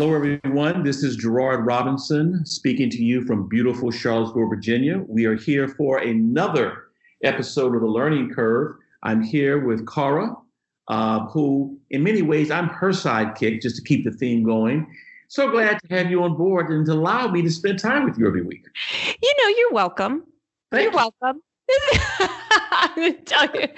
Hello, 0.00 0.14
everyone. 0.14 0.82
This 0.82 1.02
is 1.02 1.14
Gerard 1.14 1.66
Robinson 1.66 2.46
speaking 2.46 2.88
to 2.88 3.04
you 3.04 3.22
from 3.26 3.46
beautiful 3.46 3.90
Charlottesville, 3.90 4.48
Virginia. 4.48 5.04
We 5.06 5.26
are 5.26 5.34
here 5.34 5.68
for 5.68 5.98
another 5.98 6.84
episode 7.22 7.74
of 7.74 7.82
The 7.82 7.86
Learning 7.86 8.32
Curve. 8.32 8.76
I'm 9.02 9.22
here 9.22 9.62
with 9.62 9.86
Cara, 9.86 10.34
uh, 10.88 11.26
who, 11.26 11.78
in 11.90 12.02
many 12.02 12.22
ways, 12.22 12.50
I'm 12.50 12.68
her 12.68 12.92
sidekick 12.92 13.60
just 13.60 13.76
to 13.76 13.82
keep 13.82 14.04
the 14.04 14.10
theme 14.10 14.42
going. 14.42 14.90
So 15.28 15.50
glad 15.50 15.78
to 15.80 15.94
have 15.94 16.10
you 16.10 16.22
on 16.22 16.34
board 16.34 16.70
and 16.70 16.86
to 16.86 16.92
allow 16.92 17.28
me 17.28 17.42
to 17.42 17.50
spend 17.50 17.78
time 17.78 18.06
with 18.06 18.16
you 18.16 18.26
every 18.26 18.40
week. 18.40 18.64
You 19.22 19.34
know, 19.38 19.48
you're 19.48 19.72
welcome. 19.72 20.24
Thank 20.70 20.94
you're 20.94 21.02
you. 21.02 21.10
welcome. 21.20 21.42
I'm 22.70 22.94
gonna 22.96 23.12
tell 23.22 23.46
you. 23.54 23.68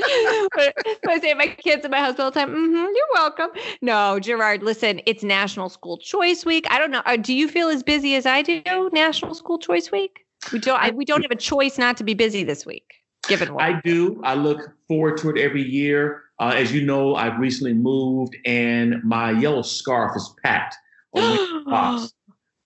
I 1.08 1.18
say 1.20 1.34
my 1.34 1.46
kids 1.48 1.84
and 1.84 1.90
my 1.90 1.98
husband 1.98 2.20
all 2.24 2.30
the 2.30 2.40
time, 2.40 2.50
mm-hmm, 2.50 2.74
you're 2.74 3.12
welcome. 3.14 3.48
No, 3.82 4.18
Gerard, 4.20 4.62
listen, 4.62 5.00
it's 5.06 5.22
National 5.22 5.68
School 5.68 5.98
Choice 5.98 6.44
Week. 6.46 6.66
I 6.70 6.78
don't 6.78 6.90
know. 6.90 7.02
uh, 7.04 7.16
Do 7.16 7.34
you 7.34 7.48
feel 7.48 7.68
as 7.68 7.82
busy 7.82 8.14
as 8.14 8.26
I 8.26 8.42
do, 8.42 8.62
National 8.92 9.34
School 9.34 9.58
Choice 9.58 9.90
Week? 9.90 10.20
We 10.52 10.58
don't 10.58 10.80
I, 10.80 10.90
we 10.90 11.04
don't 11.04 11.22
have 11.22 11.30
a 11.30 11.36
choice 11.36 11.78
not 11.78 11.96
to 11.98 12.04
be 12.04 12.14
busy 12.14 12.42
this 12.44 12.66
week, 12.66 12.84
given 13.28 13.54
what 13.54 13.62
I 13.64 13.80
do. 13.82 14.20
I 14.24 14.34
look 14.34 14.72
forward 14.88 15.18
to 15.18 15.30
it 15.30 15.38
every 15.38 15.62
year. 15.62 16.22
Uh, 16.40 16.54
as 16.56 16.72
you 16.72 16.84
know, 16.84 17.14
I've 17.14 17.38
recently 17.38 17.74
moved 17.74 18.34
and 18.46 19.02
my 19.04 19.30
yellow 19.30 19.62
scarf 19.62 20.16
is 20.16 20.34
packed 20.42 20.74
on 21.12 21.64
box. 21.66 22.12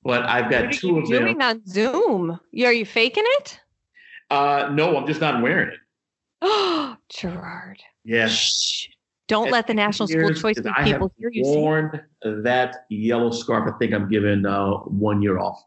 But 0.02 0.22
I've 0.24 0.48
got 0.50 0.72
two 0.72 0.98
of 0.98 1.08
them. 1.08 1.24
doing 1.24 1.42
on 1.42 1.66
Zoom? 1.66 2.30
Are 2.30 2.72
you 2.72 2.86
faking 2.86 3.24
it? 3.26 3.60
Uh, 4.30 4.70
no, 4.72 4.96
I'm 4.96 5.06
just 5.06 5.20
not 5.20 5.42
wearing 5.42 5.68
it. 5.68 5.78
Oh, 6.42 6.96
Gerard. 7.08 7.82
Yes. 8.04 8.32
Shh. 8.32 8.88
Don't 9.28 9.48
At 9.48 9.52
let 9.52 9.66
the 9.66 9.74
National 9.74 10.06
School 10.06 10.32
Choice 10.34 10.54
because 10.54 10.66
Week 10.66 10.74
I 10.76 10.84
people 10.84 11.12
hear 11.18 11.30
you 11.32 11.42
worn 11.44 12.00
that 12.22 12.86
yellow 12.90 13.32
scarf. 13.32 13.72
I 13.72 13.76
think 13.78 13.92
I'm 13.92 14.08
giving 14.08 14.46
uh, 14.46 14.74
one 14.84 15.20
year 15.20 15.40
off 15.40 15.60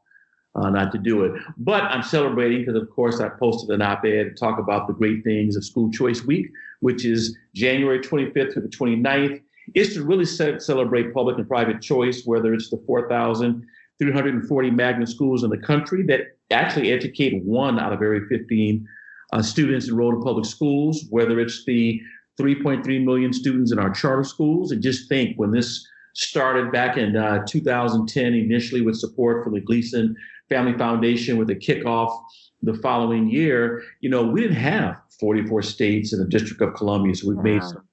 uh, 0.55 0.69
not 0.69 0.91
to 0.93 0.97
do 0.97 1.23
it. 1.23 1.33
But 1.57 1.83
I'm 1.83 2.03
celebrating 2.03 2.59
because, 2.59 2.81
of 2.81 2.89
course, 2.89 3.19
I 3.19 3.29
posted 3.29 3.69
an 3.71 3.81
op-ed 3.81 4.23
to 4.23 4.33
talk 4.33 4.59
about 4.59 4.87
the 4.87 4.93
great 4.93 5.23
things 5.23 5.55
of 5.55 5.65
School 5.65 5.91
Choice 5.91 6.23
Week, 6.25 6.49
which 6.79 7.05
is 7.05 7.37
January 7.53 7.99
25th 7.99 8.53
to 8.53 8.61
the 8.61 8.69
29th. 8.69 9.41
It's 9.75 9.93
to 9.93 10.03
really 10.03 10.25
celebrate 10.25 11.13
public 11.13 11.37
and 11.37 11.47
private 11.47 11.81
choice, 11.81 12.23
whether 12.25 12.53
it's 12.53 12.69
the 12.69 12.81
4,340 12.87 14.71
magnet 14.71 15.09
schools 15.09 15.43
in 15.43 15.49
the 15.49 15.57
country 15.57 16.03
that 16.03 16.21
actually 16.49 16.91
educate 16.91 17.43
one 17.43 17.79
out 17.79 17.93
of 17.93 18.01
every 18.01 18.25
15 18.27 18.87
uh, 19.33 19.41
students 19.41 19.88
enrolled 19.88 20.16
in 20.16 20.22
public 20.22 20.45
schools, 20.45 21.05
whether 21.09 21.39
it's 21.39 21.66
the 21.66 22.02
3.3 22.39 23.03
million 23.03 23.33
students 23.33 23.71
in 23.71 23.80
our 23.80 23.89
charter 23.89 24.23
schools. 24.23 24.71
And 24.71 24.81
just 24.81 25.09
think 25.09 25.38
when 25.38 25.52
this 25.52 25.86
started 26.13 26.71
back 26.71 26.97
in 26.97 27.16
uh, 27.16 27.45
2010, 27.45 28.33
initially 28.33 28.81
with 28.81 28.95
support 28.95 29.44
from 29.44 29.53
the 29.53 29.61
Gleason 29.61 30.16
Family 30.49 30.77
Foundation 30.77 31.38
with 31.38 31.49
a 31.49 31.55
kickoff 31.55 32.17
the 32.61 32.73
following 32.75 33.30
year, 33.30 33.83
you 34.02 34.09
know, 34.09 34.23
we 34.23 34.41
didn't 34.41 34.58
have 34.58 34.99
44 35.19 35.61
states 35.61 36.14
in 36.14 36.19
the 36.19 36.25
District 36.25 36.61
of 36.61 36.73
Columbia. 36.73 37.16
So 37.16 37.30
we've 37.30 37.43
made 37.43 37.64
some 37.64 37.83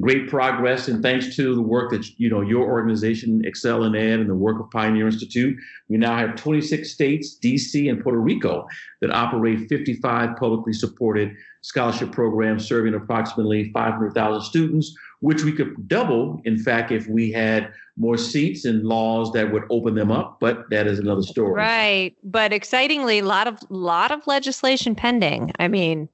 great 0.00 0.28
progress. 0.28 0.88
And 0.88 1.02
thanks 1.02 1.34
to 1.36 1.54
the 1.54 1.62
work 1.62 1.90
that, 1.90 2.06
you 2.18 2.28
know, 2.28 2.40
your 2.40 2.62
organization, 2.68 3.42
Excel 3.44 3.84
in 3.84 3.94
Ed, 3.94 4.20
and 4.20 4.28
the 4.30 4.34
work 4.34 4.60
of 4.60 4.70
Pioneer 4.70 5.06
Institute, 5.06 5.56
we 5.88 5.96
now 5.96 6.16
have 6.16 6.36
26 6.36 6.90
states, 6.90 7.38
DC, 7.42 7.90
and 7.90 8.02
Puerto 8.02 8.18
Rico 8.18 8.66
that 9.00 9.10
operate 9.10 9.68
55 9.68 10.36
publicly 10.36 10.72
supported 10.72 11.34
scholarship 11.62 12.12
programs 12.12 12.66
serving 12.66 12.94
approximately 12.94 13.70
500,000 13.72 14.42
students, 14.42 14.94
which 15.20 15.44
we 15.44 15.52
could 15.52 15.88
double, 15.88 16.40
in 16.44 16.58
fact, 16.58 16.90
if 16.90 17.06
we 17.06 17.30
had 17.30 17.72
more 17.96 18.16
seats 18.16 18.64
and 18.64 18.84
laws 18.84 19.30
that 19.32 19.52
would 19.52 19.64
open 19.70 19.94
them 19.94 20.10
up. 20.10 20.38
But 20.40 20.70
that 20.70 20.86
is 20.86 20.98
another 20.98 21.22
story. 21.22 21.52
Right. 21.52 22.16
But 22.24 22.52
excitingly, 22.52 23.18
a 23.18 23.24
lot 23.24 23.46
of 23.46 23.58
lot 23.68 24.10
of 24.10 24.26
legislation 24.26 24.94
pending. 24.94 25.52
I 25.58 25.68
mean, 25.68 26.08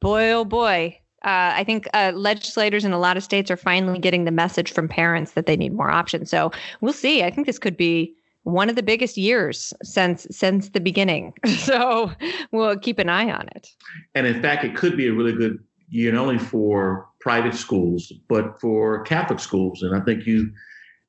boy 0.00 0.30
oh 0.30 0.44
boy. 0.44 0.98
Uh, 1.24 1.52
I 1.54 1.64
think 1.64 1.88
uh, 1.94 2.12
legislators 2.14 2.84
in 2.84 2.92
a 2.92 2.98
lot 2.98 3.16
of 3.16 3.22
states 3.22 3.50
are 3.50 3.56
finally 3.56 3.98
getting 3.98 4.24
the 4.24 4.30
message 4.30 4.72
from 4.72 4.88
parents 4.88 5.32
that 5.32 5.46
they 5.46 5.56
need 5.56 5.72
more 5.72 5.90
options. 5.90 6.30
So 6.30 6.50
we'll 6.80 6.92
see. 6.92 7.22
I 7.22 7.30
think 7.30 7.46
this 7.46 7.58
could 7.58 7.76
be 7.76 8.14
one 8.44 8.68
of 8.68 8.74
the 8.74 8.82
biggest 8.82 9.16
years 9.16 9.72
since 9.84 10.26
since 10.30 10.70
the 10.70 10.80
beginning. 10.80 11.32
So 11.46 12.10
we'll 12.50 12.76
keep 12.78 12.98
an 12.98 13.08
eye 13.08 13.30
on 13.30 13.48
it. 13.54 13.68
And 14.14 14.26
in 14.26 14.42
fact, 14.42 14.64
it 14.64 14.74
could 14.74 14.96
be 14.96 15.06
a 15.06 15.12
really 15.12 15.32
good 15.32 15.58
year, 15.90 16.12
not 16.12 16.22
only 16.22 16.38
for 16.38 17.06
private 17.20 17.54
schools, 17.54 18.12
but 18.28 18.60
for 18.60 19.02
Catholic 19.02 19.38
schools. 19.38 19.82
And 19.82 19.94
I 19.94 20.00
think 20.00 20.26
you 20.26 20.50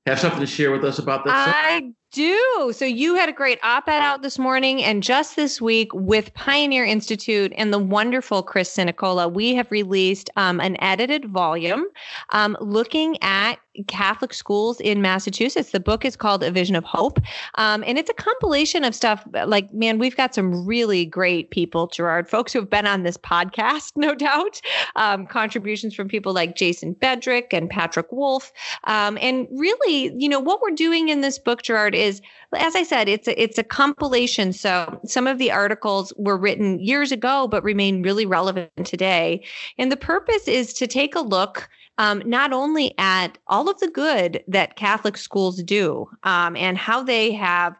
have 0.06 0.19
something 0.19 0.41
to 0.41 0.45
share 0.45 0.72
with 0.72 0.84
us 0.84 1.00
about 1.00 1.25
that. 1.25 1.56
I 1.56 1.91
do. 2.13 2.72
So 2.74 2.85
you 2.85 3.16
had 3.16 3.28
a 3.28 3.34
great 3.34 3.59
op-ed 3.63 4.00
out 4.00 4.22
this 4.22 4.38
morning 4.38 4.84
and 4.84 5.01
just 5.01 5.35
this 5.35 5.59
week 5.59 5.90
with 5.94 6.34
Pioneer 6.35 6.85
Institute 6.85 7.51
and 7.57 7.74
the 7.74 7.79
wonderful 7.79 8.44
Chris 8.44 8.74
Sinacola, 8.74 9.31
we 9.31 9.56
have 9.56 9.69
released 9.72 10.29
um, 10.38 10.62
an 10.62 10.81
edited 10.81 11.25
volume 11.25 11.88
um, 12.29 12.56
looking 12.62 13.18
at 13.22 13.57
Catholic 13.88 14.34
schools 14.34 14.79
in 14.79 15.01
Massachusetts. 15.01 15.72
The 15.72 15.79
book 15.79 16.06
is 16.06 16.16
called 16.16 16.44
A 16.44 16.51
Vision 16.51 16.75
of 16.75 16.84
Hope. 16.84 17.19
Um, 17.56 17.84
and 17.88 17.97
it's 17.97 18.09
a 18.09 18.13
compilation 18.13 18.84
of 18.84 18.94
stuff 18.94 19.25
like, 19.45 19.74
man, 19.74 19.97
we've 19.97 20.16
got 20.16 20.35
some 20.35 20.66
really 20.66 21.06
great 21.06 21.50
people, 21.50 21.88
Gerard, 21.88 22.30
folks 22.30 22.53
who 22.53 22.59
have 22.59 22.69
been 22.69 22.85
on 22.85 23.03
this 23.03 23.18
podcast, 23.18 23.94
no 23.95 24.13
doubt. 24.13 24.62
Um, 24.95 25.25
contributions 25.25 25.95
from 25.95 26.07
people 26.07 26.34
like 26.34 26.56
Jason 26.56 26.94
Bedrick 26.94 27.47
and 27.51 27.69
Patrick 27.69 28.12
Wolf. 28.12 28.51
Um, 28.84 29.18
and 29.19 29.47
really, 29.51 30.13
you 30.18 30.30
know, 30.30 30.40
what 30.40 30.62
we're 30.62 30.72
doing 30.72 31.09
in 31.09 31.22
this 31.22 31.40
book, 31.40 31.63
Gerard, 31.63 31.95
is 32.03 32.22
as 32.56 32.75
I 32.75 32.84
said, 32.84 33.09
it's 33.09 33.28
a, 33.28 33.41
it's 33.41 33.58
a 33.58 33.64
compilation. 33.64 34.53
So 34.53 35.00
some 35.06 35.28
of 35.28 35.38
the 35.38 35.52
articles 35.52 36.14
were 36.18 36.38
written 36.38 36.80
years 36.80 37.12
ago, 37.12 37.47
but 37.47 37.64
remain 37.64 38.03
really 38.03 38.25
relevant 38.25 38.72
today. 38.86 39.44
And 39.78 39.91
the 39.91 39.97
purpose 39.97 40.47
is 40.47 40.74
to 40.74 40.88
take 40.88 41.16
a 41.16 41.22
look 41.22 41.69
um, 42.00 42.24
not 42.25 42.53
only 42.53 42.94
at 42.97 43.38
all 43.47 43.69
of 43.69 43.80
the 43.80 43.88
good 43.88 44.44
that 44.47 44.75
Catholic 44.75 45.16
schools 45.18 45.62
do 45.62 46.09
um, 46.24 46.56
and 46.56 46.78
how 46.78 47.03
they 47.03 47.31
have 47.31 47.75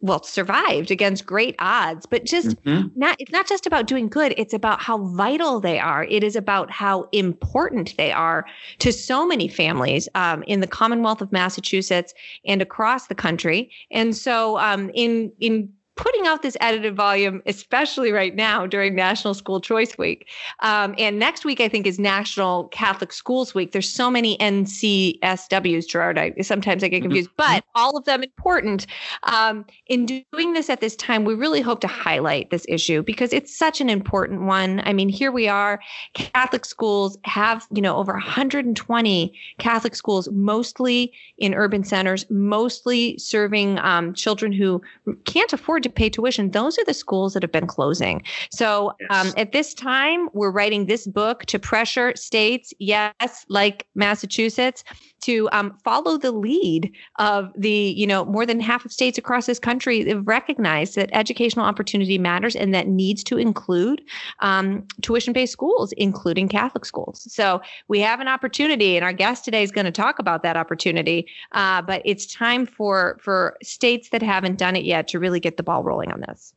well 0.00 0.22
survived 0.22 0.90
against 0.90 1.26
great 1.26 1.54
odds 1.58 2.06
but 2.06 2.24
just 2.24 2.56
Mhm. 2.64 2.90
not 2.96 3.16
it's 3.18 3.32
not 3.32 3.46
just 3.46 3.66
about 3.66 3.86
doing 3.86 4.08
good 4.08 4.34
it's 4.36 4.54
about 4.54 4.80
how 4.80 4.98
vital 4.98 5.60
they 5.60 5.78
are 5.78 6.04
it 6.04 6.24
is 6.24 6.36
about 6.36 6.70
how 6.70 7.08
important 7.12 7.94
they 7.96 8.10
are 8.12 8.46
to 8.78 8.92
so 8.92 9.26
many 9.26 9.48
families 9.48 10.08
um, 10.14 10.42
in 10.44 10.60
the 10.60 10.66
commonwealth 10.66 11.20
of 11.20 11.32
massachusetts 11.32 12.14
and 12.44 12.62
across 12.62 13.06
the 13.08 13.14
country 13.14 13.70
and 13.90 14.16
so 14.16 14.58
um, 14.58 14.90
in 14.94 15.32
in 15.40 15.70
putting 16.00 16.26
out 16.26 16.40
this 16.40 16.56
edited 16.60 16.96
volume 16.96 17.42
especially 17.44 18.10
right 18.10 18.34
now 18.34 18.66
during 18.66 18.94
national 18.94 19.34
school 19.34 19.60
choice 19.60 19.98
week. 19.98 20.28
Um, 20.60 20.94
and 20.96 21.18
next 21.18 21.44
week 21.44 21.60
i 21.60 21.68
think 21.68 21.86
is 21.86 21.98
national 21.98 22.68
catholic 22.68 23.12
schools 23.12 23.54
week. 23.54 23.72
There's 23.72 23.92
so 23.92 24.10
many 24.10 24.38
ncsws 24.38 25.86
gerard. 25.86 26.18
I, 26.18 26.32
sometimes 26.40 26.82
i 26.82 26.88
get 26.88 27.02
confused 27.02 27.30
but 27.36 27.64
all 27.74 27.96
of 27.96 28.04
them 28.06 28.22
important. 28.22 28.86
Um, 29.24 29.64
in 29.86 30.06
doing 30.06 30.52
this 30.52 30.70
at 30.70 30.80
this 30.80 30.96
time, 30.96 31.24
we 31.24 31.34
really 31.34 31.60
hope 31.60 31.80
to 31.80 31.86
highlight 31.86 32.50
this 32.50 32.64
issue 32.68 33.02
because 33.02 33.32
it's 33.32 33.56
such 33.56 33.80
an 33.80 33.90
important 33.90 34.42
one. 34.42 34.80
I 34.84 34.92
mean, 34.92 35.08
here 35.08 35.32
we 35.32 35.48
are. 35.48 35.80
Catholic 36.14 36.64
schools 36.64 37.18
have, 37.24 37.66
you 37.74 37.82
know, 37.82 37.96
over 37.96 38.12
120 38.12 39.38
Catholic 39.58 39.94
schools, 39.94 40.28
mostly 40.30 41.12
in 41.38 41.54
urban 41.54 41.84
centers, 41.84 42.24
mostly 42.30 43.18
serving 43.18 43.78
um, 43.80 44.14
children 44.14 44.52
who 44.52 44.82
can't 45.24 45.52
afford 45.52 45.82
to 45.82 45.89
pay 45.90 46.10
tuition. 46.10 46.50
Those 46.50 46.78
are 46.78 46.84
the 46.84 46.94
schools 46.94 47.34
that 47.34 47.42
have 47.42 47.52
been 47.52 47.66
closing. 47.66 48.22
So 48.50 48.92
um, 49.10 49.32
at 49.36 49.52
this 49.52 49.74
time, 49.74 50.28
we're 50.32 50.50
writing 50.50 50.86
this 50.86 51.06
book 51.06 51.44
to 51.46 51.58
pressure 51.58 52.14
states, 52.16 52.72
yes, 52.78 53.44
like 53.48 53.86
Massachusetts, 53.94 54.84
to 55.22 55.48
um, 55.52 55.76
follow 55.84 56.16
the 56.16 56.32
lead 56.32 56.92
of 57.18 57.52
the 57.56 57.94
you 57.96 58.06
know 58.06 58.24
more 58.24 58.46
than 58.46 58.60
half 58.60 58.84
of 58.84 58.92
states 58.92 59.18
across 59.18 59.46
this 59.46 59.58
country 59.58 60.08
have 60.08 60.26
recognized 60.26 60.96
that 60.96 61.10
educational 61.12 61.64
opportunity 61.64 62.18
matters 62.18 62.56
and 62.56 62.74
that 62.74 62.88
needs 62.88 63.22
to 63.24 63.36
include 63.36 64.02
um, 64.40 64.86
tuition-based 65.02 65.52
schools 65.52 65.92
including 65.92 66.48
catholic 66.48 66.84
schools 66.84 67.26
so 67.32 67.60
we 67.88 68.00
have 68.00 68.20
an 68.20 68.28
opportunity 68.28 68.96
and 68.96 69.04
our 69.04 69.12
guest 69.12 69.44
today 69.44 69.62
is 69.62 69.70
going 69.70 69.84
to 69.84 69.92
talk 69.92 70.18
about 70.18 70.42
that 70.42 70.56
opportunity 70.56 71.26
uh, 71.52 71.82
but 71.82 72.02
it's 72.04 72.26
time 72.26 72.66
for 72.66 73.18
for 73.20 73.56
states 73.62 74.10
that 74.10 74.22
haven't 74.22 74.58
done 74.58 74.76
it 74.76 74.84
yet 74.84 75.08
to 75.08 75.18
really 75.18 75.40
get 75.40 75.56
the 75.56 75.62
ball 75.62 75.82
rolling 75.82 76.10
on 76.10 76.20
this 76.20 76.54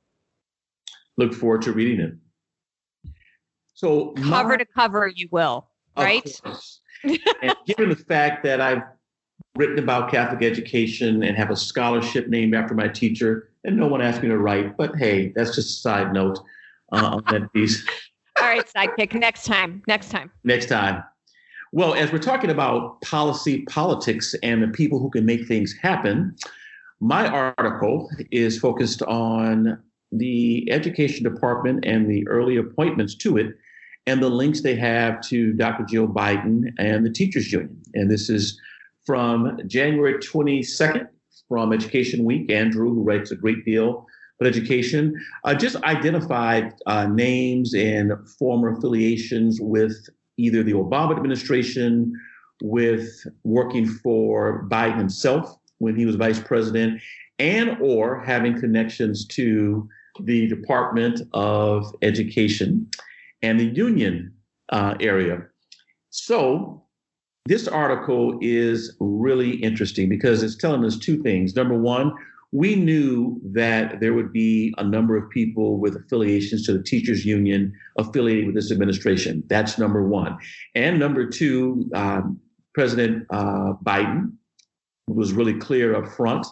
Look 1.17 1.33
forward 1.33 1.61
to 1.63 1.71
reading 1.71 1.99
it. 1.99 3.13
So, 3.73 4.11
cover 4.13 4.49
my- 4.49 4.57
to 4.57 4.65
cover 4.65 5.07
you 5.07 5.27
will 5.31 5.67
Of 5.95 6.03
right 6.03 6.39
course. 6.43 6.81
And 7.03 7.55
given 7.65 7.89
the 7.89 7.95
fact 7.95 8.43
that 8.43 8.61
I've 8.61 8.83
written 9.55 9.79
about 9.79 10.09
Catholic 10.11 10.43
education 10.43 11.23
and 11.23 11.37
have 11.37 11.51
a 11.51 11.55
scholarship 11.55 12.27
named 12.27 12.55
after 12.55 12.73
my 12.73 12.87
teacher, 12.87 13.49
and 13.63 13.77
no 13.77 13.87
one 13.87 14.01
asked 14.01 14.21
me 14.21 14.29
to 14.29 14.37
write, 14.37 14.75
but 14.77 14.95
hey, 14.95 15.31
that's 15.35 15.55
just 15.55 15.69
a 15.69 15.81
side 15.81 16.13
note 16.13 16.39
uh, 16.91 17.17
on 17.17 17.23
that 17.31 17.51
piece. 17.53 17.85
all 18.39 18.45
right 18.45 18.67
sidekick 18.75 19.13
next 19.13 19.45
time 19.45 19.83
next 19.87 20.09
time 20.09 20.31
Next 20.43 20.67
time. 20.67 21.03
Well, 21.71 21.95
as 21.95 22.11
we're 22.11 22.19
talking 22.19 22.51
about 22.51 23.01
policy, 23.01 23.63
politics, 23.63 24.35
and 24.43 24.61
the 24.61 24.67
people 24.67 24.99
who 24.99 25.09
can 25.09 25.25
make 25.25 25.47
things 25.47 25.73
happen, 25.81 26.35
My 26.99 27.27
article 27.27 28.09
is 28.31 28.59
focused 28.59 29.01
on 29.03 29.81
the 30.11 30.71
education 30.71 31.23
department 31.23 31.83
and 31.85 32.09
the 32.09 32.27
early 32.27 32.57
appointments 32.57 33.15
to 33.15 33.37
it 33.37 33.55
and 34.07 34.21
the 34.21 34.29
links 34.29 34.61
they 34.61 34.75
have 34.75 35.21
to 35.21 35.53
Dr. 35.53 35.85
Jill 35.85 36.07
Biden 36.07 36.73
and 36.77 37.05
the 37.05 37.09
teachers 37.09 37.51
union. 37.51 37.81
And 37.93 38.09
this 38.09 38.29
is 38.29 38.59
from 39.05 39.59
January 39.67 40.15
22nd 40.15 41.07
from 41.47 41.73
Education 41.73 42.23
Week. 42.23 42.51
Andrew, 42.51 42.93
who 42.93 43.03
writes 43.03 43.31
a 43.31 43.35
great 43.35 43.63
deal 43.65 44.05
about 44.39 44.49
education, 44.49 45.13
uh, 45.43 45.53
just 45.53 45.75
identified 45.83 46.73
uh, 46.85 47.07
names 47.07 47.73
and 47.73 48.13
former 48.39 48.73
affiliations 48.73 49.59
with 49.61 50.09
either 50.37 50.63
the 50.63 50.73
Obama 50.73 51.15
administration, 51.15 52.13
with 52.61 53.25
working 53.43 53.85
for 53.85 54.65
Biden 54.69 54.97
himself 54.97 55.57
when 55.79 55.95
he 55.95 56.05
was 56.05 56.15
vice 56.15 56.39
president, 56.39 57.01
and 57.39 57.77
or 57.81 58.19
having 58.19 58.59
connections 58.59 59.25
to 59.27 59.87
the 60.21 60.47
Department 60.47 61.21
of 61.33 61.93
Education 62.01 62.87
and 63.43 63.59
the 63.59 63.65
union 63.65 64.33
uh, 64.69 64.95
area. 64.99 65.43
So, 66.09 66.83
this 67.45 67.67
article 67.67 68.39
is 68.41 68.95
really 69.01 69.55
interesting 69.57 70.07
because 70.07 70.41
it's 70.41 70.55
telling 70.55 70.85
us 70.85 70.97
two 70.97 71.21
things. 71.21 71.55
Number 71.55 71.77
one, 71.77 72.13
we 72.53 72.75
knew 72.75 73.41
that 73.43 73.99
there 73.99 74.13
would 74.13 74.31
be 74.31 74.73
a 74.77 74.83
number 74.83 75.17
of 75.17 75.29
people 75.29 75.77
with 75.77 75.95
affiliations 75.95 76.65
to 76.65 76.73
the 76.73 76.83
teachers 76.83 77.25
union 77.25 77.73
affiliated 77.97 78.45
with 78.45 78.55
this 78.55 78.71
administration. 78.71 79.43
That's 79.47 79.77
number 79.77 80.07
one. 80.07 80.37
And 80.73 80.99
number 80.99 81.27
two, 81.27 81.89
um, 81.93 82.39
President 82.73 83.25
uh, 83.29 83.73
Biden 83.83 84.33
was 85.07 85.33
really 85.33 85.55
clear 85.55 85.95
up 85.95 86.07
front 86.07 86.45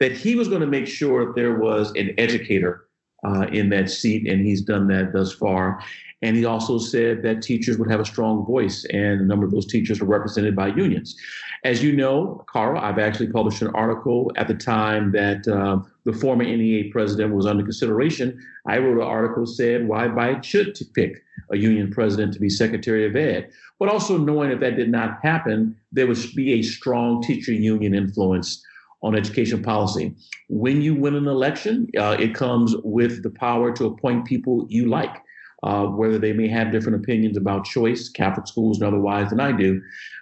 that 0.00 0.12
he 0.12 0.34
was 0.34 0.48
going 0.48 0.62
to 0.62 0.66
make 0.66 0.88
sure 0.88 1.32
there 1.34 1.58
was 1.58 1.92
an 1.94 2.12
educator 2.18 2.88
uh, 3.24 3.46
in 3.52 3.68
that 3.70 3.90
seat, 3.90 4.28
and 4.28 4.44
he's 4.44 4.62
done 4.62 4.86
that 4.88 5.12
thus 5.12 5.32
far. 5.32 5.82
And 6.22 6.36
he 6.36 6.46
also 6.46 6.78
said 6.78 7.22
that 7.22 7.42
teachers 7.42 7.76
would 7.76 7.90
have 7.90 8.00
a 8.00 8.04
strong 8.04 8.46
voice, 8.46 8.86
and 8.86 9.20
a 9.20 9.24
number 9.24 9.44
of 9.44 9.52
those 9.52 9.66
teachers 9.66 10.00
are 10.00 10.06
represented 10.06 10.56
by 10.56 10.68
unions. 10.68 11.16
As 11.64 11.82
you 11.82 11.94
know, 11.94 12.44
Cara, 12.50 12.80
I've 12.80 12.98
actually 12.98 13.28
published 13.28 13.60
an 13.60 13.68
article 13.68 14.32
at 14.36 14.48
the 14.48 14.54
time 14.54 15.12
that 15.12 15.46
uh, 15.46 15.80
the 16.04 16.12
former 16.12 16.44
NEA 16.44 16.90
president 16.90 17.34
was 17.34 17.46
under 17.46 17.62
consideration. 17.62 18.42
I 18.66 18.78
wrote 18.78 18.96
an 18.96 19.02
article 19.06 19.46
said 19.46 19.86
why 19.86 20.08
Biden 20.08 20.42
should 20.42 20.78
pick 20.94 21.22
a 21.50 21.56
union 21.56 21.90
president 21.90 22.32
to 22.34 22.40
be 22.40 22.48
Secretary 22.48 23.06
of 23.06 23.16
Ed, 23.16 23.50
but 23.78 23.88
also 23.88 24.16
knowing 24.16 24.50
if 24.50 24.60
that 24.60 24.76
did 24.76 24.90
not 24.90 25.18
happen, 25.22 25.76
there 25.92 26.06
would 26.06 26.18
be 26.34 26.54
a 26.54 26.62
strong 26.62 27.22
teacher 27.22 27.52
union 27.52 27.94
influence 27.94 28.64
on 29.04 29.14
education 29.14 29.62
policy. 29.62 30.14
When 30.48 30.80
you 30.80 30.94
win 30.94 31.14
an 31.14 31.28
election, 31.28 31.88
uh, 31.96 32.16
it 32.18 32.34
comes 32.34 32.74
with 32.82 33.22
the 33.22 33.30
power 33.30 33.70
to 33.72 33.84
appoint 33.84 34.24
people 34.24 34.66
you 34.70 34.88
like, 34.88 35.14
uh, 35.62 35.84
whether 35.84 36.18
they 36.18 36.32
may 36.32 36.48
have 36.48 36.72
different 36.72 37.02
opinions 37.02 37.36
about 37.36 37.66
choice, 37.66 38.08
Catholic 38.08 38.48
schools, 38.48 38.80
and 38.80 38.88
otherwise 38.88 39.28
than 39.28 39.40
I 39.40 39.52
do. 39.52 39.80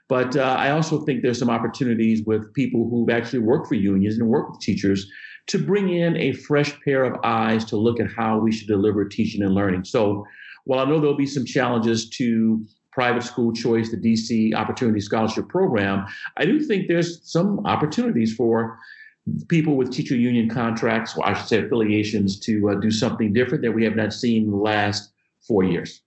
But 0.09 0.37
uh, 0.37 0.57
I 0.59 0.71
also 0.73 1.05
think 1.05 1.23
there's 1.23 1.39
some 1.39 1.49
opportunities 1.49 2.23
with 2.27 2.53
people 2.55 2.89
who've 2.91 3.09
actually 3.09 3.39
worked 3.39 3.69
for 3.69 3.77
unions 3.77 4.19
and 4.19 4.29
worked 4.29 4.51
with 4.51 4.61
teachers 4.61 5.09
to 5.47 5.59
bring 5.59 5.89
in 5.89 6.17
a 6.17 6.33
fresh 6.33 6.73
pair 6.85 7.05
of 7.05 7.19
eyes 7.25 7.65
to 7.67 7.77
look 7.77 8.01
at 8.01 8.11
how 8.11 8.39
we 8.39 8.53
should 8.53 8.69
deliver 8.69 9.05
teaching 9.05 9.43
and 9.43 9.55
learning. 9.55 9.85
So 9.85 10.27
while 10.65 10.81
I 10.81 10.89
know 10.89 11.01
there'll 11.01 11.17
be 11.17 11.27
some 11.27 11.45
challenges 11.45 12.09
to 12.11 12.65
private 12.93 13.23
school 13.23 13.53
choice, 13.53 13.91
the 13.91 13.97
DC 13.97 14.55
Opportunity 14.55 15.01
Scholarship 15.01 15.49
Program, 15.49 16.07
I 16.37 16.45
do 16.45 16.61
think 16.61 16.89
there's 16.89 17.21
some 17.31 17.65
opportunities 17.67 18.35
for 18.35 18.79
people 19.49 19.77
with 19.77 19.93
teacher 19.93 20.17
union 20.17 20.49
contracts, 20.49 21.17
or 21.17 21.27
I 21.27 21.35
should 21.35 21.49
say 21.49 21.65
affiliations, 21.65 22.39
to 22.41 22.71
uh, 22.71 22.75
do 22.75 22.91
something 22.91 23.33
different 23.33 23.63
that 23.63 23.73
we 23.73 23.85
have 23.85 23.97
not 23.97 24.13
seen 24.13 24.45
in 24.45 24.51
the 24.51 24.57
last 24.57 25.13
four 25.41 25.65
years. 25.65 26.03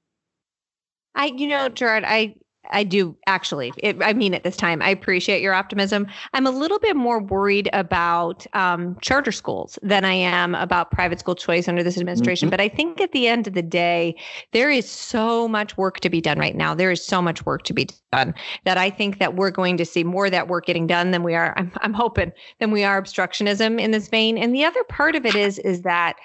I, 1.16 1.28
you 1.28 1.48
know, 1.48 1.70
Gerard, 1.70 2.04
I 2.06 2.36
I 2.72 2.84
do 2.84 3.16
actually. 3.28 3.74
It, 3.78 3.98
I 4.02 4.14
mean, 4.14 4.34
at 4.34 4.44
this 4.44 4.58
time, 4.58 4.82
I 4.82 4.90
appreciate 4.90 5.42
your 5.42 5.54
optimism. 5.54 6.08
I'm 6.34 6.48
a 6.48 6.52
little 6.52 6.80
bit 6.80 6.96
more 6.96 7.22
worried 7.22 7.70
about 7.74 8.46
um, 8.54 8.98
charter 9.02 9.32
schools 9.32 9.80
than 9.82 10.06
I 10.06 10.14
am 10.14 10.56
about 10.56 10.92
private 10.92 11.20
school 11.20 11.36
choice 11.36 11.68
under 11.68 11.84
this 11.84 11.98
administration. 11.98 12.48
Mm-hmm. 12.48 12.52
But 12.52 12.62
I 12.62 12.70
think 12.70 13.02
at 13.02 13.12
the 13.12 13.28
end 13.28 13.48
of 13.48 13.54
the 13.54 13.62
day, 13.62 14.16
there 14.52 14.70
is 14.70 14.90
so 14.90 15.48
much 15.48 15.78
work 15.78 16.00
to 16.02 16.10
be 16.10 16.22
done 16.22 16.40
right 16.40 16.56
now. 16.56 16.74
There 16.74 16.92
is 16.92 17.06
so 17.06 17.22
much 17.22 17.46
work 17.46 17.64
to 17.64 17.74
be 17.74 17.88
done 18.12 18.34
that 18.64 18.78
I 18.78 18.90
think 18.90 19.20
that 19.20 19.36
we're 19.36 19.52
going 19.52 19.78
to 19.78 19.86
see 19.86 20.04
more 20.04 20.26
of 20.26 20.32
that 20.32 20.48
work 20.48 20.66
getting 20.66 20.88
done 20.88 21.12
than 21.12 21.24
we 21.24 21.36
are. 21.36 21.54
I'm, 21.58 21.72
I'm 21.82 21.94
hoping 21.94 22.32
than 22.60 22.72
we 22.72 22.84
are 22.84 23.02
obstructionism 23.02 23.80
in 23.80 23.92
this 23.92 24.08
vein. 24.08 24.38
And 24.38 24.54
the 24.54 24.64
other 24.64 24.84
part 24.86 25.16
of 25.16 25.26
it 25.26 25.36
is 25.36 25.60
is 25.60 25.82
that 25.82 26.16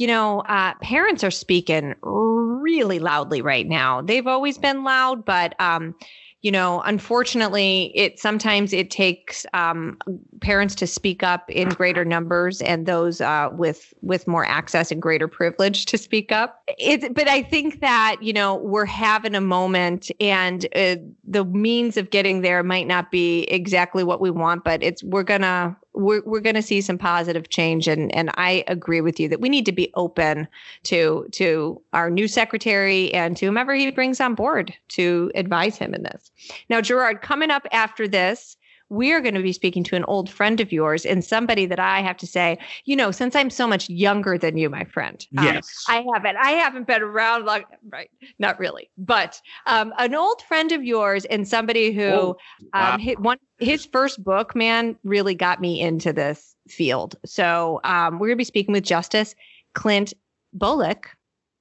you 0.00 0.06
know, 0.06 0.40
uh, 0.40 0.72
parents 0.80 1.22
are 1.22 1.30
speaking 1.30 1.94
really 2.00 2.98
loudly 2.98 3.42
right 3.42 3.68
now. 3.68 4.00
They've 4.00 4.26
always 4.26 4.56
been 4.56 4.82
loud, 4.82 5.26
but 5.26 5.54
um, 5.60 5.94
you 6.40 6.50
know, 6.50 6.80
unfortunately, 6.86 7.92
it 7.94 8.18
sometimes 8.18 8.72
it 8.72 8.90
takes 8.90 9.44
um, 9.52 9.98
parents 10.40 10.74
to 10.76 10.86
speak 10.86 11.22
up 11.22 11.50
in 11.50 11.68
greater 11.68 12.02
numbers, 12.02 12.62
and 12.62 12.86
those 12.86 13.20
uh, 13.20 13.50
with 13.52 13.92
with 14.00 14.26
more 14.26 14.46
access 14.46 14.90
and 14.90 15.02
greater 15.02 15.28
privilege 15.28 15.84
to 15.84 15.98
speak 15.98 16.32
up. 16.32 16.62
It, 16.78 17.12
but 17.12 17.28
I 17.28 17.42
think 17.42 17.80
that 17.82 18.16
you 18.22 18.32
know 18.32 18.54
we're 18.54 18.86
having 18.86 19.34
a 19.34 19.40
moment, 19.42 20.10
and 20.18 20.64
uh, 20.74 20.96
the 21.24 21.44
means 21.44 21.98
of 21.98 22.08
getting 22.08 22.40
there 22.40 22.62
might 22.62 22.86
not 22.86 23.10
be 23.10 23.42
exactly 23.42 24.02
what 24.02 24.22
we 24.22 24.30
want, 24.30 24.64
but 24.64 24.82
it's 24.82 25.04
we're 25.04 25.24
gonna 25.24 25.76
we're 25.92 26.22
we're 26.24 26.40
going 26.40 26.54
to 26.54 26.62
see 26.62 26.80
some 26.80 26.98
positive 26.98 27.48
change 27.48 27.88
and 27.88 28.14
and 28.14 28.30
I 28.34 28.64
agree 28.68 29.00
with 29.00 29.18
you 29.18 29.28
that 29.28 29.40
we 29.40 29.48
need 29.48 29.66
to 29.66 29.72
be 29.72 29.90
open 29.94 30.46
to 30.84 31.26
to 31.32 31.80
our 31.92 32.10
new 32.10 32.28
secretary 32.28 33.12
and 33.12 33.36
to 33.36 33.46
whomever 33.46 33.74
he 33.74 33.90
brings 33.90 34.20
on 34.20 34.34
board 34.34 34.74
to 34.88 35.30
advise 35.34 35.76
him 35.76 35.94
in 35.94 36.02
this. 36.02 36.30
Now 36.68 36.80
Gerard 36.80 37.22
coming 37.22 37.50
up 37.50 37.66
after 37.72 38.06
this 38.06 38.56
we 38.90 39.12
are 39.12 39.20
going 39.20 39.34
to 39.34 39.42
be 39.42 39.52
speaking 39.52 39.84
to 39.84 39.96
an 39.96 40.04
old 40.04 40.28
friend 40.28 40.60
of 40.60 40.72
yours 40.72 41.06
and 41.06 41.24
somebody 41.24 41.64
that 41.64 41.78
I 41.78 42.00
have 42.02 42.16
to 42.18 42.26
say, 42.26 42.58
you 42.84 42.96
know, 42.96 43.10
since 43.10 43.34
I'm 43.34 43.48
so 43.48 43.66
much 43.66 43.88
younger 43.88 44.36
than 44.36 44.58
you, 44.58 44.68
my 44.68 44.84
friend. 44.84 45.24
Um, 45.38 45.44
yes. 45.44 45.84
I 45.88 46.04
haven't. 46.12 46.36
I 46.36 46.50
haven't 46.50 46.86
been 46.86 47.02
around 47.02 47.46
long, 47.46 47.62
right? 47.88 48.10
Not 48.38 48.58
really, 48.58 48.90
but 48.98 49.40
um, 49.66 49.94
an 49.98 50.14
old 50.14 50.42
friend 50.42 50.72
of 50.72 50.84
yours 50.84 51.24
and 51.26 51.46
somebody 51.46 51.92
who 51.92 52.02
oh, 52.02 52.36
wow. 52.74 52.94
um, 52.94 53.00
hit 53.00 53.18
one 53.20 53.38
his 53.60 53.86
first 53.86 54.22
book, 54.24 54.56
man, 54.56 54.96
really 55.04 55.34
got 55.34 55.60
me 55.60 55.80
into 55.80 56.12
this 56.12 56.56
field. 56.68 57.14
So 57.26 57.80
um, 57.84 58.18
we're 58.18 58.28
going 58.28 58.36
to 58.36 58.40
be 58.40 58.44
speaking 58.44 58.72
with 58.72 58.84
Justice 58.84 59.34
Clint 59.74 60.14
Bolick 60.56 61.04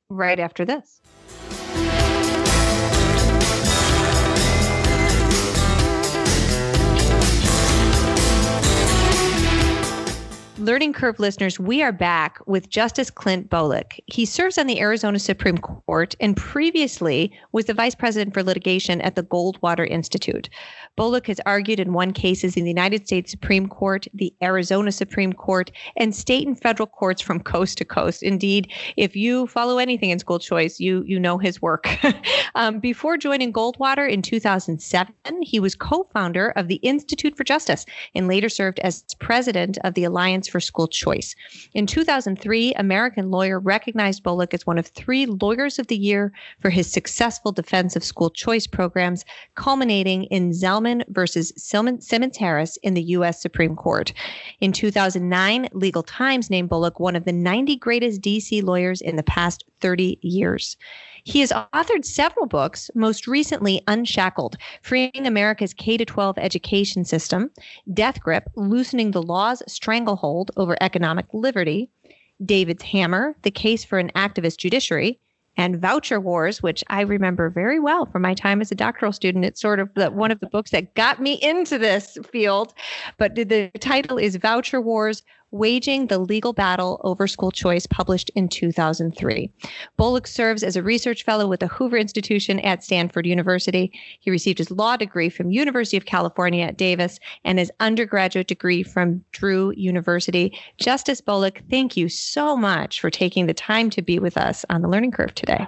right 0.09 0.39
after 0.39 0.65
this. 0.65 0.99
Learning 10.60 10.92
Curve 10.92 11.22
listeners, 11.22 11.58
we 11.58 11.82
are 11.82 11.94
back 11.94 12.38
with 12.46 12.70
Justice 12.70 13.10
Clint 13.10 13.50
Bolick. 13.50 14.01
He 14.08 14.25
serves 14.25 14.58
on 14.58 14.68
the 14.68 14.82
Arizona 14.82 15.18
Supreme 15.18 15.58
Court 15.58 16.16
and 16.20 16.36
previously 16.36 17.32
was 17.54 17.63
the 17.63 17.74
vice 17.74 17.96
president 17.96 18.34
for 18.34 18.44
litigation 18.44 19.00
at 19.00 19.16
the 19.16 19.24
Goldwater 19.24 19.89
Institute. 19.89 20.50
Bolick 20.98 21.28
has 21.28 21.39
argued 21.46 21.80
and 21.80 21.94
won 21.94 22.12
cases 22.12 22.58
in 22.58 22.66
the 22.66 22.70
United 22.70 23.08
States 23.08 23.32
Supreme 23.32 23.70
Court, 23.70 24.06
the 24.13 24.34
Arizona 24.44 24.92
Supreme 24.92 25.32
Court, 25.32 25.72
and 25.96 26.13
state 26.13 26.46
and 26.46 26.60
federal 26.60 26.88
courts 26.88 27.22
from 27.22 27.39
coast 27.39 27.78
to 27.78 27.86
coast. 27.86 28.22
Indeed, 28.22 28.70
if 28.98 29.16
you 29.16 29.48
follow 29.48 29.78
anything 29.78 30.10
in 30.10 30.20
school 30.20 30.39
choice, 30.39 30.78
you 30.78 31.06
you 31.08 31.18
know 31.22 31.38
his 31.38 31.62
work. 31.62 31.88
um, 32.56 32.82
before 32.82 33.16
joining 33.16 33.54
Goldwater 33.54 34.12
in 34.12 34.22
2007, 34.22 35.13
he 35.42 35.62
was 35.62 35.74
co-founder 35.74 36.50
of 36.58 36.68
the 36.68 36.82
Institute 36.84 37.38
for 37.38 37.46
Justice 37.46 37.86
and 38.13 38.28
later 38.28 38.50
served 38.50 38.80
as 38.80 39.06
president 39.20 39.78
of 39.86 39.94
the 39.94 40.04
Alliance 40.04 40.49
for 40.50 40.60
School 40.60 40.88
Choice. 40.88 41.36
In 41.74 41.86
2003, 41.86 42.74
American 42.74 43.32
Lawyer 43.32 43.60
recognized 43.60 44.24
Bolick 44.24 44.53
as 44.53 44.65
one 44.65 44.77
of 44.77 44.88
three 44.88 45.25
Lawyers 45.25 45.79
of 45.79 45.88
the 45.88 45.98
Year 45.98 46.32
for 46.60 46.70
his 46.70 46.91
successful 46.91 47.51
defense 47.51 47.96
of 47.96 48.03
school 48.03 48.29
choice 48.29 48.68
programs, 48.68 49.25
culminating 49.56 50.25
in 50.25 50.51
Zelman 50.51 51.03
versus 51.10 51.53
Simmons 51.56 52.38
Harris 52.38 52.77
in 52.84 52.94
the 52.94 53.03
U.S. 53.03 53.41
Supreme 53.41 53.75
Court. 53.75 54.13
In 54.60 54.72
2009, 54.72 55.70
Legal 55.74 56.03
Times 56.03 56.50
named 56.50 56.70
Bolick 56.70 57.00
one 57.00 57.15
of 57.15 57.25
the 57.25 57.34
90 57.34 57.75
greatest 57.77 58.22
D.C. 58.22 58.62
lawyers 58.62 59.01
in 59.01 59.15
the 59.15 59.24
past 59.24 59.63
30 59.82 60.20
years. 60.22 60.77
He 61.24 61.41
has 61.41 61.51
authored 61.51 62.06
several 62.06 62.48
books, 62.48 62.89
most 62.96 63.27
recently 63.27 63.82
Unshackled, 63.88 64.58
Freeing 64.82 65.25
America's 65.27 65.74
K 65.74 65.98
12 65.98 66.38
Education 66.38 67.06
System, 67.06 67.51
Death 67.94 68.20
Grip, 68.22 68.50
Loosening 68.56 69.12
the 69.12 69.22
Law's 69.22 69.62
Stranglehold 69.68 70.38
Over 70.58 70.77
Economic 70.81 71.25
Liberty, 71.34 71.89
David's 72.46 72.84
Hammer, 72.84 73.36
The 73.41 73.51
Case 73.51 73.84
for 73.84 74.00
an 74.00 74.12
Activist 74.15 74.58
Judiciary, 74.58 75.19
and 75.58 75.81
Voucher 75.81 76.22
Wars, 76.22 76.63
which 76.63 76.86
I 76.88 77.01
remember 77.01 77.50
very 77.50 77.79
well 77.79 78.05
from 78.05 78.22
my 78.22 78.34
time 78.34 78.62
as 78.62 78.72
a 78.72 78.75
doctoral 78.75 79.12
student. 79.12 79.43
It's 79.43 79.60
sort 79.60 79.81
of 79.81 79.93
the, 79.93 80.10
one 80.10 80.31
of 80.31 80.39
the 80.39 80.48
books 80.48 80.72
that 80.72 80.96
got 80.96 81.22
me 81.22 81.34
into 81.41 81.77
this 81.77 82.17
field. 82.31 82.74
But 83.17 83.36
the 83.36 83.69
title 83.79 84.17
is 84.17 84.38
Voucher 84.38 84.79
Wars 84.79 85.22
Waging 85.51 86.08
the 86.08 86.20
Legal 86.20 86.53
Battle 86.53 87.01
Over 87.03 87.27
School 87.27 87.51
Choice, 87.51 87.88
published 87.88 88.29
in 88.36 88.48
2003. 88.48 89.51
Bolick 89.98 90.27
serves 90.27 90.63
as 90.63 90.75
a 90.75 90.84
research 90.84 91.24
fellow 91.24 91.48
with 91.48 91.60
the 91.60 91.68
Hoover 91.68 91.98
Institution 91.98 92.60
at 92.60 92.84
Stanford 92.84 93.25
University. 93.25 93.91
He 94.20 94.29
received 94.29 94.60
his 94.60 94.70
law 94.70 94.96
degree 94.96 95.29
from 95.29 95.50
University 95.50 95.98
of 95.98 96.06
California 96.06 96.65
at 96.65 96.77
Davis 96.77 97.20
and 97.44 97.58
his 97.58 97.72
undergraduate 97.79 98.48
degree 98.48 98.84
from 98.84 99.24
Drew 99.32 99.72
University. 99.72 100.56
Justice 100.77 101.20
Bolick, 101.20 101.63
thank 101.70 101.98
you 101.98 102.10
so 102.10 102.56
much 102.56 103.01
for 103.01 103.10
taking 103.10 103.48
the 103.48 103.53
time 103.53 103.89
to 103.89 104.01
be 104.03 104.20
with 104.20 104.38
us 104.38 104.65
on 104.70 104.82
the 104.82 104.88
Learning 104.88 105.12
Curve 105.12 105.34
today. 105.34 105.68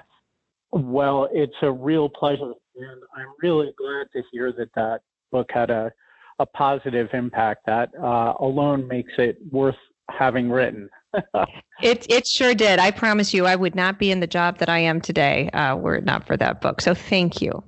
Well, 0.72 1.28
it's 1.34 1.56
a 1.64 1.72
real 1.72 2.08
pleasure, 2.08 2.54
and 2.76 3.02
I'm 3.16 3.34
really 3.42 3.74
glad 3.78 4.08
to 4.14 4.22
hear 4.32 4.52
that 4.54 4.70
that 4.76 5.02
book 5.32 5.50
had 5.52 5.70
a 5.70 5.92
a 6.40 6.46
positive 6.46 7.10
impact. 7.14 7.66
That 7.66 7.90
uh, 8.02 8.34
alone 8.40 8.88
makes 8.88 9.14
it 9.18 9.38
worth 9.52 9.76
having 10.10 10.50
written. 10.50 10.90
it 11.82 12.06
it 12.10 12.28
sure 12.28 12.54
did. 12.54 12.80
I 12.80 12.92
promise 12.92 13.34
you, 13.34 13.46
I 13.46 13.56
would 13.56 13.76
not 13.76 14.00
be 14.00 14.12
in 14.12 14.20
the 14.20 14.28
job 14.28 14.58
that 14.60 14.70
I 14.70 14.80
am 14.80 15.02
today 15.02 15.50
uh, 15.50 15.76
were 15.76 15.96
it 15.96 16.06
not 16.06 16.26
for 16.26 16.38
that 16.38 16.62
book. 16.62 16.82
So 16.82 16.94
thank 16.94 17.42
you. 17.42 17.64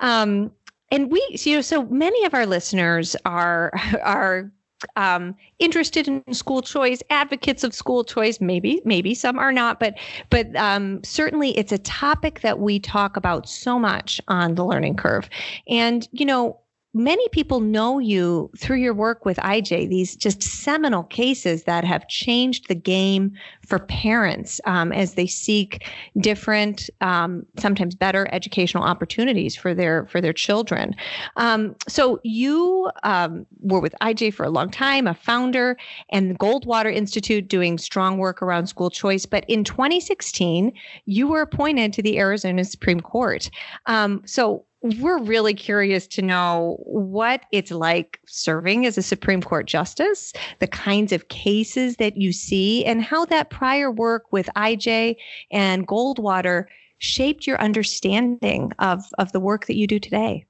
Um, 0.00 0.50
and 0.90 1.10
we, 1.10 1.26
you 1.30 1.56
know, 1.56 1.62
so 1.62 1.84
many 1.86 2.24
of 2.24 2.34
our 2.34 2.46
listeners 2.46 3.16
are 3.24 3.72
are 4.02 4.50
um, 4.94 5.34
interested 5.58 6.06
in 6.06 6.22
school 6.32 6.60
choice, 6.60 7.02
advocates 7.08 7.64
of 7.64 7.74
school 7.74 8.04
choice. 8.04 8.40
Maybe, 8.40 8.82
maybe 8.84 9.14
some 9.14 9.38
are 9.38 9.52
not, 9.52 9.80
but 9.80 9.94
but 10.30 10.54
um, 10.56 11.02
certainly 11.02 11.56
it's 11.56 11.72
a 11.72 11.78
topic 11.78 12.40
that 12.40 12.58
we 12.58 12.78
talk 12.78 13.16
about 13.16 13.48
so 13.48 13.78
much 13.78 14.20
on 14.28 14.54
the 14.54 14.64
learning 14.64 14.96
curve. 14.96 15.28
And 15.68 16.06
you 16.12 16.26
know, 16.26 16.60
many 16.96 17.28
people 17.28 17.60
know 17.60 17.98
you 17.98 18.50
through 18.58 18.78
your 18.78 18.94
work 18.94 19.26
with 19.26 19.36
IJ, 19.38 19.88
these 19.90 20.16
just 20.16 20.42
seminal 20.42 21.02
cases 21.02 21.64
that 21.64 21.84
have 21.84 22.08
changed 22.08 22.68
the 22.68 22.74
game 22.74 23.32
for 23.66 23.78
parents 23.80 24.62
um, 24.64 24.92
as 24.92 25.14
they 25.14 25.26
seek 25.26 25.86
different, 26.18 26.88
um, 27.02 27.44
sometimes 27.58 27.94
better 27.94 28.26
educational 28.32 28.82
opportunities 28.82 29.54
for 29.54 29.74
their 29.74 30.06
for 30.06 30.22
their 30.22 30.32
children. 30.32 30.94
Um, 31.36 31.76
so 31.86 32.18
you 32.24 32.90
um, 33.02 33.46
were 33.60 33.80
with 33.80 33.94
IJ 34.00 34.32
for 34.32 34.44
a 34.44 34.50
long 34.50 34.70
time, 34.70 35.06
a 35.06 35.14
founder, 35.14 35.76
and 36.10 36.30
the 36.30 36.34
Goldwater 36.36 36.92
Institute 36.92 37.46
doing 37.46 37.76
strong 37.76 38.16
work 38.16 38.40
around 38.40 38.68
school 38.68 38.88
choice. 38.88 39.26
But 39.26 39.44
in 39.48 39.64
2016, 39.64 40.72
you 41.04 41.28
were 41.28 41.42
appointed 41.42 41.92
to 41.92 42.02
the 42.02 42.18
Arizona 42.18 42.64
Supreme 42.64 43.00
Court. 43.00 43.50
Um, 43.84 44.22
so 44.24 44.64
we're 44.82 45.18
really 45.18 45.54
curious 45.54 46.06
to 46.06 46.22
know 46.22 46.76
what 46.80 47.42
it's 47.50 47.70
like 47.70 48.20
serving 48.26 48.86
as 48.86 48.98
a 48.98 49.02
Supreme 49.02 49.42
Court 49.42 49.66
justice, 49.66 50.32
the 50.58 50.66
kinds 50.66 51.12
of 51.12 51.28
cases 51.28 51.96
that 51.96 52.16
you 52.16 52.32
see, 52.32 52.84
and 52.84 53.02
how 53.02 53.24
that 53.26 53.50
prior 53.50 53.90
work 53.90 54.32
with 54.32 54.48
IJ 54.56 55.16
and 55.50 55.86
Goldwater 55.86 56.66
shaped 56.98 57.46
your 57.46 57.60
understanding 57.60 58.72
of, 58.78 59.02
of 59.18 59.32
the 59.32 59.40
work 59.40 59.66
that 59.66 59.76
you 59.76 59.86
do 59.86 59.98
today. 59.98 60.46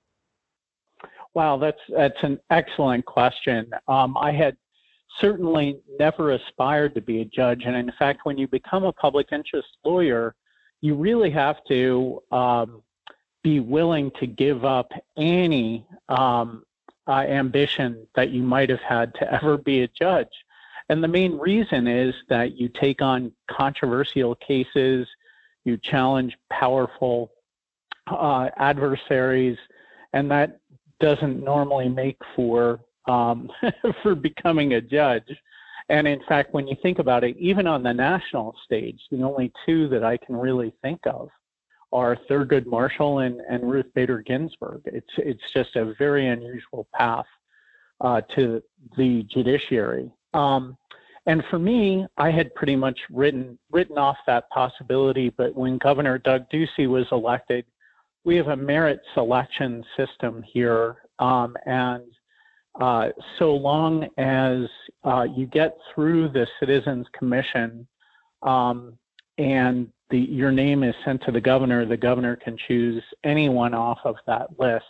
Wow, 1.34 1.58
that's 1.58 1.80
that's 1.94 2.16
an 2.22 2.38
excellent 2.48 3.04
question. 3.04 3.70
Um, 3.88 4.16
I 4.16 4.32
had 4.32 4.56
certainly 5.20 5.78
never 6.00 6.32
aspired 6.32 6.94
to 6.94 7.02
be 7.02 7.20
a 7.20 7.26
judge, 7.26 7.64
and 7.66 7.76
in 7.76 7.92
fact, 7.98 8.20
when 8.24 8.38
you 8.38 8.48
become 8.48 8.84
a 8.84 8.92
public 8.92 9.28
interest 9.32 9.68
lawyer, 9.84 10.34
you 10.80 10.94
really 10.94 11.30
have 11.30 11.56
to 11.68 12.22
um, 12.32 12.82
be 13.46 13.60
willing 13.60 14.10
to 14.18 14.26
give 14.26 14.64
up 14.64 14.90
any 15.16 15.86
um, 16.08 16.64
uh, 17.06 17.20
ambition 17.20 18.04
that 18.16 18.30
you 18.30 18.42
might 18.42 18.68
have 18.68 18.80
had 18.80 19.14
to 19.14 19.32
ever 19.32 19.56
be 19.56 19.82
a 19.82 19.88
judge. 19.88 20.32
And 20.88 21.00
the 21.00 21.06
main 21.06 21.38
reason 21.38 21.86
is 21.86 22.12
that 22.28 22.58
you 22.58 22.68
take 22.68 23.00
on 23.02 23.30
controversial 23.48 24.34
cases, 24.34 25.06
you 25.62 25.76
challenge 25.76 26.36
powerful 26.50 27.30
uh, 28.08 28.48
adversaries, 28.56 29.58
and 30.12 30.28
that 30.28 30.58
doesn't 30.98 31.44
normally 31.44 31.88
make 31.88 32.18
for 32.34 32.80
um, 33.06 33.48
for 34.02 34.16
becoming 34.16 34.74
a 34.74 34.80
judge. 34.80 35.30
And 35.88 36.08
in 36.08 36.18
fact, 36.28 36.52
when 36.52 36.66
you 36.66 36.76
think 36.82 36.98
about 36.98 37.22
it, 37.22 37.36
even 37.36 37.68
on 37.68 37.84
the 37.84 37.94
national 37.94 38.56
stage, 38.64 39.00
the 39.12 39.22
only 39.22 39.52
two 39.64 39.86
that 39.90 40.02
I 40.02 40.16
can 40.16 40.34
really 40.34 40.72
think 40.82 40.98
of 41.06 41.28
are 41.92 42.16
Thurgood 42.28 42.66
Marshall 42.66 43.20
and, 43.20 43.40
and 43.48 43.70
Ruth 43.70 43.86
Bader 43.94 44.22
Ginsburg. 44.22 44.82
It's 44.86 45.06
it's 45.18 45.42
just 45.54 45.76
a 45.76 45.94
very 45.98 46.28
unusual 46.28 46.86
path 46.94 47.26
uh, 48.00 48.20
to 48.34 48.62
the 48.96 49.24
judiciary. 49.32 50.10
Um, 50.34 50.76
and 51.26 51.42
for 51.50 51.58
me, 51.58 52.06
I 52.18 52.30
had 52.30 52.54
pretty 52.54 52.76
much 52.76 52.98
written 53.10 53.58
written 53.70 53.98
off 53.98 54.16
that 54.26 54.48
possibility. 54.50 55.30
But 55.30 55.54
when 55.54 55.78
Governor 55.78 56.18
Doug 56.18 56.48
Ducey 56.50 56.88
was 56.88 57.06
elected, 57.12 57.64
we 58.24 58.36
have 58.36 58.48
a 58.48 58.56
merit 58.56 59.00
selection 59.14 59.84
system 59.96 60.42
here, 60.42 60.96
um, 61.18 61.56
and 61.66 62.02
uh, 62.80 63.08
so 63.38 63.54
long 63.54 64.06
as 64.18 64.68
uh, 65.04 65.26
you 65.34 65.46
get 65.46 65.76
through 65.94 66.28
the 66.28 66.46
Citizens 66.60 67.06
Commission 67.18 67.86
um, 68.42 68.98
and 69.38 69.88
the, 70.10 70.18
your 70.18 70.52
name 70.52 70.82
is 70.82 70.94
sent 71.04 71.22
to 71.24 71.32
the 71.32 71.40
governor, 71.40 71.84
the 71.84 71.96
governor 71.96 72.36
can 72.36 72.56
choose 72.68 73.02
anyone 73.24 73.74
off 73.74 73.98
of 74.04 74.16
that 74.26 74.58
list. 74.58 74.84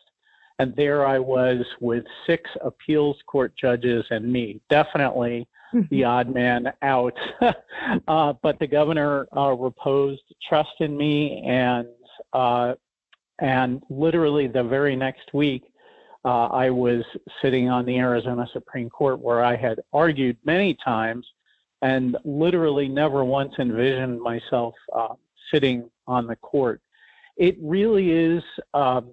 And 0.58 0.74
there 0.76 1.06
I 1.06 1.18
was 1.18 1.64
with 1.80 2.04
six 2.26 2.50
appeals 2.62 3.16
court 3.26 3.54
judges 3.56 4.04
and 4.10 4.30
me, 4.30 4.60
definitely 4.70 5.46
the 5.90 6.04
odd 6.04 6.32
man 6.32 6.72
out. 6.82 7.16
uh, 8.08 8.32
but 8.42 8.58
the 8.58 8.66
governor 8.66 9.26
uh, 9.36 9.52
reposed 9.52 10.22
trust 10.48 10.72
in 10.80 10.96
me, 10.96 11.42
and 11.46 11.88
uh, 12.32 12.74
and 13.40 13.82
literally 13.90 14.46
the 14.46 14.62
very 14.62 14.96
next 14.96 15.34
week, 15.34 15.64
uh, 16.24 16.46
I 16.46 16.70
was 16.70 17.04
sitting 17.42 17.68
on 17.68 17.84
the 17.84 17.98
Arizona 17.98 18.48
Supreme 18.52 18.90
Court 18.90 19.20
where 19.20 19.44
I 19.44 19.56
had 19.56 19.80
argued 19.92 20.36
many 20.44 20.76
times 20.82 21.26
and 21.82 22.16
literally 22.24 22.88
never 22.88 23.24
once 23.24 23.54
envisioned 23.58 24.20
myself 24.20 24.74
uh, 24.94 25.14
sitting 25.52 25.90
on 26.06 26.26
the 26.26 26.36
court. 26.36 26.80
It 27.36 27.56
really 27.60 28.12
is 28.12 28.42
um, 28.72 29.12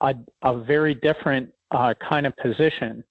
a, 0.00 0.14
a, 0.42 0.58
very 0.58 0.94
different 0.94 1.52
uh, 1.70 1.94
kind 2.08 2.26
of 2.26 2.36
position. 2.36 3.04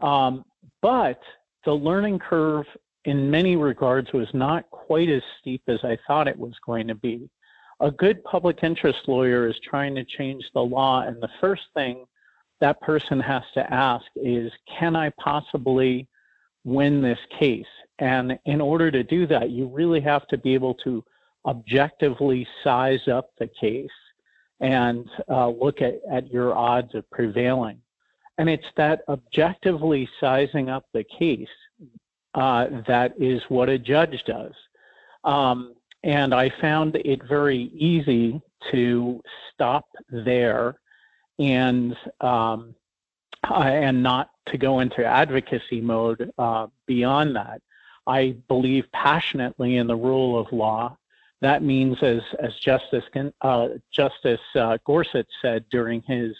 Um, 0.00 0.44
but 0.82 1.20
the 1.64 1.72
learning 1.72 2.18
curve, 2.18 2.66
in 3.04 3.30
many 3.30 3.56
regards, 3.56 4.12
was 4.12 4.28
not 4.34 4.68
quite 4.70 5.08
as 5.08 5.22
steep 5.40 5.62
as 5.68 5.78
I 5.82 5.96
thought 6.06 6.28
it 6.28 6.38
was 6.38 6.54
going 6.66 6.88
to 6.88 6.94
be. 6.94 7.28
A 7.80 7.90
good 7.90 8.22
public 8.24 8.58
interest 8.62 9.00
lawyer 9.08 9.48
is 9.48 9.56
trying 9.64 9.94
to 9.94 10.04
change 10.04 10.44
the 10.54 10.60
law, 10.60 11.02
and 11.02 11.20
the 11.20 11.30
first 11.40 11.62
thing 11.74 12.04
that 12.60 12.80
person 12.80 13.18
has 13.18 13.42
to 13.54 13.72
ask 13.72 14.04
is 14.16 14.52
Can 14.78 14.94
I 14.94 15.10
possibly 15.18 16.06
win 16.64 17.02
this 17.02 17.18
case? 17.38 17.66
And 17.98 18.38
in 18.46 18.60
order 18.60 18.90
to 18.90 19.02
do 19.02 19.26
that, 19.28 19.50
you 19.50 19.66
really 19.66 20.00
have 20.00 20.26
to 20.28 20.38
be 20.38 20.54
able 20.54 20.74
to 20.84 21.04
objectively 21.46 22.46
size 22.62 23.06
up 23.08 23.30
the 23.38 23.48
case 23.60 23.90
and 24.60 25.08
uh, 25.28 25.48
look 25.48 25.82
at, 25.82 26.00
at 26.10 26.32
your 26.32 26.54
odds 26.54 26.94
of 26.94 27.08
prevailing. 27.10 27.78
And 28.38 28.48
it's 28.48 28.66
that 28.76 29.02
objectively 29.08 30.08
sizing 30.20 30.70
up 30.70 30.86
the 30.92 31.04
case 31.04 31.48
uh, 32.34 32.66
that 32.86 33.12
is 33.18 33.42
what 33.48 33.68
a 33.68 33.78
judge 33.78 34.22
does. 34.24 34.54
Um, 35.24 35.74
and 36.02 36.34
I 36.34 36.50
found 36.60 36.96
it 36.96 37.22
very 37.28 37.70
easy 37.74 38.40
to 38.70 39.20
stop 39.52 39.86
there 40.10 40.76
and 41.38 41.96
um, 42.20 42.74
and 43.50 44.02
not 44.02 44.30
to 44.46 44.58
go 44.58 44.80
into 44.80 45.04
advocacy 45.04 45.80
mode 45.80 46.30
uh, 46.38 46.68
beyond 46.86 47.36
that. 47.36 47.60
I 48.06 48.36
believe 48.48 48.84
passionately 48.92 49.76
in 49.76 49.86
the 49.86 49.96
rule 49.96 50.38
of 50.38 50.52
law. 50.52 50.96
That 51.40 51.62
means, 51.62 51.98
as 52.02 52.20
as 52.38 52.54
Justice 52.56 53.04
uh, 53.40 53.68
Justice 53.90 54.40
uh, 54.54 54.78
Gorsuch 54.84 55.26
said 55.40 55.64
during 55.70 56.02
his 56.02 56.34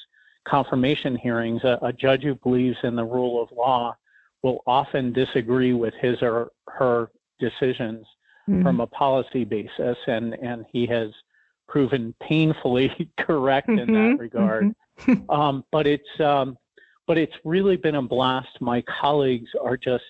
confirmation 0.44 1.16
hearings, 1.16 1.64
a, 1.64 1.78
a, 1.82 1.92
judge 1.92 2.22
who 2.22 2.34
believes 2.36 2.78
in 2.82 2.96
the 2.96 3.04
rule 3.04 3.42
of 3.42 3.50
law 3.56 3.96
will 4.42 4.62
often 4.66 5.12
disagree 5.12 5.72
with 5.72 5.94
his 5.94 6.20
or 6.22 6.50
her 6.68 7.10
decisions 7.38 8.06
mm-hmm. 8.48 8.62
from 8.62 8.80
a 8.80 8.86
policy 8.86 9.44
basis, 9.44 9.98
and 10.06 10.34
and 10.34 10.64
he 10.70 10.86
has 10.86 11.10
proven 11.68 12.14
painfully 12.20 13.10
correct 13.18 13.68
mm-hmm. 13.68 13.78
in 13.80 13.92
that 13.92 13.98
mm-hmm. 13.98 14.20
regard. 14.20 14.74
Mm-hmm. 15.00 15.30
um, 15.30 15.64
but 15.72 15.86
it's 15.86 16.20
um, 16.20 16.56
but 17.06 17.18
it's 17.18 17.34
really 17.44 17.76
been 17.76 17.96
a 17.96 18.02
blast. 18.02 18.60
My 18.60 18.82
colleagues 18.82 19.50
are 19.60 19.76
just 19.76 20.04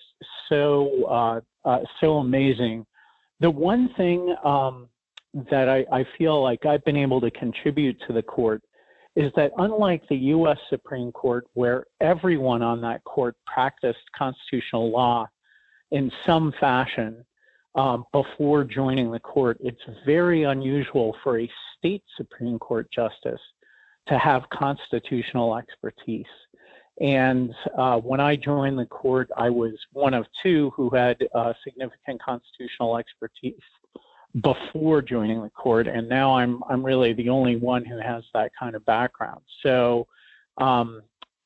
so 0.49 1.05
uh, 1.05 1.41
uh, 1.65 1.79
so 2.01 2.17
amazing. 2.17 2.85
The 3.39 3.49
one 3.49 3.89
thing 3.95 4.35
um, 4.43 4.87
that 5.49 5.69
I, 5.69 5.85
I 5.91 6.05
feel 6.17 6.41
like 6.41 6.65
I've 6.65 6.83
been 6.85 6.97
able 6.97 7.19
to 7.21 7.31
contribute 7.31 7.97
to 8.07 8.13
the 8.13 8.21
court 8.21 8.63
is 9.15 9.31
that 9.35 9.51
unlike 9.57 10.07
the 10.09 10.15
U.S. 10.15 10.57
Supreme 10.69 11.11
Court, 11.11 11.45
where 11.53 11.85
everyone 12.01 12.61
on 12.61 12.81
that 12.81 13.03
court 13.03 13.35
practiced 13.45 13.99
constitutional 14.17 14.91
law 14.91 15.27
in 15.91 16.11
some 16.25 16.53
fashion 16.59 17.23
um, 17.75 18.05
before 18.11 18.63
joining 18.63 19.11
the 19.11 19.19
court, 19.19 19.57
it's 19.61 19.81
very 20.05 20.43
unusual 20.43 21.15
for 21.23 21.39
a 21.39 21.51
state 21.77 22.03
Supreme 22.17 22.57
Court 22.57 22.87
justice 22.91 23.39
to 24.07 24.17
have 24.17 24.43
constitutional 24.51 25.55
expertise. 25.57 26.25
And 27.01 27.53
uh, 27.77 27.99
when 27.99 28.19
I 28.19 28.35
joined 28.35 28.77
the 28.77 28.85
court, 28.85 29.29
I 29.35 29.49
was 29.49 29.73
one 29.93 30.13
of 30.13 30.27
two 30.41 30.71
who 30.75 30.89
had 30.91 31.17
uh, 31.33 31.53
significant 31.63 32.21
constitutional 32.21 32.97
expertise 32.97 33.55
before 34.41 35.01
joining 35.01 35.41
the 35.41 35.49
court, 35.49 35.87
and 35.87 36.07
now 36.09 36.35
I'm 36.35 36.63
I'm 36.69 36.83
really 36.83 37.13
the 37.13 37.29
only 37.29 37.55
one 37.55 37.85
who 37.85 37.97
has 37.99 38.23
that 38.33 38.51
kind 38.59 38.75
of 38.75 38.85
background. 38.85 39.41
So, 39.61 40.07
um, 40.57 41.01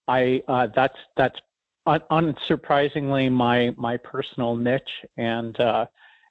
I 0.08 0.42
uh, 0.48 0.68
that's 0.74 0.98
that's 1.16 1.40
un- 1.86 2.04
unsurprisingly 2.12 3.32
my 3.32 3.74
my 3.78 3.98
personal 3.98 4.56
niche, 4.56 5.06
and 5.18 5.60
uh, 5.60 5.88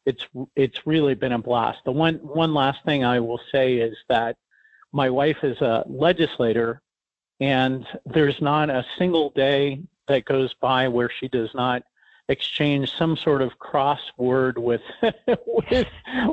it's 0.07 0.25
it's 0.55 0.87
really 0.87 1.15
been 1.15 1.33
a 1.33 1.39
blast. 1.39 1.81
The 1.85 1.93
one 1.93 2.15
one 2.17 2.55
last 2.55 2.85
thing 2.85 3.05
I 3.05 3.21
will 3.21 3.41
say 3.53 3.75
is 3.75 3.97
that 4.09 4.37
my 4.93 5.11
wife 5.11 5.39
is 5.43 5.61
a 5.61 5.85
legislator, 5.87 6.81
and 7.41 7.87
there's 8.05 8.41
not 8.41 8.71
a 8.71 8.85
single 8.99 9.31
day 9.31 9.81
that 10.09 10.25
goes 10.25 10.55
by 10.55 10.89
where 10.89 11.11
she 11.11 11.29
does 11.29 11.51
not 11.55 11.83
exchange 12.29 12.93
some 12.97 13.17
sort 13.17 13.43
of 13.43 13.53
crossword 13.59 14.59
with 14.59 14.83
with 15.71 15.87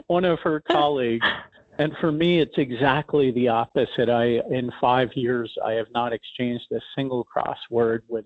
one 0.08 0.26
of 0.26 0.40
her 0.40 0.60
colleagues. 0.60 1.26
And 1.80 1.98
for 1.98 2.12
me, 2.12 2.40
it's 2.40 2.60
exactly 2.60 3.32
the 3.32 3.48
opposite. 3.48 4.08
I, 4.08 4.42
in 4.52 4.72
five 4.80 5.10
years, 5.16 5.58
I 5.66 5.72
have 5.72 5.88
not 5.92 6.14
exchanged 6.14 6.72
a 6.72 6.80
single 6.96 7.26
crossword 7.26 8.02
with 8.08 8.26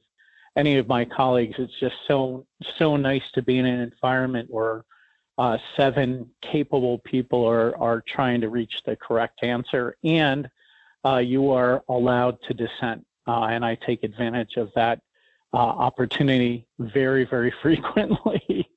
any 0.57 0.77
of 0.77 0.89
my 0.89 1.05
colleagues. 1.05 1.55
It's 1.57 1.79
just 1.79 1.95
so 2.07 2.45
so 2.77 2.97
nice 2.97 3.23
to 3.35 3.41
be 3.41 3.57
in 3.57 3.65
an 3.65 3.79
environment 3.79 4.49
where 4.51 4.83
uh, 5.37 5.57
seven 5.77 6.29
capable 6.41 6.97
people 6.99 7.45
are 7.45 7.77
are 7.77 8.03
trying 8.05 8.41
to 8.41 8.49
reach 8.49 8.81
the 8.85 8.97
correct 8.97 9.43
answer, 9.43 9.95
and 10.03 10.49
uh, 11.07 11.17
you 11.17 11.51
are 11.51 11.83
allowed 11.89 12.37
to 12.47 12.53
dissent. 12.53 13.05
Uh, 13.27 13.43
and 13.43 13.65
I 13.65 13.75
take 13.75 14.03
advantage 14.03 14.55
of 14.57 14.71
that 14.75 14.99
uh, 15.53 15.57
opportunity 15.57 16.67
very, 16.79 17.25
very 17.25 17.53
frequently. 17.61 18.69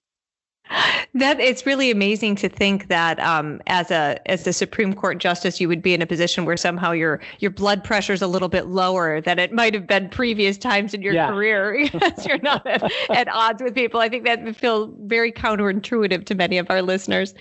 that 1.14 1.40
it's 1.40 1.66
really 1.66 1.90
amazing 1.90 2.36
to 2.36 2.48
think 2.48 2.86
that 2.86 3.18
um, 3.18 3.60
as 3.66 3.90
a 3.90 4.20
as 4.30 4.44
the 4.44 4.52
Supreme 4.52 4.94
Court 4.94 5.18
justice, 5.18 5.60
you 5.60 5.66
would 5.66 5.82
be 5.82 5.94
in 5.94 6.02
a 6.02 6.06
position 6.06 6.44
where 6.44 6.56
somehow 6.56 6.92
your 6.92 7.20
your 7.40 7.50
blood 7.50 7.82
pressure 7.82 8.12
is 8.12 8.22
a 8.22 8.28
little 8.28 8.48
bit 8.48 8.66
lower 8.66 9.20
than 9.20 9.40
it 9.40 9.52
might 9.52 9.74
have 9.74 9.88
been 9.88 10.08
previous 10.08 10.56
times 10.56 10.94
in 10.94 11.02
your 11.02 11.14
yeah. 11.14 11.28
career 11.28 11.88
because 11.92 12.24
you're 12.24 12.38
not 12.38 12.64
at, 12.66 12.88
at, 13.10 13.28
odds 13.28 13.60
with 13.60 13.74
people. 13.74 13.98
I 13.98 14.08
think 14.08 14.24
that 14.26 14.44
would 14.44 14.56
feel 14.56 14.94
very 15.00 15.32
counterintuitive 15.32 16.24
to 16.26 16.34
many 16.36 16.58
of 16.58 16.70
our 16.70 16.82
listeners. 16.82 17.34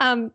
Um, 0.00 0.32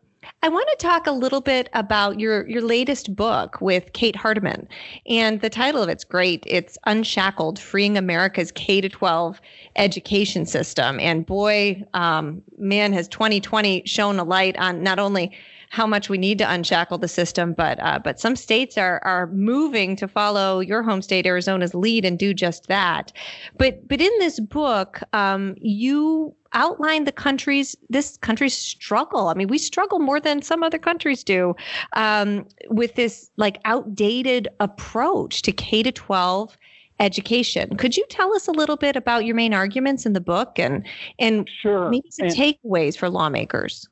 I 0.47 0.49
want 0.49 0.69
to 0.69 0.77
talk 0.77 1.07
a 1.07 1.11
little 1.11 1.41
bit 1.41 1.67
about 1.73 2.21
your 2.21 2.47
your 2.47 2.61
latest 2.61 3.13
book 3.13 3.59
with 3.59 3.91
Kate 3.91 4.15
Hardiman, 4.15 4.69
and 5.05 5.41
the 5.41 5.49
title 5.49 5.83
of 5.83 5.89
it's 5.89 6.05
great. 6.05 6.45
It's 6.47 6.77
Unshackled: 6.85 7.59
Freeing 7.59 7.97
America's 7.97 8.53
K 8.53 8.79
to 8.79 8.87
12 8.87 9.41
Education 9.75 10.45
System. 10.45 11.01
And 11.01 11.25
boy, 11.25 11.83
um, 11.93 12.41
man, 12.57 12.93
has 12.93 13.09
2020 13.09 13.83
shown 13.85 14.19
a 14.19 14.23
light 14.23 14.55
on 14.57 14.81
not 14.81 14.99
only 14.99 15.35
how 15.69 15.85
much 15.85 16.09
we 16.09 16.17
need 16.17 16.37
to 16.37 16.51
unshackle 16.51 16.97
the 16.97 17.07
system, 17.07 17.53
but 17.53 17.79
uh, 17.81 17.99
but 17.99 18.19
some 18.19 18.35
states 18.35 18.77
are 18.77 19.01
are 19.03 19.27
moving 19.27 19.95
to 19.97 20.07
follow 20.07 20.59
your 20.59 20.83
home 20.83 21.01
state 21.01 21.25
Arizona's 21.25 21.73
lead 21.73 22.05
and 22.05 22.17
do 22.17 22.33
just 22.33 22.67
that. 22.67 23.11
But 23.57 23.87
but 23.87 24.01
in 24.01 24.11
this 24.19 24.39
book, 24.39 25.01
um, 25.13 25.55
you 25.59 26.35
outline 26.53 27.03
the 27.03 27.11
country's 27.11 27.75
this 27.89 28.17
country's 28.17 28.57
struggle. 28.57 29.27
I 29.27 29.33
mean, 29.33 29.47
we 29.47 29.57
struggle 29.57 29.99
more 29.99 30.19
than 30.19 30.41
some 30.41 30.63
other 30.63 30.79
countries 30.79 31.23
do 31.23 31.55
um, 31.93 32.45
with 32.69 32.95
this 32.95 33.29
like 33.37 33.59
outdated 33.65 34.47
approach 34.59 35.41
to 35.43 35.51
K 35.51 35.83
to 35.83 35.91
12 35.91 36.57
education. 36.99 37.77
Could 37.77 37.95
you 37.95 38.05
tell 38.09 38.33
us 38.33 38.47
a 38.47 38.51
little 38.51 38.77
bit 38.77 38.95
about 38.95 39.25
your 39.25 39.35
main 39.35 39.53
arguments 39.53 40.05
in 40.05 40.13
the 40.13 40.21
book 40.21 40.57
and 40.57 40.85
and 41.19 41.49
sure. 41.61 41.89
maybe 41.89 42.09
some 42.09 42.27
and, 42.27 42.35
takeaways 42.35 42.97
for 42.97 43.09
lawmakers? 43.09 43.87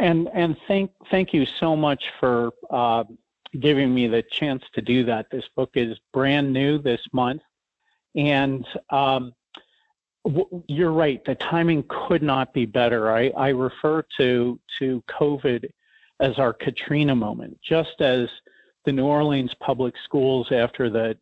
And 0.00 0.28
and 0.32 0.56
thank 0.68 0.92
thank 1.10 1.32
you 1.34 1.44
so 1.44 1.74
much 1.74 2.04
for 2.20 2.52
uh, 2.70 3.04
giving 3.58 3.92
me 3.94 4.06
the 4.06 4.22
chance 4.22 4.62
to 4.74 4.80
do 4.82 5.04
that. 5.04 5.30
This 5.30 5.44
book 5.56 5.70
is 5.74 5.98
brand 6.12 6.52
new 6.52 6.78
this 6.78 7.00
month, 7.12 7.42
and 8.14 8.66
um, 8.90 9.32
w- 10.24 10.62
you're 10.68 10.92
right. 10.92 11.24
The 11.24 11.34
timing 11.34 11.84
could 11.88 12.22
not 12.22 12.52
be 12.52 12.64
better. 12.64 13.10
I, 13.10 13.30
I 13.30 13.48
refer 13.48 14.04
to 14.18 14.60
to 14.78 15.02
COVID 15.10 15.68
as 16.20 16.38
our 16.38 16.52
Katrina 16.52 17.16
moment, 17.16 17.58
just 17.60 18.00
as 18.00 18.28
the 18.84 18.92
New 18.92 19.06
Orleans 19.06 19.54
public 19.60 19.94
schools 20.04 20.52
after 20.52 20.90
the 20.90 21.16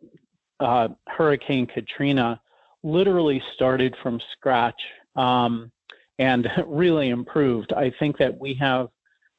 uh, 0.61 0.89
Hurricane 1.09 1.67
Katrina 1.67 2.41
literally 2.83 3.43
started 3.55 3.97
from 4.03 4.21
scratch. 4.33 4.81
Um, 5.17 5.73
and 6.19 6.51
really 6.67 7.11
improved. 7.11 7.73
I 7.73 7.93
think 7.99 8.19
that 8.19 8.39
we 8.39 8.55
have 8.55 8.89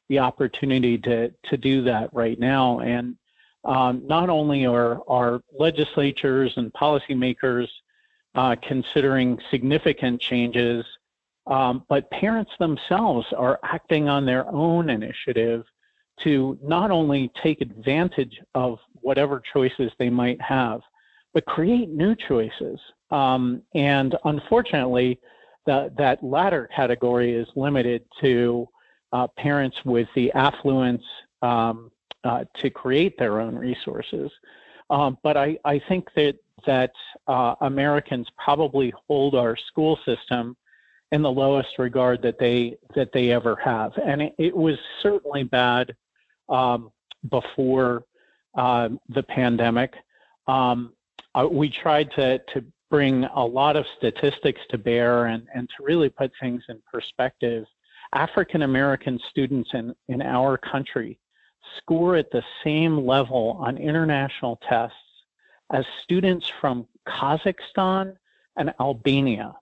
the 0.08 0.18
opportunity 0.18 0.98
to 0.98 1.30
to 1.44 1.56
do 1.56 1.82
that 1.82 2.10
right 2.12 2.38
now. 2.38 2.80
And 2.80 3.16
um, 3.64 4.06
not 4.06 4.30
only 4.30 4.66
are 4.66 5.00
our 5.08 5.40
legislatures 5.58 6.52
and 6.56 6.72
policymakers 6.72 7.68
uh, 8.34 8.56
considering 8.66 9.38
significant 9.50 10.20
changes, 10.20 10.84
um, 11.46 11.84
but 11.88 12.10
parents 12.10 12.52
themselves 12.58 13.26
are 13.36 13.58
acting 13.62 14.08
on 14.08 14.24
their 14.24 14.46
own 14.48 14.90
initiative 14.90 15.64
to 16.22 16.58
not 16.62 16.90
only 16.90 17.30
take 17.42 17.60
advantage 17.60 18.40
of 18.54 18.78
whatever 18.94 19.42
choices 19.52 19.90
they 19.98 20.10
might 20.10 20.40
have, 20.40 20.80
but 21.32 21.44
create 21.46 21.88
new 21.90 22.14
choices. 22.14 22.78
Um, 23.10 23.62
and 23.74 24.16
unfortunately, 24.24 25.18
that 25.68 25.96
that 25.98 26.24
latter 26.24 26.68
category 26.74 27.34
is 27.34 27.46
limited 27.54 28.02
to 28.22 28.66
uh, 29.12 29.26
parents 29.36 29.76
with 29.84 30.08
the 30.14 30.32
affluence 30.32 31.04
um, 31.42 31.90
uh, 32.24 32.44
to 32.54 32.70
create 32.70 33.18
their 33.18 33.38
own 33.40 33.54
resources. 33.54 34.30
Um, 34.88 35.18
but 35.22 35.36
I, 35.36 35.58
I 35.64 35.78
think 35.78 36.08
that 36.14 36.36
that 36.66 36.92
uh, 37.26 37.54
Americans 37.60 38.26
probably 38.42 38.92
hold 39.06 39.34
our 39.34 39.56
school 39.56 39.98
system 40.06 40.56
in 41.12 41.20
the 41.22 41.30
lowest 41.30 41.78
regard 41.78 42.22
that 42.22 42.38
they 42.38 42.78
that 42.94 43.12
they 43.12 43.30
ever 43.30 43.54
have, 43.56 43.92
and 43.98 44.22
it, 44.22 44.34
it 44.38 44.56
was 44.56 44.78
certainly 45.02 45.44
bad 45.44 45.94
um, 46.48 46.90
before 47.28 48.04
uh, 48.56 48.88
the 49.10 49.22
pandemic. 49.22 49.94
Um, 50.46 50.94
uh, 51.34 51.46
we 51.50 51.68
tried 51.68 52.10
to 52.12 52.38
to 52.54 52.64
bring 52.90 53.24
a 53.24 53.44
lot 53.44 53.76
of 53.76 53.86
statistics 53.96 54.60
to 54.70 54.78
bear 54.78 55.26
and, 55.26 55.46
and 55.54 55.68
to 55.68 55.84
really 55.84 56.08
put 56.08 56.32
things 56.40 56.62
in 56.68 56.80
perspective. 56.90 57.66
African 58.12 58.62
American 58.62 59.20
students 59.28 59.70
in, 59.74 59.94
in 60.08 60.22
our 60.22 60.56
country 60.56 61.18
score 61.76 62.16
at 62.16 62.30
the 62.30 62.42
same 62.64 63.06
level 63.06 63.58
on 63.60 63.76
international 63.76 64.58
tests 64.68 64.96
as 65.72 65.84
students 66.02 66.50
from 66.60 66.86
Kazakhstan 67.06 68.16
and 68.56 68.72
Albania. 68.80 69.54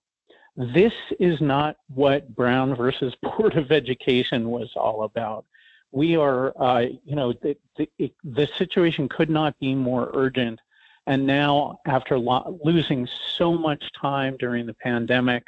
This 0.56 0.92
is 1.18 1.40
not 1.40 1.76
what 1.88 2.34
Brown 2.34 2.74
versus 2.74 3.14
Board 3.22 3.56
of 3.56 3.72
Education 3.72 4.50
was 4.50 4.70
all 4.76 5.02
about. 5.02 5.44
We 5.92 6.16
are, 6.16 6.52
uh, 6.60 6.86
you 7.04 7.16
know, 7.16 7.32
the, 7.32 7.56
the, 7.76 8.12
the 8.24 8.48
situation 8.58 9.08
could 9.08 9.30
not 9.30 9.58
be 9.58 9.74
more 9.74 10.10
urgent 10.14 10.60
and 11.06 11.26
now, 11.26 11.78
after 11.86 12.18
lo- 12.18 12.58
losing 12.64 13.08
so 13.36 13.52
much 13.52 13.82
time 14.00 14.36
during 14.38 14.66
the 14.66 14.74
pandemic, 14.74 15.44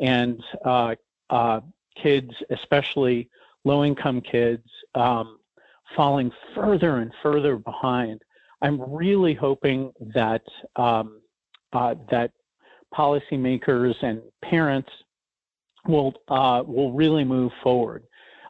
and 0.00 0.42
uh, 0.64 0.94
uh, 1.30 1.60
kids, 1.96 2.32
especially 2.50 3.28
low 3.64 3.84
income 3.84 4.20
kids, 4.20 4.68
um, 4.94 5.38
falling 5.96 6.30
further 6.54 6.98
and 6.98 7.12
further 7.22 7.56
behind, 7.56 8.22
I'm 8.60 8.80
really 8.92 9.34
hoping 9.34 9.92
that 10.14 10.42
um, 10.76 11.20
uh, 11.72 11.94
that 12.10 12.32
policymakers 12.94 13.94
and 14.02 14.20
parents 14.42 14.90
will 15.86 16.14
uh, 16.28 16.62
will 16.66 16.92
really 16.92 17.24
move 17.24 17.52
forward. 17.62 18.04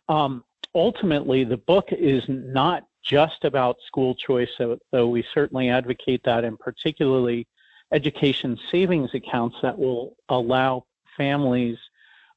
Um, 0.08 0.44
ultimately, 0.74 1.44
the 1.44 1.58
book 1.58 1.88
is 1.90 2.22
not 2.28 2.84
just 3.02 3.44
about 3.44 3.76
school 3.86 4.14
choice, 4.14 4.50
though 4.90 5.08
we 5.08 5.24
certainly 5.34 5.70
advocate 5.70 6.22
that, 6.24 6.44
and 6.44 6.58
particularly 6.58 7.46
education 7.92 8.58
savings 8.70 9.14
accounts 9.14 9.56
that 9.62 9.78
will 9.78 10.16
allow 10.28 10.84
families 11.16 11.78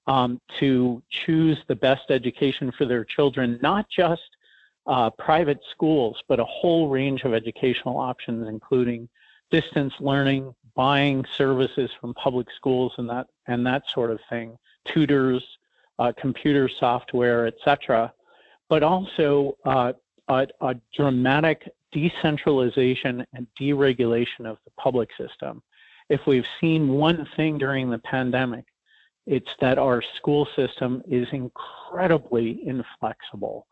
um, 0.08 0.39
to 0.60 1.02
choose 1.10 1.58
the 1.67 1.76
best 1.76 2.10
education 2.10 2.71
for 2.71 2.86
their 2.86 3.04
children, 3.04 3.60
not 3.62 3.88
just 3.89 4.21
uh, 4.88 5.10
private 5.12 5.60
schools, 5.71 6.21
but 6.28 6.39
a 6.39 6.45
whole 6.45 6.89
range 6.89 7.24
of 7.24 7.34
educational 7.34 7.97
options, 7.97 8.47
including 8.47 9.08
distance 9.52 9.93
learning, 10.00 10.54
buying 10.76 11.24
services 11.38 11.91
from 12.00 12.13
public 12.15 12.47
schools, 12.56 12.93
and 12.97 13.10
that 13.10 13.28
and 13.47 13.65
that 13.65 13.84
sort 13.89 14.12
of 14.12 14.19
thing, 14.30 14.58
tutors, 14.86 15.43
uh, 16.00 16.12
computer 16.17 16.67
software, 16.67 17.45
etc. 17.45 18.12
But 18.69 18.82
also 18.82 19.58
uh, 19.65 19.93
a, 20.32 20.48
a 20.62 20.76
dramatic 20.96 21.70
decentralization 21.91 23.26
and 23.34 23.48
deregulation 23.60 24.46
of 24.46 24.58
the 24.65 24.72
public 24.78 25.10
system. 25.17 25.62
If 26.10 26.22
we've 26.26 26.46
seen 26.60 26.88
one 26.88 27.28
thing 27.36 27.58
during 27.58 27.89
the 27.89 28.00
pandemic, 28.00 28.65
it's 29.28 29.52
that 29.60 29.78
our 29.78 30.02
school 30.17 30.48
system 30.56 31.04
is 31.08 31.28
incredibly 31.32 32.65
inflexible. 32.65 33.67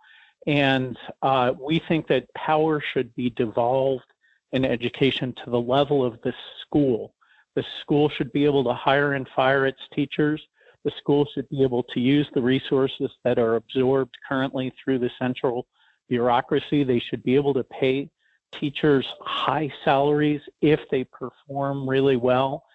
And 0.48 0.98
uh, 1.22 1.54
we 1.60 1.82
think 1.88 2.08
that 2.08 2.34
power 2.34 2.82
should 2.93 3.13
be 3.15 3.30
devolved 3.32 4.06
in 4.52 4.65
education 4.65 5.34
to 5.43 5.50
the 5.50 5.60
level 5.60 6.06
of 6.06 6.19
the 6.24 6.34
school. 6.62 7.13
The 7.56 7.65
school 7.82 8.10
should 8.10 8.32
be 8.32 8.45
able 8.45 8.63
to 8.65 8.74
hire 8.74 9.13
and 9.13 9.28
fire 9.36 9.65
its 9.65 9.82
teachers. 9.93 10.41
The 10.86 10.91
school 10.98 11.28
should 11.34 11.50
be 11.50 11.63
able 11.63 11.84
to 11.84 12.00
use 12.00 12.28
the 12.34 12.41
resources 12.41 13.12
that 13.24 13.38
are 13.38 13.56
absorbed 13.56 14.15
currently 14.28 14.72
through 14.84 15.00
the 15.00 15.12
central 15.19 15.67
bureaucracy. 16.10 16.84
They 16.84 17.00
should 17.00 17.24
be 17.24 17.36
able 17.36 17.54
to 17.54 17.63
pay 17.63 18.10
teachers 18.52 19.06
high 19.22 19.72
salaries 19.86 20.41
if 20.62 20.80
they 20.89 21.04
perform 21.04 21.88
really 21.88 22.17
well. 22.17 22.65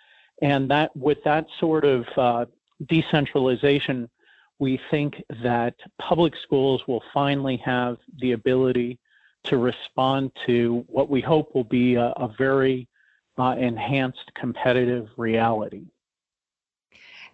And 0.40 0.70
that 0.70 0.96
with 0.96 1.22
that 1.24 1.46
sort 1.58 1.84
of 1.84 2.06
uh, 2.16 2.46
decentralization, 2.86 4.08
we 4.58 4.80
think 4.90 5.22
that 5.42 5.74
public 6.00 6.34
schools 6.42 6.86
will 6.86 7.02
finally 7.12 7.56
have 7.58 7.98
the 8.20 8.32
ability 8.32 8.98
to 9.44 9.58
respond 9.58 10.32
to 10.46 10.84
what 10.88 11.10
we 11.10 11.20
hope 11.20 11.54
will 11.54 11.64
be 11.64 11.96
a, 11.96 12.06
a 12.16 12.32
very 12.38 12.88
uh, 13.38 13.56
enhanced 13.58 14.32
competitive 14.34 15.08
reality. 15.16 15.86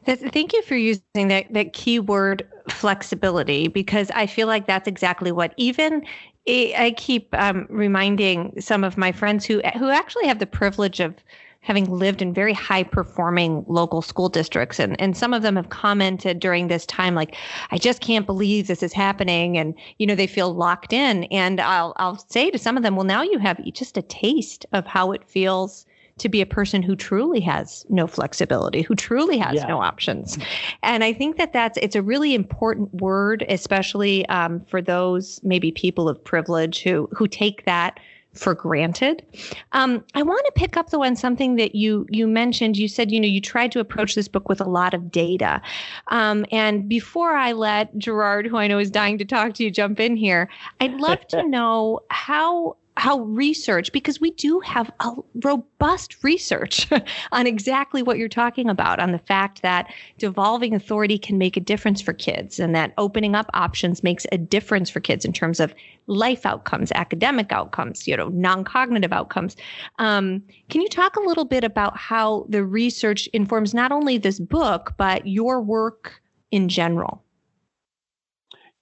Thank 0.07 0.53
you 0.53 0.63
for 0.63 0.77
using 0.77 1.29
that, 1.29 1.53
that 1.53 1.73
keyword 1.73 2.49
flexibility 2.69 3.69
because 3.69 4.11
I 4.13 4.27
feel 4.27 4.47
like 4.47 4.67
that's 4.67 4.89
exactly 4.89 5.31
what 5.31 5.53
even 5.57 6.05
I 6.49 6.95
keep 6.97 7.29
um, 7.35 7.67
reminding 7.69 8.61
some 8.61 8.83
of 8.83 8.97
my 8.97 9.13
friends 9.13 9.45
who 9.45 9.61
who 9.79 9.91
actually 9.91 10.27
have 10.27 10.39
the 10.39 10.47
privilege 10.47 10.99
of 11.01 11.15
having 11.61 11.85
lived 11.85 12.23
in 12.23 12.33
very 12.33 12.55
high 12.55 12.83
performing 12.83 13.63
local 13.69 14.01
school 14.01 14.31
districts 14.31 14.81
and 14.81 14.99
and 14.99 15.17
some 15.17 15.35
of 15.35 15.43
them 15.43 15.57
have 15.57 15.69
commented 15.69 16.41
during 16.41 16.69
this 16.69 16.87
time 16.87 17.15
like 17.15 17.37
I 17.71 17.77
just 17.77 18.01
can't 18.01 18.25
believe 18.27 18.67
this 18.67 18.83
is 18.83 18.95
happening 18.95 19.59
and 19.59 19.75
you 19.99 20.07
know 20.07 20.15
they 20.15 20.27
feel 20.27 20.55
locked 20.55 20.93
in. 20.95 21.25
And 21.25 21.61
I'll 21.61 21.93
I'll 21.97 22.17
say 22.17 22.51
to 22.51 22.59
some 22.59 22.77
of 22.79 22.83
them 22.83 22.97
well 22.97 23.05
now 23.05 23.23
you 23.23 23.39
have 23.39 23.63
just 23.73 23.99
a 23.99 24.03
taste 24.03 24.65
of 24.73 24.87
how 24.87 25.13
it 25.13 25.29
feels 25.29 25.85
to 26.21 26.29
be 26.29 26.41
a 26.41 26.47
person 26.47 26.83
who 26.83 26.95
truly 26.95 27.41
has 27.41 27.85
no 27.89 28.07
flexibility, 28.07 28.83
who 28.83 28.95
truly 28.95 29.39
has 29.39 29.57
yeah. 29.57 29.67
no 29.67 29.81
options. 29.81 30.39
And 30.83 31.03
I 31.03 31.13
think 31.13 31.37
that 31.37 31.53
that's 31.53 31.79
it's 31.79 31.97
a 31.97 32.03
really 32.03 32.35
important 32.35 32.95
word, 32.95 33.45
especially 33.49 34.27
um, 34.27 34.61
for 34.67 34.81
those 34.81 35.41
maybe 35.43 35.73
people 35.73 36.09
of 36.09 36.23
privilege 36.23 36.83
who 36.83 37.09
who 37.13 37.27
take 37.27 37.65
that 37.65 37.99
for 38.35 38.55
granted. 38.55 39.25
Um, 39.73 40.05
I 40.15 40.23
want 40.23 40.45
to 40.47 40.53
pick 40.55 40.77
up 40.77 40.91
though 40.91 41.03
on 41.03 41.17
something 41.17 41.57
that 41.57 41.75
you 41.75 42.07
you 42.11 42.29
mentioned. 42.29 42.77
You 42.77 42.89
said 42.89 43.11
you 43.11 43.21
know 43.21 43.27
you 43.27 43.41
tried 43.41 43.73
to 43.73 43.81
approach 43.81 44.15
this 44.15 44.29
book 44.29 44.49
with 44.49 44.61
a 44.61 44.69
lot 44.69 44.95
of 44.95 45.11
data. 45.11 45.61
Um, 46.09 46.47
and 46.53 46.89
before 46.89 47.33
I 47.33 47.53
let 47.53 47.97
Gerard, 47.99 48.47
who 48.47 48.57
I 48.57 48.69
know 48.69 48.79
is 48.79 48.91
dying 48.91 49.19
to 49.19 49.25
talk 49.25 49.55
to 49.55 49.65
you, 49.65 49.71
jump 49.71 49.99
in 49.99 50.17
here, 50.17 50.49
I'd 50.81 50.95
love 50.95 51.27
to 51.29 51.43
know 51.49 52.01
how 52.11 52.77
how 53.01 53.21
research 53.21 53.91
because 53.93 54.21
we 54.21 54.31
do 54.33 54.61
have 54.61 54.93
a 55.01 55.13
robust 55.43 56.23
research 56.23 56.87
on 57.33 57.47
exactly 57.47 58.03
what 58.03 58.19
you're 58.19 58.29
talking 58.29 58.69
about 58.69 59.01
on 59.01 59.11
the 59.11 59.19
fact 59.19 59.63
that 59.63 59.91
devolving 60.19 60.75
authority 60.75 61.17
can 61.17 61.39
make 61.39 61.57
a 61.57 61.61
difference 61.61 62.03
for 62.03 62.13
kids 62.13 62.61
and 62.61 62.75
that 62.75 62.93
opening 62.99 63.35
up 63.35 63.49
options 63.55 64.03
makes 64.03 64.27
a 64.33 64.39
difference 64.39 64.91
for 64.91 65.01
kids 65.01 65.25
in 65.25 65.33
terms 65.33 65.61
of 65.61 65.75
life 66.09 66.45
outcomes 66.45 66.93
academic 66.93 67.51
outcomes 67.53 68.07
you 68.07 68.15
know 68.15 68.29
non-cognitive 68.29 69.15
outcomes. 69.15 69.57
Um, 69.99 70.43
can 70.69 70.83
you 70.83 70.89
talk 70.89 71.17
a 71.17 71.21
little 71.21 71.47
bit 71.47 71.65
about 71.65 71.97
how 71.97 72.45
the 72.51 72.63
research 72.63 73.29
informs 73.29 73.73
not 73.73 73.93
only 73.93 74.19
this 74.19 74.39
book 74.39 74.93
but 74.99 75.27
your 75.27 75.63
work 75.63 76.21
in 76.51 76.69
general? 76.69 77.25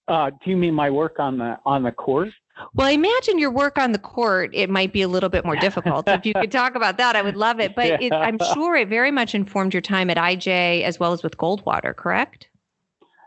Uh, 0.09 0.31
do 0.43 0.51
you 0.51 0.57
mean 0.57 0.75
my 0.75 0.91
work 0.91 1.21
on 1.21 1.39
the 1.39 1.57
on 1.65 1.85
the 1.85 1.93
course 1.93 2.33
well, 2.75 2.87
I 2.87 2.93
imagine 2.93 3.39
your 3.39 3.51
work 3.51 3.79
on 3.79 3.93
the 3.93 3.99
court, 3.99 4.51
it 4.53 4.71
might 4.71 4.93
be 4.93 5.03
a 5.03 5.09
little 5.09 5.29
bit 5.29 5.45
more 5.45 5.57
difficult. 5.61 6.09
if 6.09 6.25
you 6.27 6.35
could 6.35 6.53
talk 6.53 6.75
about 6.75 6.97
that, 6.99 7.17
I 7.17 7.23
would 7.23 7.37
love 7.37 7.61
it. 7.61 7.75
But 7.75 8.03
it, 8.03 8.13
I'm 8.13 8.39
sure 8.55 8.77
it 8.77 8.89
very 8.89 9.11
much 9.11 9.35
informed 9.35 9.75
your 9.75 9.81
time 9.81 10.11
at 10.11 10.17
IJ 10.17 10.83
as 10.83 10.99
well 10.99 11.13
as 11.13 11.23
with 11.23 11.37
Goldwater, 11.37 11.95
correct? 11.95 12.49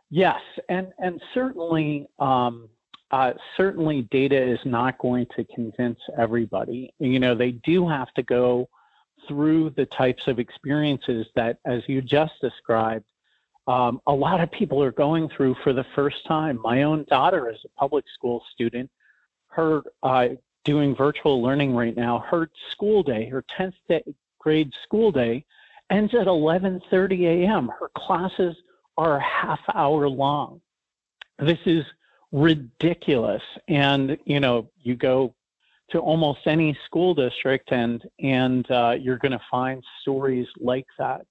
Yes, 0.09 0.41
and 0.67 0.91
and 0.99 1.21
certainly, 1.33 2.07
um, 2.19 2.67
uh, 3.11 3.33
certainly, 3.55 4.03
data 4.11 4.41
is 4.41 4.59
not 4.65 4.97
going 4.97 5.25
to 5.37 5.45
convince 5.55 5.99
everybody. 6.17 6.93
You 6.99 7.19
know, 7.19 7.33
they 7.33 7.51
do 7.51 7.87
have 7.87 8.13
to 8.15 8.23
go 8.23 8.67
through 9.27 9.69
the 9.71 9.85
types 9.85 10.27
of 10.27 10.39
experiences 10.39 11.27
that, 11.35 11.59
as 11.65 11.81
you 11.87 12.01
just 12.01 12.33
described, 12.41 13.05
um, 13.67 14.01
a 14.07 14.13
lot 14.13 14.41
of 14.41 14.51
people 14.51 14.83
are 14.83 14.91
going 14.91 15.29
through 15.29 15.55
for 15.63 15.71
the 15.71 15.85
first 15.95 16.25
time. 16.27 16.59
My 16.61 16.83
own 16.83 17.05
daughter 17.09 17.49
is 17.49 17.59
a 17.63 17.69
public 17.79 18.05
school 18.13 18.43
student 18.51 18.89
her 19.51 19.81
uh, 20.03 20.29
doing 20.63 20.95
virtual 20.95 21.41
learning 21.41 21.75
right 21.75 21.95
now, 21.95 22.19
her 22.29 22.49
school 22.71 23.03
day, 23.03 23.27
her 23.29 23.43
10th 23.57 23.73
day, 23.89 24.03
grade 24.39 24.71
school 24.83 25.11
day, 25.11 25.45
ends 25.89 26.13
at 26.13 26.27
11:30 26.27 27.25
a.m. 27.25 27.69
Her 27.79 27.89
classes 27.95 28.55
are 28.97 29.17
a 29.17 29.23
half 29.23 29.59
hour 29.73 30.07
long. 30.07 30.61
This 31.39 31.59
is 31.65 31.85
ridiculous. 32.31 33.41
And 33.67 34.17
you 34.25 34.39
know, 34.39 34.69
you 34.81 34.95
go 34.95 35.35
to 35.91 35.99
almost 35.99 36.39
any 36.45 36.77
school 36.85 37.13
district, 37.13 37.71
and 37.71 38.03
and 38.19 38.69
uh, 38.71 38.95
you're 38.99 39.17
going 39.17 39.33
to 39.33 39.41
find 39.49 39.83
stories 40.01 40.47
like 40.59 40.87
that. 40.97 41.25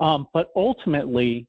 Um, 0.00 0.28
but 0.32 0.50
ultimately, 0.56 1.46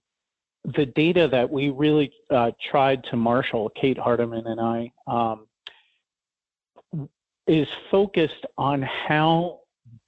the 0.66 0.86
data 0.86 1.28
that 1.30 1.50
we 1.50 1.70
really 1.70 2.12
uh, 2.30 2.52
tried 2.70 3.04
to 3.06 3.16
marshal, 3.16 3.70
Kate 3.70 3.98
Hardiman 3.98 4.48
and 4.48 4.60
I, 4.60 4.92
um, 5.08 5.48
is 7.50 7.68
focused 7.90 8.46
on 8.60 8.80
how 8.84 9.62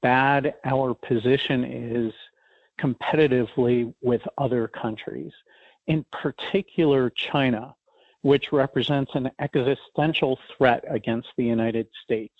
bad 0.04 0.54
our 0.64 0.94
position 0.94 1.64
is 1.66 2.14
competitively 2.80 3.92
with 4.04 4.22
other 4.38 4.68
countries, 4.68 5.32
in 5.88 6.06
particular 6.12 7.10
China, 7.10 7.74
which 8.22 8.52
represents 8.52 9.12
an 9.16 9.32
existential 9.40 10.38
threat 10.56 10.84
against 10.88 11.30
the 11.36 11.44
United 11.44 11.88
States. 12.04 12.36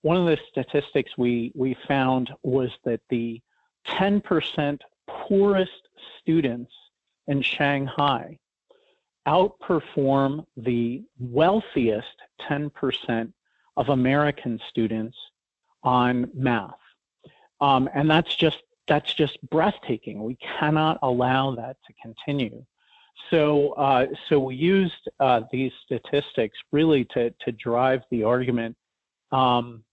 One 0.00 0.16
of 0.16 0.24
the 0.24 0.38
statistics 0.50 1.12
we, 1.18 1.52
we 1.54 1.76
found 1.86 2.30
was 2.42 2.70
that 2.84 3.00
the 3.10 3.42
10% 3.86 4.78
poorest 5.06 5.88
students 6.20 6.72
in 7.26 7.42
Shanghai 7.42 8.38
outperform 9.26 10.46
the 10.56 11.02
wealthiest 11.18 12.16
10% 12.48 13.30
of 13.78 13.88
American 13.88 14.60
students 14.68 15.16
on 15.82 16.30
math. 16.34 16.74
Um, 17.60 17.88
and 17.94 18.10
that's 18.10 18.34
just 18.36 18.58
that's 18.88 19.14
just 19.14 19.38
breathtaking. 19.50 20.22
We 20.22 20.36
cannot 20.36 20.98
allow 21.02 21.54
that 21.54 21.76
to 21.86 21.92
continue. 22.02 22.64
So, 23.30 23.72
uh, 23.72 24.06
so 24.28 24.38
we 24.38 24.54
used 24.54 25.08
uh, 25.20 25.42
these 25.52 25.72
statistics 25.84 26.56
really 26.72 27.04
to, 27.12 27.30
to 27.30 27.52
drive 27.52 28.02
the 28.10 28.24
argument 28.24 28.76
um, 29.30 29.84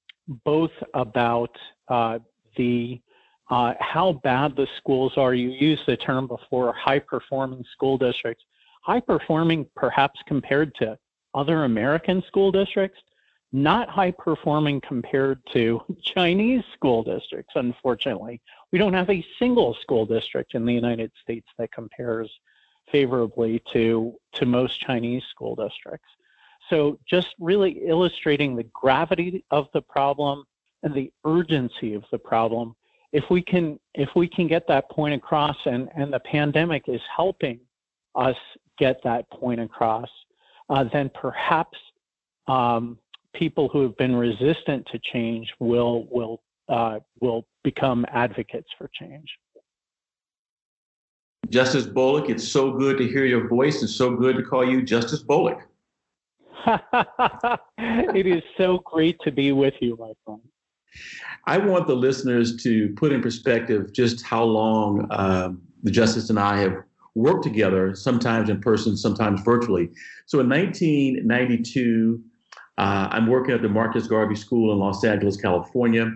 both 0.46 0.72
about 0.94 1.56
uh, 1.90 2.20
the 2.56 3.02
uh, 3.52 3.74
how 3.80 4.14
bad 4.24 4.56
the 4.56 4.68
schools 4.78 5.14
are. 5.18 5.34
You 5.36 5.50
used 5.50 5.84
the 5.86 5.98
term 5.98 6.26
before, 6.28 6.74
high 6.74 7.00
performing 7.00 7.64
school 7.74 7.98
districts. 7.98 8.44
High 8.82 9.02
performing, 9.02 9.68
perhaps 9.76 10.20
compared 10.26 10.74
to 10.76 10.98
other 11.36 11.66
American 11.66 12.24
school 12.28 12.52
districts, 12.52 13.00
not 13.56 13.88
high 13.90 14.12
performing 14.12 14.82
compared 14.82 15.40
to 15.54 15.82
Chinese 16.02 16.64
school 16.74 17.04
districts, 17.04 17.54
unfortunately. 17.56 18.42
We 18.72 18.80
don't 18.80 18.94
have 18.94 19.10
a 19.10 19.26
single 19.40 19.74
school 19.76 20.06
district 20.06 20.56
in 20.56 20.66
the 20.66 20.74
United 20.74 21.12
States 21.22 21.48
that 21.58 21.72
compares 21.72 22.30
favorably 22.92 23.64
to, 23.72 24.14
to 24.34 24.46
most 24.46 24.82
Chinese 24.82 25.24
school 25.32 25.56
districts. 25.56 26.10
So, 26.70 27.00
just 27.08 27.36
really 27.40 27.88
illustrating 27.88 28.56
the 28.56 28.64
gravity 28.74 29.46
of 29.52 29.70
the 29.74 29.82
problem 29.82 30.44
and 30.84 30.94
the 30.94 31.12
urgency 31.24 31.94
of 31.94 32.04
the 32.12 32.18
problem. 32.18 32.76
If 33.14 33.30
we 33.30 33.42
can, 33.42 33.80
if 33.94 34.10
we 34.16 34.28
can 34.28 34.48
get 34.48 34.68
that 34.68 34.90
point 34.90 35.14
across, 35.14 35.56
and, 35.66 35.90
and 35.96 36.12
the 36.12 36.20
pandemic 36.20 36.90
is 36.90 37.02
helping 37.16 37.60
us 38.16 38.36
get 38.78 39.02
that 39.04 39.30
point 39.30 39.62
across, 39.62 40.10
uh, 40.70 40.84
then 40.92 41.10
perhaps 41.14 41.78
um, 42.48 42.98
people 43.38 43.70
who 43.70 43.82
have 43.82 43.96
been 43.98 44.16
resistant 44.16 44.88
to 44.92 45.00
change 45.12 45.48
will 45.60 46.08
will 46.12 46.42
uh, 46.70 47.00
will 47.22 47.46
become 47.64 48.06
advocates 48.10 48.68
for 48.78 48.90
change. 48.94 49.28
Justice 51.50 51.86
Bolick, 51.86 52.30
it's 52.30 52.48
so 52.48 52.72
good 52.72 52.98
to 52.98 53.08
hear 53.08 53.26
your 53.26 53.48
voice 53.48 53.82
and 53.82 53.90
so 53.90 54.16
good 54.16 54.36
to 54.36 54.44
call 54.44 54.68
you 54.68 54.82
Justice 54.82 55.24
Bolick. 55.24 55.62
it 57.78 58.26
is 58.26 58.42
so 58.58 58.80
great 58.84 59.20
to 59.24 59.32
be 59.32 59.52
with 59.52 59.76
you, 59.80 59.96
my 60.00 60.12
friend. 60.26 60.42
I 61.46 61.60
want 61.60 61.86
the 61.86 61.96
listeners 61.96 62.56
to 62.64 62.94
put 62.96 63.12
in 63.12 63.22
perspective 63.22 63.94
just 63.94 64.26
how 64.26 64.44
long 64.44 65.08
um, 65.12 65.62
the 65.84 65.92
Justice 65.92 66.30
and 66.32 66.40
I 66.40 66.58
have 66.62 66.78
worked 67.14 67.44
together, 67.44 67.96
sometimes 67.96 68.50
in 68.50 68.60
person, 68.60 68.98
sometimes 68.98 69.42
virtually. 69.42 69.90
So 70.26 70.40
in 70.40 70.50
1992, 70.50 72.22
uh, 72.78 73.08
I'm 73.12 73.28
working 73.28 73.54
at 73.54 73.62
the 73.62 73.70
Marcus 73.70 74.08
Garvey 74.08 74.36
School 74.36 74.72
in 74.74 74.80
Los 74.80 75.04
Angeles, 75.04 75.38
California. 75.38 76.12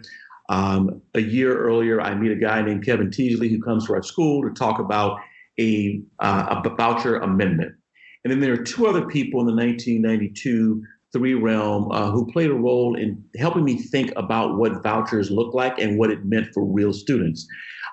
Um, 0.50 1.02
a 1.14 1.22
year 1.22 1.58
earlier, 1.58 2.02
I 2.02 2.16
meet 2.16 2.32
a 2.32 2.36
guy 2.36 2.62
named 2.62 2.86
Kevin 2.86 3.12
Teasley 3.12 3.50
who 3.50 3.62
comes 3.62 3.86
to 3.88 3.94
our 3.94 4.04
school 4.04 4.42
to 4.42 4.54
talk 4.54 4.80
about 4.80 5.20
a, 5.60 6.02
uh, 6.20 6.62
a 6.66 6.70
voucher 6.76 7.18
amendment. 7.18 7.76
And 8.24 8.32
then 8.32 8.40
there 8.40 8.54
are 8.54 8.64
two 8.64 8.88
other 8.88 9.06
people 9.06 9.40
in 9.42 9.46
the 9.46 9.56
1992 9.56 10.84
three 11.12 11.34
realm 11.34 11.92
uh, 11.92 12.12
who 12.12 12.32
played 12.32 12.52
a 12.52 12.56
role 12.56 12.96
in 12.96 13.24
helping 13.38 13.64
me 13.64 13.78
think 13.78 14.12
about 14.16 14.58
what 14.58 14.84
vouchers 14.84 15.32
look 15.32 15.54
like 15.54 15.80
and 15.80 15.98
what 15.98 16.12
it 16.12 16.26
meant 16.26 16.48
for 16.54 16.64
real 16.64 16.94
students. 16.94 17.48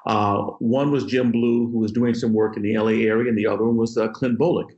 Uh, 0.06 0.42
one 0.58 0.90
was 0.92 1.04
Jim 1.06 1.32
Blew, 1.32 1.70
who 1.70 1.78
was 1.78 1.92
doing 1.92 2.14
some 2.14 2.32
work 2.32 2.56
in 2.56 2.62
the 2.62 2.76
LA 2.76 3.06
area, 3.06 3.28
and 3.28 3.38
the 3.38 3.46
other 3.46 3.64
one 3.64 3.76
was 3.76 3.96
uh, 3.96 4.08
Clint 4.08 4.38
Bolick, 4.38 4.68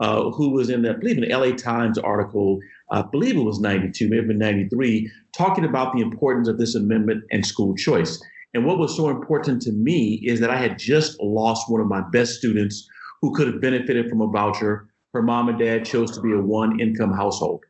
uh, 0.00 0.30
who 0.30 0.50
was 0.50 0.70
in, 0.70 0.82
the, 0.82 0.90
I 0.90 0.92
believe, 0.94 1.18
an 1.18 1.28
LA 1.28 1.54
Times 1.56 1.98
article, 1.98 2.58
I 2.90 3.02
believe 3.02 3.36
it 3.36 3.42
was 3.42 3.60
92, 3.60 4.08
maybe 4.08 4.34
93, 4.34 5.10
talking 5.36 5.64
about 5.64 5.92
the 5.92 6.00
importance 6.00 6.48
of 6.48 6.58
this 6.58 6.74
amendment 6.74 7.24
and 7.30 7.44
school 7.44 7.74
choice. 7.74 8.20
And 8.54 8.64
what 8.64 8.78
was 8.78 8.96
so 8.96 9.10
important 9.10 9.60
to 9.62 9.72
me 9.72 10.22
is 10.24 10.40
that 10.40 10.50
I 10.50 10.56
had 10.56 10.78
just 10.78 11.20
lost 11.20 11.70
one 11.70 11.80
of 11.80 11.86
my 11.86 12.02
best 12.12 12.36
students 12.36 12.88
who 13.20 13.34
could 13.34 13.46
have 13.46 13.60
benefited 13.60 14.08
from 14.08 14.22
a 14.22 14.28
voucher. 14.28 14.88
Her 15.12 15.22
mom 15.22 15.48
and 15.48 15.58
dad 15.58 15.84
chose 15.84 16.10
to 16.12 16.20
be 16.20 16.32
a 16.32 16.40
one 16.40 16.80
income 16.80 17.12
household, 17.12 17.64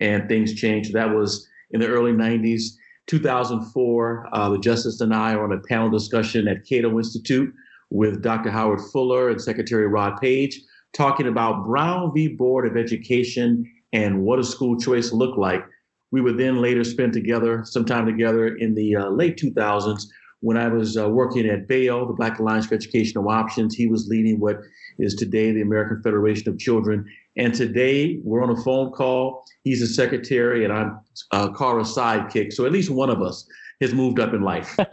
and 0.00 0.28
things 0.28 0.54
changed. 0.54 0.92
That 0.92 1.14
was 1.14 1.48
in 1.70 1.80
the 1.80 1.88
early 1.88 2.12
90s. 2.12 2.72
2004, 3.06 4.28
uh, 4.32 4.48
the 4.48 4.58
Justice 4.58 5.00
and 5.00 5.14
I 5.14 5.34
are 5.34 5.44
on 5.44 5.52
a 5.52 5.60
panel 5.60 5.90
discussion 5.90 6.48
at 6.48 6.64
Cato 6.64 6.96
Institute 6.96 7.52
with 7.90 8.22
Dr. 8.22 8.50
Howard 8.50 8.80
Fuller 8.92 9.28
and 9.28 9.40
Secretary 9.40 9.86
Rod 9.86 10.18
Page, 10.20 10.58
talking 10.94 11.26
about 11.26 11.66
Brown 11.66 12.12
v. 12.14 12.28
Board 12.28 12.66
of 12.66 12.78
Education 12.78 13.70
and 13.94 14.22
what 14.22 14.36
does 14.36 14.50
school 14.50 14.78
choice 14.78 15.10
look 15.12 15.38
like. 15.38 15.64
We 16.10 16.20
would 16.20 16.36
then 16.36 16.60
later 16.60 16.84
spend 16.84 17.14
together, 17.14 17.64
some 17.64 17.86
time 17.86 18.06
together 18.06 18.56
in 18.56 18.74
the 18.74 18.96
uh, 18.96 19.08
late 19.08 19.38
2000s 19.38 20.06
when 20.40 20.58
I 20.58 20.68
was 20.68 20.98
uh, 20.98 21.08
working 21.08 21.46
at 21.46 21.66
BAEO, 21.66 22.06
the 22.06 22.12
Black 22.12 22.38
Alliance 22.38 22.66
for 22.66 22.74
Educational 22.74 23.30
Options. 23.30 23.74
He 23.74 23.86
was 23.86 24.06
leading 24.08 24.38
what 24.38 24.58
is 24.98 25.14
today 25.14 25.50
the 25.52 25.62
American 25.62 26.02
Federation 26.02 26.50
of 26.50 26.58
Children. 26.58 27.06
And 27.36 27.54
today 27.54 28.20
we're 28.22 28.42
on 28.42 28.50
a 28.50 28.62
phone 28.62 28.92
call. 28.92 29.44
He's 29.62 29.80
a 29.80 29.86
secretary, 29.86 30.64
and 30.64 30.72
I'm 30.72 31.00
uh, 31.30 31.52
Cara's 31.52 31.96
sidekick. 31.96 32.52
So 32.52 32.66
at 32.66 32.72
least 32.72 32.90
one 32.90 33.10
of 33.10 33.22
us 33.22 33.46
has 33.80 33.94
moved 33.94 34.20
up 34.20 34.34
in 34.34 34.42
life. 34.42 34.76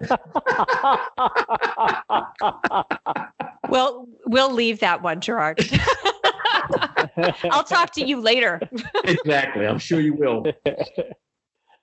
well, 3.68 4.08
we'll 4.26 4.52
leave 4.52 4.80
that 4.80 5.02
one, 5.02 5.20
Gerard. 5.20 5.60
I'll 7.50 7.64
talk 7.64 7.92
to 7.92 8.04
you 8.04 8.20
later. 8.20 8.60
exactly. 9.04 9.66
I'm 9.66 9.78
sure 9.78 10.00
you 10.00 10.14
will. 10.14 10.44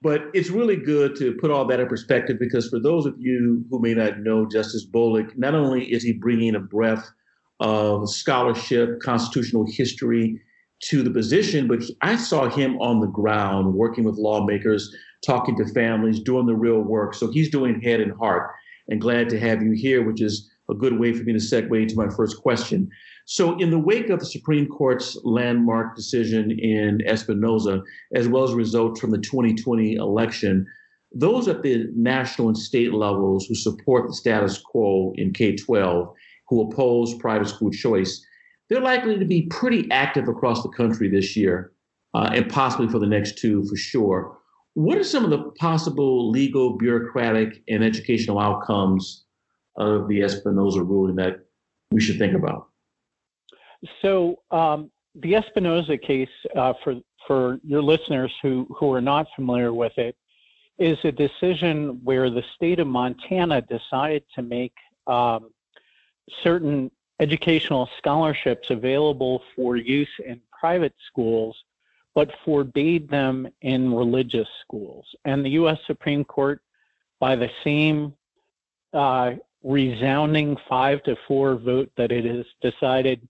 But 0.01 0.23
it's 0.33 0.49
really 0.49 0.77
good 0.77 1.15
to 1.17 1.33
put 1.33 1.51
all 1.51 1.65
that 1.65 1.79
in 1.79 1.87
perspective 1.87 2.37
because 2.39 2.67
for 2.69 2.79
those 2.79 3.05
of 3.05 3.15
you 3.19 3.63
who 3.69 3.79
may 3.79 3.93
not 3.93 4.19
know 4.19 4.47
Justice 4.47 4.85
Bolick, 4.85 5.37
not 5.37 5.53
only 5.53 5.91
is 5.91 6.03
he 6.03 6.13
bringing 6.13 6.55
a 6.55 6.59
breath 6.59 7.07
of 7.59 8.09
scholarship, 8.09 8.99
constitutional 9.01 9.65
history 9.69 10.41
to 10.85 11.03
the 11.03 11.11
position, 11.11 11.67
but 11.67 11.83
I 12.01 12.15
saw 12.15 12.49
him 12.49 12.81
on 12.81 12.99
the 12.99 13.07
ground 13.07 13.75
working 13.75 14.03
with 14.03 14.15
lawmakers, 14.15 14.91
talking 15.23 15.55
to 15.57 15.71
families, 15.71 16.19
doing 16.19 16.47
the 16.47 16.55
real 16.55 16.81
work. 16.81 17.13
So 17.13 17.31
he's 17.31 17.51
doing 17.51 17.79
head 17.79 17.99
and 17.99 18.13
heart. 18.17 18.49
And 18.87 18.99
glad 18.99 19.29
to 19.29 19.39
have 19.39 19.61
you 19.61 19.73
here, 19.73 20.03
which 20.03 20.21
is 20.21 20.49
a 20.69 20.73
good 20.73 20.99
way 20.99 21.13
for 21.13 21.23
me 21.23 21.33
to 21.33 21.39
segue 21.39 21.79
into 21.79 21.95
my 21.95 22.09
first 22.09 22.41
question. 22.41 22.89
So, 23.31 23.57
in 23.59 23.69
the 23.69 23.79
wake 23.79 24.09
of 24.09 24.19
the 24.19 24.25
Supreme 24.25 24.67
Court's 24.67 25.17
landmark 25.23 25.95
decision 25.95 26.51
in 26.51 26.97
Espinoza, 27.07 27.81
as 28.13 28.27
well 28.27 28.43
as 28.43 28.53
results 28.53 28.99
from 28.99 29.11
the 29.11 29.19
2020 29.19 29.93
election, 29.93 30.67
those 31.13 31.47
at 31.47 31.63
the 31.63 31.87
national 31.95 32.49
and 32.49 32.57
state 32.57 32.91
levels 32.93 33.45
who 33.45 33.55
support 33.55 34.09
the 34.09 34.13
status 34.13 34.57
quo 34.57 35.13
in 35.15 35.31
K 35.31 35.55
12 35.55 36.13
who 36.49 36.59
oppose 36.59 37.15
private 37.19 37.47
school 37.47 37.71
choice, 37.71 38.21
they're 38.69 38.81
likely 38.81 39.17
to 39.17 39.23
be 39.23 39.43
pretty 39.43 39.89
active 39.91 40.27
across 40.27 40.61
the 40.61 40.67
country 40.75 41.07
this 41.07 41.37
year, 41.37 41.71
uh, 42.13 42.31
and 42.33 42.51
possibly 42.51 42.89
for 42.89 42.99
the 42.99 43.07
next 43.07 43.37
two 43.37 43.63
for 43.63 43.77
sure. 43.77 44.37
What 44.73 44.97
are 44.97 45.05
some 45.05 45.23
of 45.23 45.29
the 45.29 45.51
possible 45.57 46.29
legal, 46.29 46.77
bureaucratic, 46.77 47.63
and 47.69 47.81
educational 47.81 48.39
outcomes 48.39 49.23
of 49.77 50.09
the 50.09 50.19
Espinoza 50.19 50.85
ruling 50.85 51.15
that 51.15 51.45
we 51.91 52.01
should 52.01 52.19
think 52.19 52.33
about? 52.33 52.67
So, 54.01 54.39
um, 54.51 54.91
the 55.15 55.33
Espinoza 55.33 56.01
case, 56.01 56.29
uh, 56.55 56.73
for 56.83 56.95
for 57.27 57.59
your 57.63 57.81
listeners 57.81 58.31
who 58.41 58.67
who 58.77 58.91
are 58.93 59.01
not 59.01 59.27
familiar 59.35 59.73
with 59.73 59.97
it, 59.97 60.15
is 60.77 60.97
a 61.03 61.11
decision 61.11 61.99
where 62.03 62.29
the 62.29 62.43
state 62.55 62.79
of 62.79 62.87
Montana 62.87 63.61
decided 63.61 64.23
to 64.35 64.41
make 64.41 64.73
um, 65.07 65.49
certain 66.43 66.89
educational 67.19 67.87
scholarships 67.97 68.69
available 68.69 69.43
for 69.55 69.75
use 69.75 70.09
in 70.25 70.41
private 70.59 70.95
schools, 71.07 71.55
but 72.15 72.31
forbade 72.43 73.09
them 73.09 73.47
in 73.61 73.93
religious 73.93 74.47
schools. 74.61 75.05
And 75.25 75.45
the 75.45 75.51
U.S. 75.51 75.77
Supreme 75.85 76.23
Court, 76.23 76.61
by 77.19 77.35
the 77.35 77.49
same 77.63 78.13
uh, 78.93 79.33
resounding 79.63 80.57
five 80.67 81.03
to 81.03 81.15
four 81.27 81.55
vote 81.55 81.91
that 81.95 82.11
it 82.11 82.25
has 82.25 82.45
decided 82.61 83.27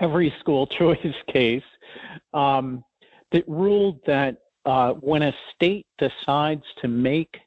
every 0.00 0.34
school 0.40 0.66
choice 0.78 1.14
case, 1.28 1.62
um, 2.34 2.84
that 3.32 3.44
ruled 3.48 4.00
that 4.06 4.36
uh, 4.66 4.92
when 4.94 5.22
a 5.22 5.34
state 5.54 5.86
decides 5.98 6.64
to 6.80 6.88
make 6.88 7.38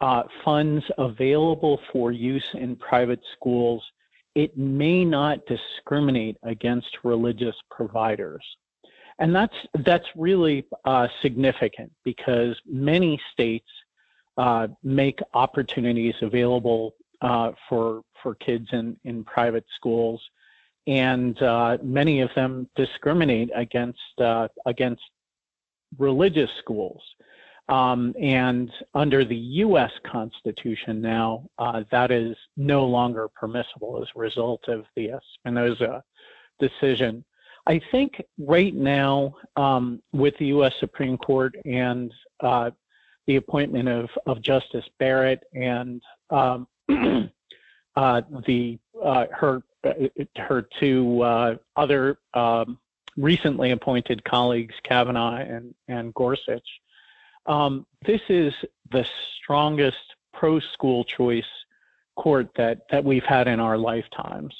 uh, 0.00 0.22
funds 0.44 0.84
available 0.98 1.80
for 1.92 2.10
use 2.10 2.46
in 2.54 2.74
private 2.76 3.20
schools, 3.34 3.82
it 4.34 4.56
may 4.56 5.04
not 5.04 5.44
discriminate 5.46 6.36
against 6.42 6.98
religious 7.04 7.56
providers. 7.70 8.44
And 9.18 9.34
that's, 9.34 9.54
that's 9.84 10.06
really 10.16 10.64
uh, 10.84 11.08
significant 11.20 11.92
because 12.04 12.56
many 12.64 13.20
states 13.32 13.68
uh, 14.38 14.68
make 14.82 15.20
opportunities 15.34 16.14
available 16.22 16.94
uh, 17.20 17.52
for, 17.68 18.02
for 18.22 18.34
kids 18.36 18.68
in, 18.72 18.96
in 19.04 19.22
private 19.24 19.66
schools. 19.76 20.22
And 20.90 21.40
uh, 21.40 21.78
many 21.84 22.20
of 22.20 22.30
them 22.34 22.68
discriminate 22.74 23.48
against, 23.54 24.00
uh, 24.20 24.48
against 24.66 25.02
religious 25.98 26.50
schools. 26.58 27.00
Um, 27.68 28.12
and 28.20 28.68
under 28.94 29.24
the 29.24 29.36
U.S. 29.36 29.92
Constitution 30.04 31.00
now, 31.00 31.48
uh, 31.58 31.84
that 31.92 32.10
is 32.10 32.36
no 32.56 32.84
longer 32.84 33.28
permissible 33.28 34.02
as 34.02 34.08
a 34.16 34.18
result 34.18 34.66
of 34.66 34.84
the 34.96 35.12
Espinoza 35.46 36.02
decision. 36.58 37.24
I 37.68 37.80
think 37.92 38.20
right 38.36 38.74
now, 38.74 39.36
um, 39.54 40.02
with 40.12 40.36
the 40.38 40.46
U.S. 40.46 40.72
Supreme 40.80 41.16
Court 41.16 41.54
and 41.64 42.12
uh, 42.40 42.72
the 43.28 43.36
appointment 43.36 43.88
of, 43.88 44.10
of 44.26 44.42
Justice 44.42 44.86
Barrett 44.98 45.44
and 45.54 46.02
um, 46.30 46.66
uh, 47.94 48.22
the 48.46 48.80
uh, 49.00 49.26
her 49.30 49.62
her 50.36 50.62
two 50.78 51.22
uh, 51.22 51.56
other 51.76 52.18
um, 52.34 52.78
recently 53.16 53.70
appointed 53.70 54.24
colleagues, 54.24 54.74
Kavanaugh 54.82 55.36
and 55.36 55.74
and 55.88 56.12
Gorsuch, 56.14 56.68
um, 57.46 57.86
this 58.04 58.20
is 58.28 58.54
the 58.90 59.06
strongest 59.36 60.14
pro 60.32 60.60
school 60.60 61.04
choice 61.04 61.44
court 62.16 62.48
that, 62.56 62.82
that 62.90 63.04
we've 63.04 63.24
had 63.24 63.48
in 63.48 63.60
our 63.60 63.78
lifetimes. 63.78 64.54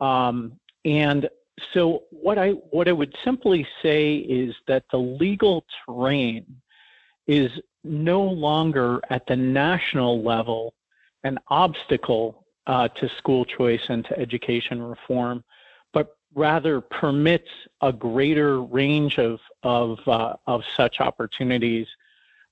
Um, 0.00 0.58
and 0.84 1.28
so 1.72 2.04
what 2.10 2.38
I 2.38 2.50
what 2.50 2.88
I 2.88 2.92
would 2.92 3.14
simply 3.24 3.66
say 3.82 4.16
is 4.16 4.54
that 4.66 4.84
the 4.90 4.98
legal 4.98 5.64
terrain 5.86 6.44
is 7.26 7.50
no 7.84 8.22
longer 8.22 9.00
at 9.10 9.26
the 9.26 9.36
national 9.36 10.22
level 10.22 10.74
an 11.22 11.38
obstacle 11.48 12.43
uh, 12.66 12.88
to 12.88 13.08
school 13.18 13.44
choice 13.44 13.82
and 13.88 14.04
to 14.06 14.18
education 14.18 14.82
reform, 14.82 15.44
but 15.92 16.16
rather 16.34 16.80
permits 16.80 17.48
a 17.80 17.92
greater 17.92 18.62
range 18.62 19.18
of 19.18 19.40
of 19.62 19.98
uh, 20.06 20.34
of 20.46 20.62
such 20.76 21.00
opportunities 21.00 21.86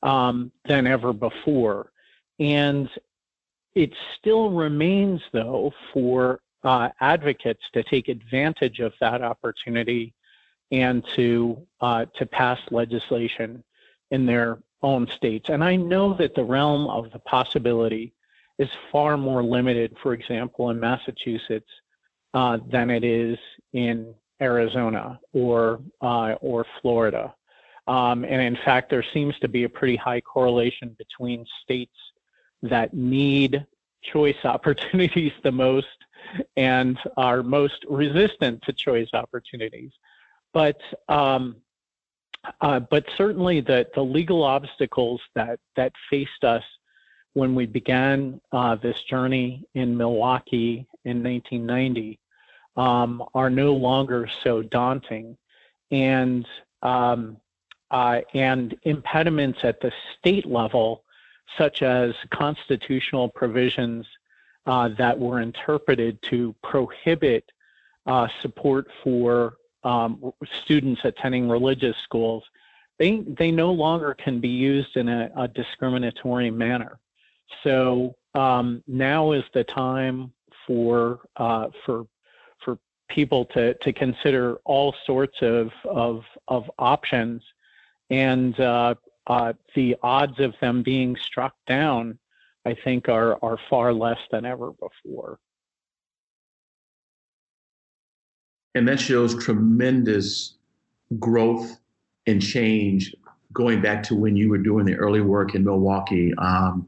um, 0.03 0.53
than 0.67 0.87
ever 0.87 1.13
before, 1.13 1.93
and 2.39 2.89
it 3.75 3.93
still 4.19 4.51
remains 4.51 5.23
though 5.33 5.73
for 5.93 6.41
uh, 6.65 6.89
advocates 7.01 7.63
to 7.73 7.83
take 7.83 8.09
advantage 8.09 8.81
of 8.81 8.93
that 9.01 9.23
opportunity 9.23 10.15
and 10.71 11.05
to 11.15 11.61
uh, 11.81 12.05
to 12.15 12.27
pass 12.27 12.59
legislation 12.71 13.63
in 14.11 14.27
their 14.27 14.59
own 14.83 15.07
states. 15.17 15.49
And 15.49 15.63
I 15.63 15.77
know 15.77 16.15
that 16.15 16.35
the 16.35 16.45
realm 16.45 16.89
of 16.89 17.11
the 17.13 17.19
possibility 17.19 18.13
is 18.59 18.69
far 18.91 19.17
more 19.17 19.43
limited, 19.43 19.97
for 20.03 20.13
example, 20.13 20.71
in 20.71 20.79
Massachusetts 20.79 21.71
uh, 22.35 22.59
than 22.71 22.91
it 22.91 23.05
is 23.05 23.39
in 23.73 24.15
Arizona 24.41 25.19
or 25.33 25.81
uh, 26.01 26.35
or 26.41 26.67
Florida. 26.81 27.35
Um, 27.87 28.25
and 28.25 28.41
in 28.41 28.57
fact, 28.65 28.91
there 28.91 29.05
seems 29.13 29.39
to 29.41 29.49
be 29.49 29.65
a 29.65 29.69
pretty 29.69 29.97
high 29.97 30.21
correlation 30.21 30.95
between 30.99 31.45
states 31.63 31.97
that 32.63 32.95
need 32.95 33.67
choice 34.03 34.37
opportunities 34.45 35.33
the 35.43 35.53
most 35.53 35.87
and 36.57 36.99
are 37.17 37.43
most 37.43 37.85
resistant 37.89 38.63
to 38.63 38.73
choice 38.73 39.09
opportunities. 39.13 39.91
But 40.53 40.81
um, 41.09 41.57
uh, 42.61 42.81
but 42.81 43.05
certainly 43.17 43.61
the, 43.61 43.87
the 43.95 44.03
legal 44.03 44.43
obstacles 44.43 45.21
that, 45.35 45.61
that 45.77 45.93
faced 46.11 46.45
us 46.45 46.65
when 47.35 47.55
we 47.55 47.67
began 47.67 48.41
uh, 48.53 48.77
this 48.77 49.01
journey 49.09 49.65
in 49.75 49.97
Milwaukee 49.97 50.87
in 51.05 51.23
1990 51.23 52.19
um, 52.77 53.23
are 53.35 53.51
no 53.51 53.73
longer 53.75 54.29
so 54.45 54.63
daunting. 54.63 55.37
And, 55.91 56.47
um, 56.83 57.37
uh, 57.91 58.21
and 58.33 58.75
impediments 58.85 59.59
at 59.63 59.81
the 59.81 59.93
state 60.19 60.47
level, 60.47 61.05
such 61.59 61.83
as 61.83 62.15
constitutional 62.33 63.29
provisions 63.29 64.07
uh, 64.67 64.89
that 64.97 65.19
were 65.19 65.41
interpreted 65.41 66.19
to 66.23 66.55
prohibit 66.63 67.45
uh, 68.07 68.29
support 68.41 68.89
for 69.05 69.55
um, 69.85 70.33
students 70.65 71.03
attending 71.05 71.49
religious 71.49 71.97
schools, 72.05 72.45
they, 72.99 73.19
they 73.39 73.51
no 73.51 73.73
longer 73.73 74.15
can 74.15 74.41
be 74.41 74.49
used 74.49 74.97
in 74.97 75.09
a, 75.09 75.31
a 75.37 75.49
discriminatory 75.49 76.51
manner. 76.51 76.99
So 77.63 78.17
um, 78.35 78.83
now 78.87 79.33
is 79.33 79.45
the 79.55 79.65
time 79.65 80.33
for 80.67 81.21
uh, 81.37 81.69
for 81.85 82.07
for 82.65 82.79
people 83.09 83.45
to, 83.47 83.75
to 83.75 83.93
consider 83.93 84.57
all 84.65 84.95
sorts 85.07 85.39
of 85.43 85.71
of, 85.85 86.25
of 86.49 86.71
options, 86.79 87.43
and 88.11 88.59
uh, 88.61 88.95
uh, 89.27 89.53
the 89.75 89.97
odds 90.03 90.41
of 90.41 90.55
them 90.61 90.83
being 90.83 91.17
struck 91.17 91.55
down, 91.67 92.19
I 92.65 92.75
think, 92.75 93.09
are 93.09 93.39
are 93.43 93.59
far 93.71 93.93
less 93.93 94.19
than 94.31 94.45
ever 94.45 94.73
before. 94.73 95.39
and 98.75 98.89
that 98.89 99.01
shows 99.01 99.43
tremendous 99.43 100.55
growth 101.19 101.79
and 102.27 102.41
change 102.41 103.15
going 103.53 103.83
back 103.83 104.03
to 104.05 104.15
when 104.15 104.37
you 104.37 104.49
were 104.49 104.59
doing 104.59 104.87
the 104.87 104.95
early 104.95 105.21
work 105.21 105.55
in 105.55 105.65
Milwaukee 105.65 106.33
um, 106.39 106.87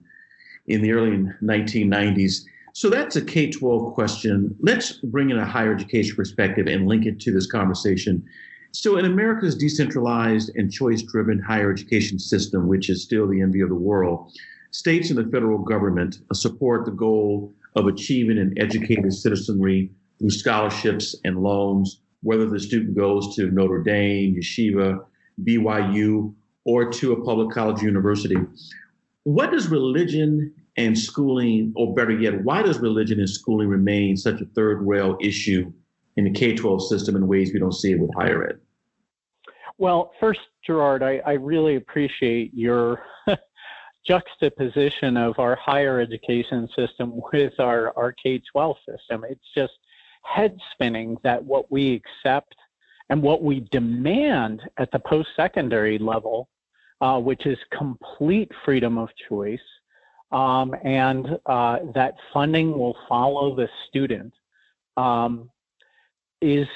in 0.67 0.83
the 0.83 0.93
early 0.93 1.11
1990s. 1.43 2.45
So 2.73 2.91
that's 2.91 3.17
a 3.17 3.23
K 3.23 3.51
12 3.51 3.95
question. 3.95 4.55
Let's 4.61 4.93
bring 4.93 5.31
in 5.31 5.39
a 5.39 5.47
higher 5.47 5.73
education 5.73 6.17
perspective 6.17 6.67
and 6.67 6.89
link 6.89 7.07
it 7.07 7.21
to 7.21 7.33
this 7.33 7.47
conversation. 7.47 8.25
So, 8.73 8.97
in 8.97 9.05
America's 9.05 9.55
decentralized 9.55 10.51
and 10.57 10.73
choice 10.73 11.01
driven 11.03 11.39
higher 11.39 11.71
education 11.71 12.19
system, 12.19 12.67
which 12.67 12.91
is 12.91 13.05
still 13.05 13.29
the 13.29 13.41
envy 13.41 13.61
of 13.61 13.69
the 13.69 13.77
world, 13.77 14.33
states 14.73 15.11
and 15.11 15.19
the 15.19 15.31
federal 15.31 15.59
government 15.59 16.19
support 16.33 16.85
the 16.85 16.91
goal 16.91 17.55
of 17.77 17.87
achieving 17.87 18.39
an 18.39 18.53
educated 18.57 19.13
citizenry 19.15 19.93
through 20.19 20.31
scholarships 20.31 21.15
and 21.25 21.41
loans, 21.41 22.01
whether 22.23 22.49
the 22.49 22.59
student 22.59 22.97
goes 22.97 23.37
to 23.37 23.51
Notre 23.53 23.81
Dame, 23.81 24.35
Yeshiva, 24.35 25.05
BYU, 25.45 26.35
or 26.65 26.91
to 26.91 27.13
a 27.13 27.25
public 27.25 27.55
college 27.55 27.81
university. 27.81 28.37
What 29.25 29.51
does 29.51 29.69
religion 29.69 30.55
and 30.77 30.99
schooling, 30.99 31.73
or 31.77 31.95
better 31.95 32.13
yet, 32.13 32.45
why 32.45 32.63
does 32.63 32.79
religion 32.79 33.19
and 33.19 33.29
schooling 33.29 33.69
remain 33.69 34.17
such 34.17 34.41
a 34.41 34.47
third 34.47 34.83
rail 34.83 35.17
issue 35.21 35.73
in 36.17 36.25
the 36.25 36.31
K 36.31 36.55
12 36.55 36.87
system 36.87 37.17
in 37.17 37.27
ways 37.27 37.53
we 37.53 37.59
don't 37.59 37.73
see 37.73 37.93
it 37.93 38.01
with 38.01 38.11
higher 38.15 38.49
ed? 38.49 38.59
Well, 39.79 40.13
first, 40.21 40.41
Gerard, 40.65 41.03
I, 41.03 41.21
I 41.27 41.33
really 41.33 41.77
appreciate 41.77 42.53
your 42.55 43.03
juxtaposition 44.07 45.17
of 45.17 45.39
our 45.39 45.57
higher 45.57 46.01
education 46.01 46.69
system 46.77 47.21
with 47.33 47.59
our, 47.59 47.97
our 47.97 48.13
K 48.13 48.43
12 48.53 48.77
system. 48.89 49.25
It's 49.29 49.53
just 49.55 49.73
head 50.23 50.57
spinning 50.73 51.17
that 51.23 51.43
what 51.43 51.71
we 51.71 51.95
accept 51.95 52.55
and 53.11 53.23
what 53.23 53.43
we 53.43 53.61
demand 53.71 54.63
at 54.79 54.91
the 54.91 54.99
post 54.99 55.29
secondary 55.37 55.99
level, 55.99 56.49
uh, 57.01 57.21
which 57.21 57.47
is 57.47 57.59
complete 57.77 58.51
freedom 58.65 58.99
of 58.99 59.09
choice, 59.29 59.59
um, 60.33 60.75
and 60.85 61.39
uh, 61.47 61.79
that 61.95 62.15
funding 62.33 62.77
will 62.77 62.97
follow 63.09 63.55
the 63.55 63.69
student, 63.89 64.33
um, 64.97 65.51
is 66.41 66.67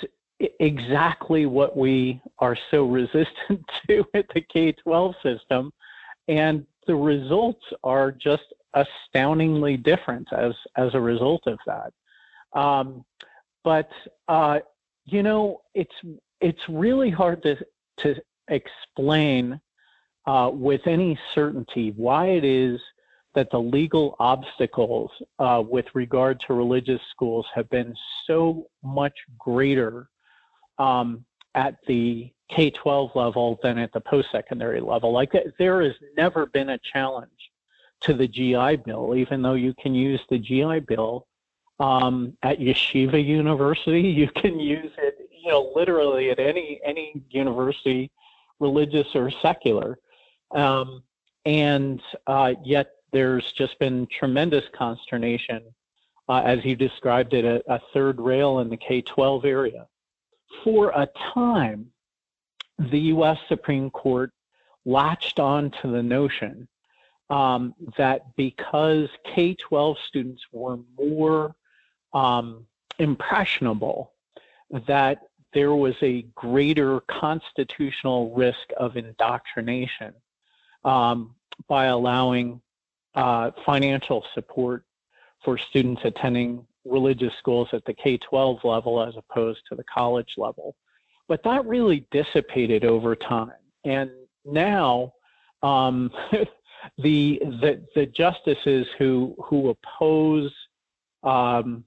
exactly 0.61 1.47
what 1.47 1.77
we 1.77 2.21
are 2.39 2.57
so 2.71 2.85
resistant 2.85 3.65
to 3.89 4.05
at 4.15 4.27
the 4.35 4.41
K 4.41 4.73
12 4.73 5.15
system. 5.23 5.73
And 6.29 6.67
the 6.87 6.95
results 6.95 7.65
are 7.83 8.13
just 8.13 8.45
astoundingly 8.75 9.77
different 9.77 10.29
as, 10.33 10.53
as 10.77 10.95
a 10.95 11.01
result 11.01 11.47
of 11.47 11.59
that. 11.67 11.93
Um, 12.59 13.05
but 13.65 13.91
uh, 14.29 14.61
you 15.05 15.23
know, 15.23 15.63
it's 15.75 15.95
it's 16.41 16.69
really 16.69 17.11
hard 17.11 17.43
to 17.43 17.57
to 17.99 18.15
explain 18.49 19.61
uh, 20.29 20.51
with 20.53 20.87
any 20.87 21.19
certainty 21.35 21.95
why 21.97 22.27
it 22.27 22.45
is 22.45 22.79
that 23.35 23.51
the 23.51 23.59
legal 23.59 24.15
obstacles 24.19 25.11
uh, 25.39 25.63
with 25.67 25.87
regard 25.95 26.39
to 26.39 26.53
religious 26.53 27.01
schools 27.11 27.47
have 27.55 27.69
been 27.71 27.95
so 28.27 28.67
much 28.83 29.15
greater 29.39 30.11
um, 30.79 31.25
at 31.55 31.77
the 31.87 32.31
K 32.51 32.69
12 32.71 33.11
level 33.15 33.59
than 33.63 33.79
at 33.79 33.91
the 33.93 34.01
post 34.01 34.29
secondary 34.31 34.81
level. 34.81 35.13
Like, 35.13 35.33
there 35.59 35.83
has 35.83 35.95
never 36.15 36.45
been 36.45 36.71
a 36.71 36.79
challenge 36.93 37.31
to 38.03 38.13
the 38.13 38.29
GI 38.29 38.83
Bill, 38.85 39.15
even 39.17 39.41
though 39.41 39.55
you 39.55 39.75
can 39.81 39.95
use 39.95 40.21
the 40.29 40.39
GI 40.39 40.81
Bill 40.81 41.27
um, 41.81 42.37
at 42.43 42.59
Yeshiva 42.59 43.25
University. 43.25 44.03
You 44.03 44.29
can 44.29 44.61
use 44.61 44.93
it, 44.99 45.31
you 45.31 45.51
know, 45.53 45.73
literally 45.75 46.31
at 46.31 46.39
any 46.39 46.81
any 46.85 47.23
university, 47.31 48.11
religious 48.61 49.07
or 49.15 49.31
secular. 49.31 49.99
Um, 50.51 51.03
and 51.45 52.01
uh, 52.27 52.55
yet 52.65 52.93
there's 53.13 53.53
just 53.53 53.79
been 53.79 54.07
tremendous 54.07 54.65
consternation, 54.75 55.63
uh, 56.29 56.43
as 56.45 56.65
you 56.65 56.77
described 56.77 57.35
it, 57.35 57.45
a, 57.45 57.63
a 57.73 57.81
third 57.93 58.21
rail 58.21 58.61
in 58.61 58.69
the 58.69 58.77
K-12 58.77 59.45
area. 59.45 59.87
For 60.65 60.91
a 60.91 61.09
time, 61.35 61.91
the 62.79 63.01
U.S. 63.01 63.39
Supreme 63.49 63.91
Court 63.91 64.33
latched 64.85 65.39
on 65.39 65.71
to 65.83 65.89
the 65.89 66.03
notion 66.03 66.69
um, 67.31 67.75
that 67.97 68.35
because 68.37 69.09
K 69.35 69.55
12 69.55 69.97
students 70.07 70.43
were 70.53 70.79
more 70.99 71.55
um, 72.15 72.67
impressionable 72.99 74.13
that 74.87 75.19
there 75.53 75.75
was 75.75 75.95
a 76.03 76.23
greater 76.35 77.01
constitutional 77.01 78.35
risk 78.35 78.71
of 78.77 78.97
indoctrination 78.97 80.15
um, 80.85 81.35
by 81.69 81.87
allowing 81.87 82.61
uh, 83.15 83.51
financial 83.67 84.25
support 84.35 84.85
for 85.45 85.59
students 85.59 86.03
attending 86.05 86.67
religious 86.85 87.33
schools 87.39 87.69
at 87.73 87.85
the 87.85 87.95
K 87.95 88.17
12 88.19 88.65
level 88.65 89.03
as 89.03 89.15
opposed 89.17 89.61
to 89.69 89.75
the 89.75 89.85
college 89.85 90.35
level. 90.37 90.75
But 91.29 91.43
that 91.45 91.67
really 91.67 92.07
dissipated 92.11 92.85
over 92.85 93.15
time. 93.15 93.53
And 93.85 94.11
now, 94.45 95.13
um, 95.63 96.11
the, 96.99 97.41
the, 97.43 97.83
the 97.95 98.07
justices 98.07 98.87
who, 98.99 99.37
who 99.45 99.71
oppose 99.71 100.53
um, 101.23 101.85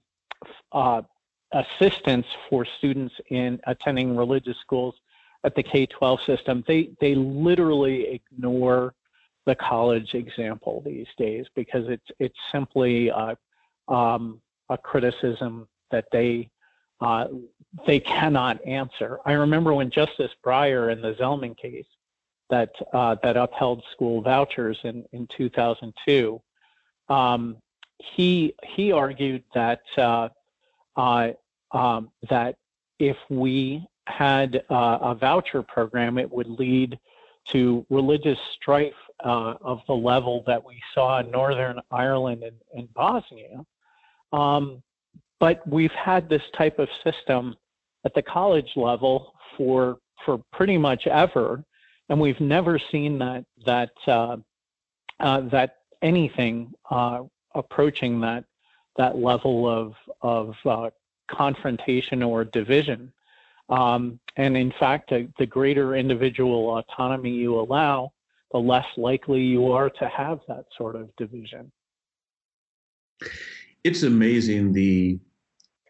uh, 0.72 1.02
assistance 1.52 2.26
for 2.50 2.66
students 2.78 3.14
in 3.30 3.60
attending 3.66 4.16
religious 4.16 4.58
schools 4.62 4.96
at 5.44 5.56
the 5.56 5.64
K-12 5.64 6.26
system, 6.26 6.64
they 6.68 6.92
they 7.00 7.16
literally 7.16 8.22
ignore 8.32 8.94
the 9.46 9.56
college 9.56 10.14
example 10.14 10.84
these 10.86 11.08
days 11.18 11.46
because 11.56 11.88
it's 11.89 12.06
it's 12.20 12.38
simply 12.52 13.10
a, 13.10 13.36
um, 13.88 14.39
a 14.70 14.78
criticism 14.78 15.68
that 15.89 16.06
they 16.12 16.50
uh, 17.02 17.28
they 17.88 18.00
cannot 18.00 18.64
answer. 18.66 19.20
I 19.26 19.34
remember 19.34 19.74
when 19.74 19.89
Justice 19.89 20.32
Breyer 20.46 20.92
in 20.92 21.02
the 21.02 21.14
Zelman 21.14 21.58
case 21.58 21.86
that 22.50 22.70
uh, 22.94 23.16
that 23.24 23.38
upheld 23.38 23.84
school 23.92 24.22
vouchers 24.22 24.78
in 24.84 25.04
in 25.12 25.28
2002, 25.36 26.42
um, 27.10 27.58
he 27.98 28.54
he 28.64 28.92
argued 28.92 29.44
that 29.56 29.82
uh, 29.98 30.30
uh, 30.96 31.30
um, 31.72 32.12
that 32.30 32.56
if 33.00 33.18
we 33.30 33.88
had 34.08 34.64
uh, 34.70 34.97
a 35.02 35.16
voucher 35.16 35.64
program, 35.64 36.18
it 36.18 36.32
would 36.32 36.47
lead 36.47 36.99
to 37.49 37.86
religious 37.89 38.39
strife 38.56 38.93
uh, 39.24 39.56
of 39.62 39.82
the 39.88 39.93
level 39.93 40.43
that 40.47 40.64
we 40.64 40.82
saw 40.93 41.20
in 41.20 41.32
Northern 41.32 41.80
Ireland 41.91 42.43
and, 42.43 42.56
and 42.74 42.93
Bosnia. 42.93 43.66
Um, 44.32 44.82
but 45.39 45.68
we've 45.68 45.91
had 45.91 46.30
this 46.30 46.43
type 46.56 46.80
of 46.80 46.88
system 47.04 47.56
at 48.06 48.14
the 48.14 48.22
college 48.22 48.72
level 48.76 49.34
for 49.58 49.97
for 50.26 50.39
pretty 50.54 50.78
much 50.78 51.08
ever, 51.08 51.64
and 52.10 52.20
we've 52.20 52.39
never 52.39 52.80
seen 52.91 53.18
that 53.20 53.45
that 53.66 53.91
uh, 54.08 54.38
uh, 55.20 55.41
that 55.49 55.78
anything 56.02 56.74
uh, 56.89 57.24
approaching 57.56 58.22
that 58.22 58.45
that 58.97 59.18
level 59.18 59.68
of 59.68 59.95
of 60.22 60.56
uh, 60.66 60.89
confrontation 61.30 62.22
or 62.22 62.43
division. 62.43 63.12
Um, 63.72 64.19
and 64.36 64.57
in 64.57 64.74
fact, 64.80 65.11
the 65.11 65.45
greater 65.45 65.95
individual 65.95 66.78
autonomy 66.78 67.32
you 67.32 67.59
allow, 67.59 68.11
the 68.51 68.59
less 68.59 68.86
likely 68.97 69.39
you 69.41 69.72
are 69.72 69.89
to 69.89 70.09
have 70.09 70.39
that 70.49 70.65
sort 70.78 70.95
of 70.97 71.09
division. 71.15 71.72
It's 73.84 74.03
amazing 74.03 74.74
the 74.74 75.19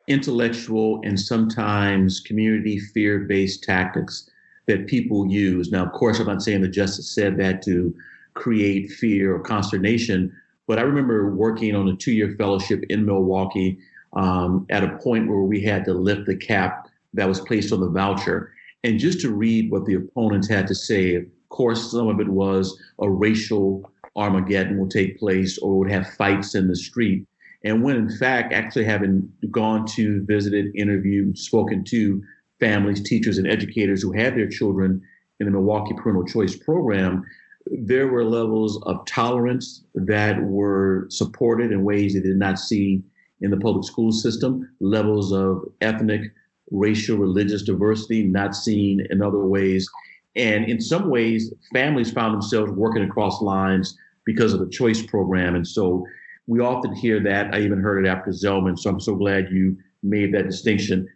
intellectual 0.07 1.01
and 1.03 1.19
sometimes 1.19 2.19
community 2.19 2.79
fear 2.79 3.19
based 3.19 3.63
tactics 3.63 4.29
that 4.67 4.87
people 4.87 5.27
use. 5.27 5.71
Now, 5.71 5.83
of 5.83 5.91
course, 5.91 6.19
I'm 6.19 6.27
not 6.27 6.43
saying 6.43 6.61
the 6.61 6.67
justice 6.67 7.09
said 7.13 7.37
that 7.37 7.63
to 7.63 7.95
create 8.35 8.91
fear 8.91 9.35
or 9.35 9.39
consternation, 9.39 10.31
but 10.67 10.77
I 10.77 10.83
remember 10.83 11.35
working 11.35 11.75
on 11.75 11.87
a 11.89 11.95
two 11.95 12.11
year 12.11 12.35
fellowship 12.37 12.83
in 12.89 13.05
Milwaukee 13.05 13.79
um, 14.13 14.67
at 14.69 14.83
a 14.83 14.97
point 14.97 15.27
where 15.27 15.41
we 15.41 15.61
had 15.61 15.83
to 15.85 15.93
lift 15.93 16.27
the 16.27 16.35
cap 16.35 16.87
that 17.13 17.27
was 17.27 17.41
placed 17.41 17.71
on 17.71 17.81
the 17.81 17.89
voucher. 17.89 18.53
And 18.83 18.99
just 18.99 19.21
to 19.21 19.31
read 19.31 19.71
what 19.71 19.85
the 19.85 19.95
opponents 19.95 20.47
had 20.49 20.67
to 20.67 20.75
say, 20.75 21.15
of 21.15 21.25
course, 21.49 21.91
some 21.91 22.07
of 22.07 22.19
it 22.19 22.29
was 22.29 22.79
a 22.99 23.09
racial 23.09 23.91
Armageddon 24.15 24.77
will 24.77 24.89
take 24.89 25.19
place 25.19 25.57
or 25.59 25.77
would 25.79 25.91
have 25.91 26.13
fights 26.13 26.55
in 26.55 26.67
the 26.67 26.75
street. 26.75 27.25
And 27.63 27.83
when 27.83 27.95
in 27.95 28.09
fact, 28.17 28.53
actually 28.53 28.85
having 28.85 29.31
gone 29.51 29.85
to, 29.87 30.23
visited, 30.25 30.75
interviewed, 30.75 31.37
spoken 31.37 31.83
to 31.85 32.21
families, 32.59 33.01
teachers, 33.01 33.37
and 33.37 33.47
educators 33.47 34.01
who 34.01 34.11
had 34.11 34.35
their 34.35 34.49
children 34.49 35.01
in 35.39 35.45
the 35.45 35.51
Milwaukee 35.51 35.95
Parental 35.95 36.25
Choice 36.25 36.55
Program, 36.55 37.23
there 37.67 38.07
were 38.07 38.25
levels 38.25 38.81
of 38.83 39.05
tolerance 39.05 39.83
that 39.93 40.41
were 40.43 41.05
supported 41.09 41.71
in 41.71 41.83
ways 41.83 42.13
they 42.13 42.19
did 42.19 42.37
not 42.37 42.57
see 42.57 43.03
in 43.41 43.51
the 43.51 43.57
public 43.57 43.85
school 43.85 44.11
system, 44.11 44.67
levels 44.79 45.31
of 45.31 45.63
ethnic, 45.81 46.31
racial, 46.71 47.17
religious 47.17 47.61
diversity 47.61 48.23
not 48.23 48.55
seen 48.55 49.05
in 49.09 49.21
other 49.21 49.45
ways. 49.45 49.87
And 50.35 50.65
in 50.65 50.79
some 50.79 51.09
ways, 51.09 51.53
families 51.73 52.11
found 52.11 52.33
themselves 52.33 52.71
working 52.71 53.03
across 53.03 53.41
lines 53.41 53.97
because 54.25 54.53
of 54.53 54.59
the 54.59 54.69
choice 54.69 55.05
program. 55.05 55.55
And 55.55 55.67
so 55.67 56.05
we 56.47 56.59
often 56.59 56.95
hear 56.95 57.21
that. 57.23 57.53
I 57.53 57.59
even 57.59 57.81
heard 57.81 58.05
it 58.05 58.09
after 58.09 58.31
Zelman. 58.31 58.79
So 58.79 58.89
I'm 58.89 58.99
so 58.99 59.15
glad 59.15 59.51
you 59.51 59.77
made 60.03 60.33
that 60.33 60.49
distinction. 60.49 61.07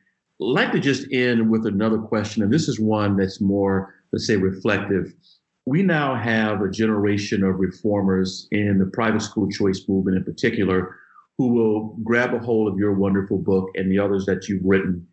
I'd 0.42 0.46
like 0.46 0.72
to 0.74 0.80
just 0.80 1.08
end 1.12 1.50
with 1.50 1.66
another 1.66 1.98
question. 1.98 2.44
And 2.44 2.54
this 2.54 2.68
is 2.68 2.80
one 2.80 3.16
that's 3.16 3.40
more, 3.40 3.96
let's 4.12 4.28
say, 4.28 4.36
reflective. 4.36 5.14
We 5.66 5.82
now 5.82 6.16
have 6.16 6.62
a 6.62 6.70
generation 6.70 7.44
of 7.44 7.60
reformers 7.60 8.48
in 8.52 8.78
the 8.78 8.86
private 8.88 9.22
school 9.22 9.50
choice 9.50 9.82
movement 9.88 10.18
in 10.18 10.24
particular 10.24 10.98
who 11.38 11.48
will 11.48 11.98
grab 12.04 12.34
a 12.34 12.40
hold 12.40 12.72
of 12.72 12.78
your 12.78 12.94
wonderful 12.94 13.38
book 13.38 13.70
and 13.76 13.92
the 13.92 14.00
others 14.00 14.26
that 14.26 14.48
you've 14.48 14.64
written 14.64 15.08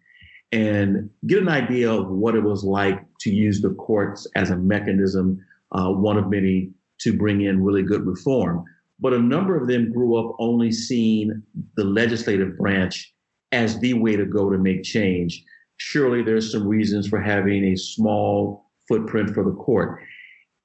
and 0.53 1.09
get 1.26 1.40
an 1.40 1.48
idea 1.48 1.90
of 1.90 2.09
what 2.09 2.34
it 2.34 2.42
was 2.42 2.62
like 2.62 3.03
to 3.20 3.30
use 3.30 3.62
the 3.62 3.70
courts 3.74 4.26
as 4.36 4.50
a 4.50 4.57
mechanism, 4.57 5.42
uh, 5.72 5.88
one 5.88 6.18
of 6.18 6.28
many, 6.28 6.70
to 7.00 7.16
bring 7.16 7.40
in 7.40 7.64
really 7.64 7.82
good 7.82 8.07
reform. 8.07 8.62
But 9.00 9.14
a 9.14 9.18
number 9.18 9.57
of 9.57 9.66
them 9.66 9.90
grew 9.90 10.16
up 10.16 10.36
only 10.38 10.70
seeing 10.70 11.42
the 11.76 11.84
legislative 11.84 12.57
branch 12.59 13.12
as 13.50 13.78
the 13.80 13.94
way 13.94 14.14
to 14.14 14.26
go 14.26 14.50
to 14.50 14.59
make 14.59 14.82
change. 14.82 15.42
Surely 15.78 16.22
there's 16.22 16.53
some 16.53 16.68
reasons 16.68 17.09
for 17.09 17.20
having 17.20 17.64
a 17.64 17.76
small 17.76 18.70
footprint 18.86 19.30
for 19.30 19.42
the 19.42 19.53
court. 19.53 20.00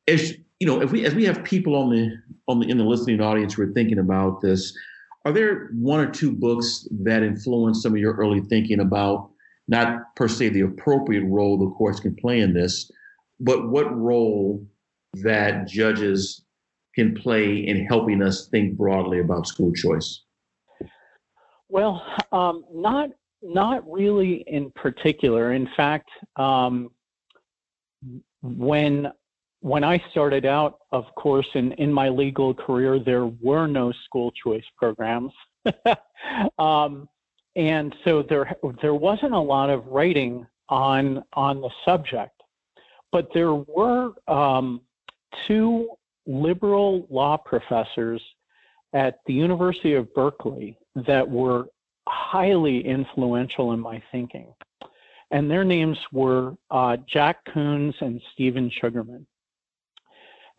As 0.08 0.36
you 0.60 0.68
know, 0.68 0.82
if 0.82 0.92
we 0.92 1.06
as 1.06 1.16
we 1.16 1.26
have 1.26 1.44
people 1.44 1.76
on 1.76 1.90
the 1.90 2.16
on 2.48 2.60
the 2.60 2.70
in 2.70 2.78
the 2.78 2.84
listening 2.84 3.22
audience 3.22 3.54
who 3.54 3.64
are 3.64 3.74
thinking 3.74 4.00
about 4.00 4.42
this, 4.42 4.78
are 5.26 5.32
there 5.32 5.70
one 5.74 6.00
or 6.00 6.10
two 6.10 6.32
books 6.32 6.88
that 6.92 7.24
influence 7.24 7.82
some 7.82 7.94
of 7.94 8.00
your 8.00 8.14
early 8.16 8.42
thinking 8.42 8.80
about 8.80 9.30
not 9.68 10.16
per 10.16 10.28
se 10.28 10.50
the 10.50 10.62
appropriate 10.62 11.26
role 11.26 11.58
the 11.58 11.70
courts 11.76 12.00
can 12.00 12.16
play 12.16 12.40
in 12.40 12.54
this, 12.54 12.92
but 13.40 13.70
what 13.70 13.96
role 13.96 14.66
that 15.24 15.68
judges 15.68 16.44
can 16.96 17.14
play 17.16 17.58
in 17.58 17.86
helping 17.86 18.22
us 18.24 18.48
think 18.48 18.76
broadly 18.76 19.20
about 19.20 19.48
school 19.48 19.72
choice? 19.74 20.24
Well, 21.70 22.04
um, 22.32 22.64
not 22.74 23.10
not 23.42 23.90
really 23.90 24.44
in 24.48 24.72
particular. 24.72 25.54
In 25.54 25.70
fact, 25.76 26.10
um, 26.38 26.90
when 28.42 29.12
when 29.62 29.84
I 29.84 30.02
started 30.12 30.46
out, 30.46 30.80
of 30.92 31.06
course, 31.16 31.48
in, 31.56 31.74
in 31.74 31.92
my 31.92 32.10
legal 32.10 32.54
career, 32.54 33.00
there 33.00 33.26
were 33.26 33.68
no 33.68 33.92
school 34.06 34.32
choice 34.32 34.64
programs. 34.78 35.34
um, 36.60 37.10
and 37.58 37.94
so 38.06 38.22
there 38.22 38.56
there 38.82 38.94
wasn't 38.94 39.34
a 39.34 39.40
lot 39.40 39.70
of 39.70 39.86
writing 39.88 40.46
on 40.70 41.24
on 41.34 41.60
the 41.60 41.72
subject, 41.84 42.44
but 43.12 43.28
there 43.34 43.56
were 43.56 44.12
um, 44.28 44.80
two 45.48 45.90
liberal 46.28 47.08
law 47.10 47.36
professors 47.36 48.22
at 48.94 49.20
the 49.26 49.34
University 49.34 49.96
of 49.96 50.14
Berkeley 50.14 50.78
that 51.08 51.28
were 51.28 51.66
highly 52.08 52.86
influential 52.86 53.74
in 53.74 53.80
my 53.80 54.02
thinking, 54.12 54.54
and 55.32 55.50
their 55.50 55.64
names 55.64 55.98
were 56.14 56.54
uh, 56.70 56.96
Jack 57.12 57.44
Coons 57.52 57.96
and 58.02 58.22
Stephen 58.34 58.70
Sugarman, 58.70 59.26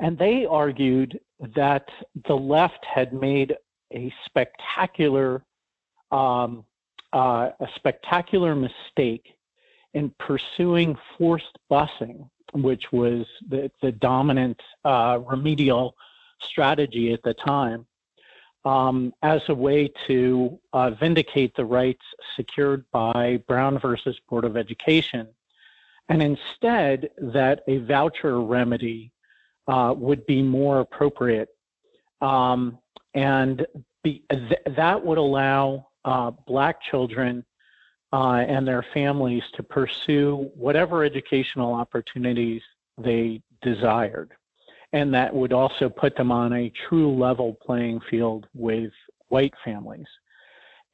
and 0.01 0.19
they 0.19 0.47
argued 0.47 1.21
that 1.55 1.89
the 2.27 2.35
left 2.35 2.85
had 2.85 3.13
made 3.13 3.55
a 3.95 4.13
spectacular 4.27 5.45
um, 6.11 6.65
uh, 7.13 7.51
a 7.61 7.69
spectacular 7.77 8.55
mistake 8.55 9.35
in 9.95 10.13
pursuing 10.19 10.97
forced 11.17 11.59
busing, 11.71 12.29
which 12.53 12.93
was 12.93 13.27
the, 13.49 13.71
the 13.83 13.93
dominant 13.93 14.61
uh, 14.85 15.19
remedial 15.27 15.95
strategy 16.41 17.13
at 17.13 17.23
the 17.23 17.35
time, 17.35 17.87
um, 18.65 19.13
as 19.23 19.41
a 19.49 19.55
way 19.55 19.91
to 20.07 20.59
uh, 20.73 20.91
vindicate 20.91 21.55
the 21.57 21.65
rights 21.65 22.05
secured 22.37 22.85
by 22.93 23.43
Brown 23.49 23.79
versus 23.79 24.19
Board 24.29 24.45
of 24.45 24.57
Education, 24.57 25.27
and 26.09 26.23
instead 26.23 27.11
that 27.19 27.63
a 27.67 27.79
voucher 27.79 28.41
remedy 28.41 29.13
uh, 29.67 29.95
would 29.97 30.25
be 30.27 30.43
more 30.43 30.81
appropriate. 30.81 31.49
Um, 32.21 32.79
and 33.15 33.67
be, 34.03 34.23
th- 34.31 34.77
that 34.77 35.05
would 35.05 35.19
allow 35.19 35.88
uh, 36.05 36.31
black 36.47 36.81
children 36.83 37.45
uh, 38.13 38.45
and 38.49 38.67
their 38.67 38.85
families 38.95 39.43
to 39.55 39.63
pursue 39.63 40.51
whatever 40.55 41.05
educational 41.05 41.75
opportunities 41.75 42.63
they 42.97 43.43
desired. 43.63 44.33
And 44.93 45.13
that 45.13 45.35
would 45.35 45.53
also 45.53 45.89
put 45.89 46.17
them 46.17 46.33
on 46.33 46.53
a 46.53 46.73
true 46.89 47.15
level 47.15 47.59
playing 47.63 48.01
field 48.09 48.47
with 48.55 48.93
white 49.29 49.55
families. 49.65 50.07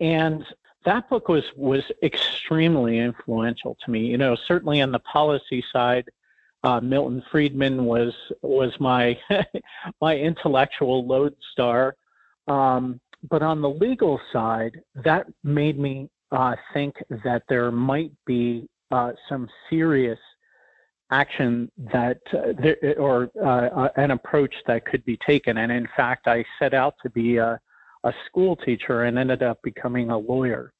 And 0.00 0.44
that 0.84 1.08
book 1.08 1.28
was 1.28 1.44
was 1.56 1.82
extremely 2.02 2.98
influential 2.98 3.76
to 3.84 3.90
me. 3.90 4.00
You 4.06 4.18
know, 4.18 4.36
certainly 4.46 4.80
on 4.82 4.90
the 4.90 4.98
policy 4.98 5.64
side, 5.72 6.10
uh, 6.64 6.80
Milton 6.80 7.22
Friedman 7.30 7.84
was 7.84 8.12
was 8.42 8.72
my 8.80 9.18
my 10.00 10.16
intellectual 10.16 11.06
lodestar. 11.06 11.96
Um, 12.48 13.00
but 13.28 13.42
on 13.42 13.60
the 13.60 13.68
legal 13.68 14.20
side, 14.32 14.80
that 15.04 15.26
made 15.42 15.78
me 15.78 16.08
uh, 16.30 16.54
think 16.72 16.94
that 17.24 17.42
there 17.48 17.70
might 17.70 18.12
be 18.26 18.68
uh, 18.90 19.12
some 19.28 19.48
serious 19.70 20.18
action 21.10 21.70
that 21.92 22.18
uh, 22.32 22.52
there, 22.60 22.98
or 22.98 23.30
uh, 23.42 23.68
uh, 23.68 23.88
an 23.96 24.10
approach 24.10 24.54
that 24.66 24.84
could 24.84 25.04
be 25.04 25.18
taken. 25.26 25.58
And 25.58 25.70
in 25.70 25.88
fact, 25.96 26.26
I 26.26 26.44
set 26.58 26.74
out 26.74 26.94
to 27.02 27.10
be 27.10 27.36
a, 27.36 27.60
a 28.04 28.12
school 28.26 28.56
teacher 28.56 29.04
and 29.04 29.18
ended 29.18 29.42
up 29.42 29.58
becoming 29.62 30.10
a 30.10 30.18
lawyer. 30.18 30.72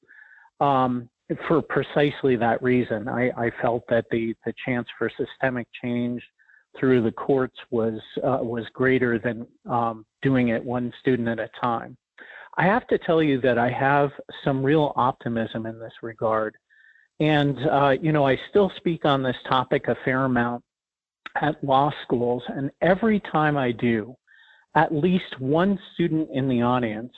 Um, 0.59 1.09
for 1.47 1.61
precisely 1.61 2.35
that 2.35 2.61
reason. 2.61 3.07
I, 3.07 3.29
I, 3.31 3.51
felt 3.61 3.83
that 3.89 4.05
the, 4.11 4.35
the 4.45 4.53
chance 4.63 4.87
for 4.97 5.09
systemic 5.17 5.67
change 5.81 6.21
through 6.79 7.01
the 7.01 7.11
courts 7.11 7.57
was 7.71 7.99
uh, 8.23 8.39
was 8.41 8.65
greater 8.73 9.17
than 9.17 9.47
um, 9.69 10.05
doing 10.21 10.49
it 10.49 10.63
one 10.63 10.93
student 10.99 11.27
at 11.27 11.39
a 11.39 11.49
time. 11.59 11.97
I 12.57 12.65
have 12.65 12.87
to 12.87 12.97
tell 12.97 13.21
you 13.21 13.41
that 13.41 13.57
I 13.57 13.69
have 13.69 14.11
some 14.43 14.63
real 14.63 14.93
optimism 14.95 15.65
in 15.65 15.77
this 15.79 15.93
regard, 16.01 16.55
and 17.19 17.57
uh, 17.69 17.95
you 18.01 18.11
know 18.11 18.25
I 18.25 18.39
still 18.49 18.71
speak 18.77 19.05
on 19.05 19.23
this 19.23 19.35
topic 19.47 19.87
a 19.87 19.95
fair 20.05 20.25
amount 20.25 20.63
at 21.41 21.61
law 21.63 21.91
schools, 22.03 22.43
and 22.47 22.71
every 22.81 23.19
time 23.19 23.57
I 23.57 23.71
do, 23.71 24.15
at 24.75 24.93
least 24.93 25.39
one 25.39 25.79
student 25.93 26.29
in 26.33 26.47
the 26.47 26.61
audience 26.61 27.11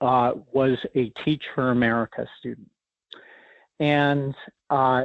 uh, 0.00 0.32
was 0.52 0.78
a 0.94 1.10
Teach 1.24 1.42
for 1.54 1.70
America 1.70 2.26
student. 2.38 2.68
And 3.80 4.34
uh, 4.70 5.04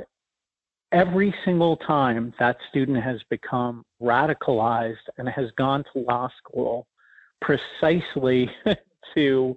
every 0.91 1.33
single 1.45 1.77
time 1.77 2.33
that 2.39 2.57
student 2.69 3.01
has 3.03 3.21
become 3.29 3.85
radicalized 4.01 4.97
and 5.17 5.27
has 5.29 5.49
gone 5.57 5.83
to 5.93 5.99
law 5.99 6.29
school 6.37 6.87
precisely 7.41 8.49
to 9.15 9.55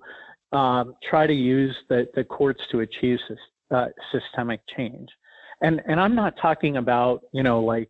um, 0.52 0.94
try 1.08 1.26
to 1.26 1.32
use 1.32 1.74
the, 1.88 2.08
the 2.14 2.24
courts 2.24 2.60
to 2.70 2.80
achieve 2.80 3.18
uh, 3.70 3.86
systemic 4.10 4.60
change. 4.76 5.08
And, 5.62 5.80
and 5.86 6.00
I'm 6.00 6.14
not 6.14 6.34
talking 6.40 6.76
about, 6.76 7.22
you 7.32 7.42
know, 7.42 7.62
like 7.62 7.88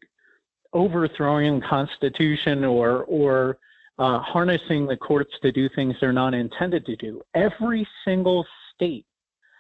overthrowing 0.73 1.61
Constitution 1.69 2.65
or, 2.65 3.05
or 3.05 3.59
uh, 3.99 4.21
harnessing 4.21 4.87
the 4.87 4.97
courts 4.97 5.33
to 5.43 5.53
do 5.53 5.69
things 5.75 5.95
they're 6.01 6.13
not 6.13 6.35
intended 6.35 6.87
to 6.87 6.97
do. 6.97 7.21
Every 7.35 7.87
single 8.05 8.47
state 8.75 9.07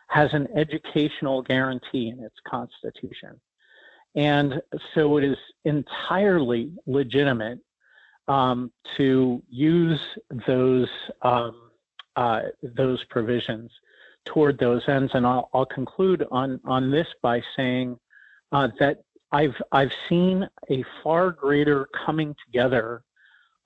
has 0.08 0.30
an 0.32 0.46
educational 0.56 1.42
guarantee 1.42 2.08
in 2.08 2.22
its 2.22 2.36
constitution. 2.46 3.40
And 4.14 4.60
so 4.94 5.16
it 5.16 5.24
is 5.24 5.38
entirely 5.64 6.72
legitimate 6.86 7.60
um, 8.28 8.70
to 8.96 9.42
use 9.48 10.00
those 10.46 10.88
um, 11.22 11.61
uh, 12.16 12.42
those 12.62 13.02
provisions 13.04 13.70
toward 14.24 14.58
those 14.58 14.82
ends. 14.88 15.12
And 15.14 15.26
I'll, 15.26 15.48
I'll 15.52 15.66
conclude 15.66 16.24
on 16.30 16.60
on 16.64 16.90
this 16.90 17.08
by 17.22 17.42
saying 17.56 17.98
uh, 18.52 18.68
that 18.78 19.02
I've 19.32 19.56
I've 19.72 19.92
seen 20.08 20.48
a 20.70 20.84
far 21.02 21.30
greater 21.30 21.88
coming 22.04 22.34
together 22.44 23.02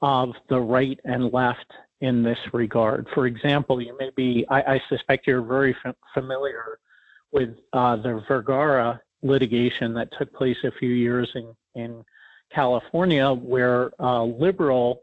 of 0.03 0.35
the 0.49 0.61
right 0.61 0.99
and 1.05 1.33
left 1.33 1.73
in 2.01 2.23
this 2.23 2.39
regard. 2.53 3.09
For 3.15 3.27
example, 3.27 3.81
you 3.81 3.97
may 3.99 4.11
be, 4.15 4.45
I, 4.51 4.75
I 4.75 4.83
suspect 4.89 5.27
you're 5.27 5.41
very 5.43 5.75
f- 5.85 5.95
familiar 6.13 6.79
with 7.33 7.57
uh, 7.73 7.97
the 7.97 8.23
Vergara 8.29 9.01
litigation 9.23 9.95
that 9.95 10.13
took 10.19 10.33
place 10.35 10.59
a 10.65 10.71
few 10.73 10.91
years 10.91 11.31
in, 11.35 11.55
in 11.75 12.05
California, 12.53 13.33
where 13.33 13.91
uh, 14.01 14.23
liberal 14.23 15.01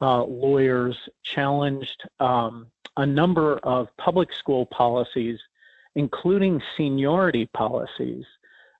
uh, 0.00 0.22
lawyers 0.24 0.96
challenged 1.22 2.02
um, 2.20 2.66
a 2.96 3.06
number 3.06 3.58
of 3.58 3.88
public 3.96 4.32
school 4.32 4.66
policies, 4.66 5.38
including 5.94 6.62
seniority 6.76 7.46
policies, 7.46 8.24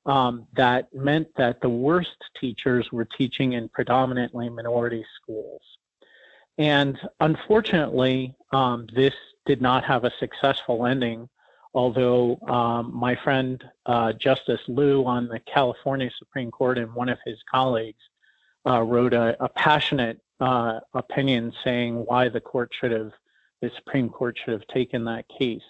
um, 0.06 0.46
that 0.54 0.92
meant 0.94 1.28
that 1.36 1.60
the 1.60 1.68
worst 1.68 2.16
teachers 2.40 2.92
were 2.92 3.06
teaching 3.06 3.54
in 3.54 3.68
predominantly 3.68 4.48
minority 4.48 5.04
schools. 5.16 5.62
And 6.58 6.98
unfortunately, 7.20 8.34
um, 8.52 8.86
this 8.94 9.14
did 9.46 9.60
not 9.60 9.84
have 9.84 10.04
a 10.04 10.12
successful 10.20 10.86
ending, 10.86 11.28
although 11.74 12.38
um, 12.48 12.94
my 12.94 13.16
friend 13.16 13.62
uh, 13.86 14.12
Justice 14.12 14.60
Liu 14.68 15.04
on 15.04 15.26
the 15.26 15.40
California 15.40 16.10
Supreme 16.18 16.50
Court 16.50 16.78
and 16.78 16.94
one 16.94 17.08
of 17.08 17.18
his 17.24 17.38
colleagues 17.50 18.02
uh, 18.66 18.80
wrote 18.82 19.12
a, 19.12 19.36
a 19.42 19.48
passionate 19.48 20.20
uh, 20.40 20.80
opinion 20.94 21.52
saying 21.64 21.96
why 22.06 22.28
the 22.28 22.40
court 22.40 22.70
should 22.78 22.92
have, 22.92 23.12
the 23.64 23.70
Supreme 23.76 24.08
Court 24.08 24.38
should 24.38 24.52
have 24.52 24.66
taken 24.68 25.04
that 25.04 25.24
case. 25.28 25.62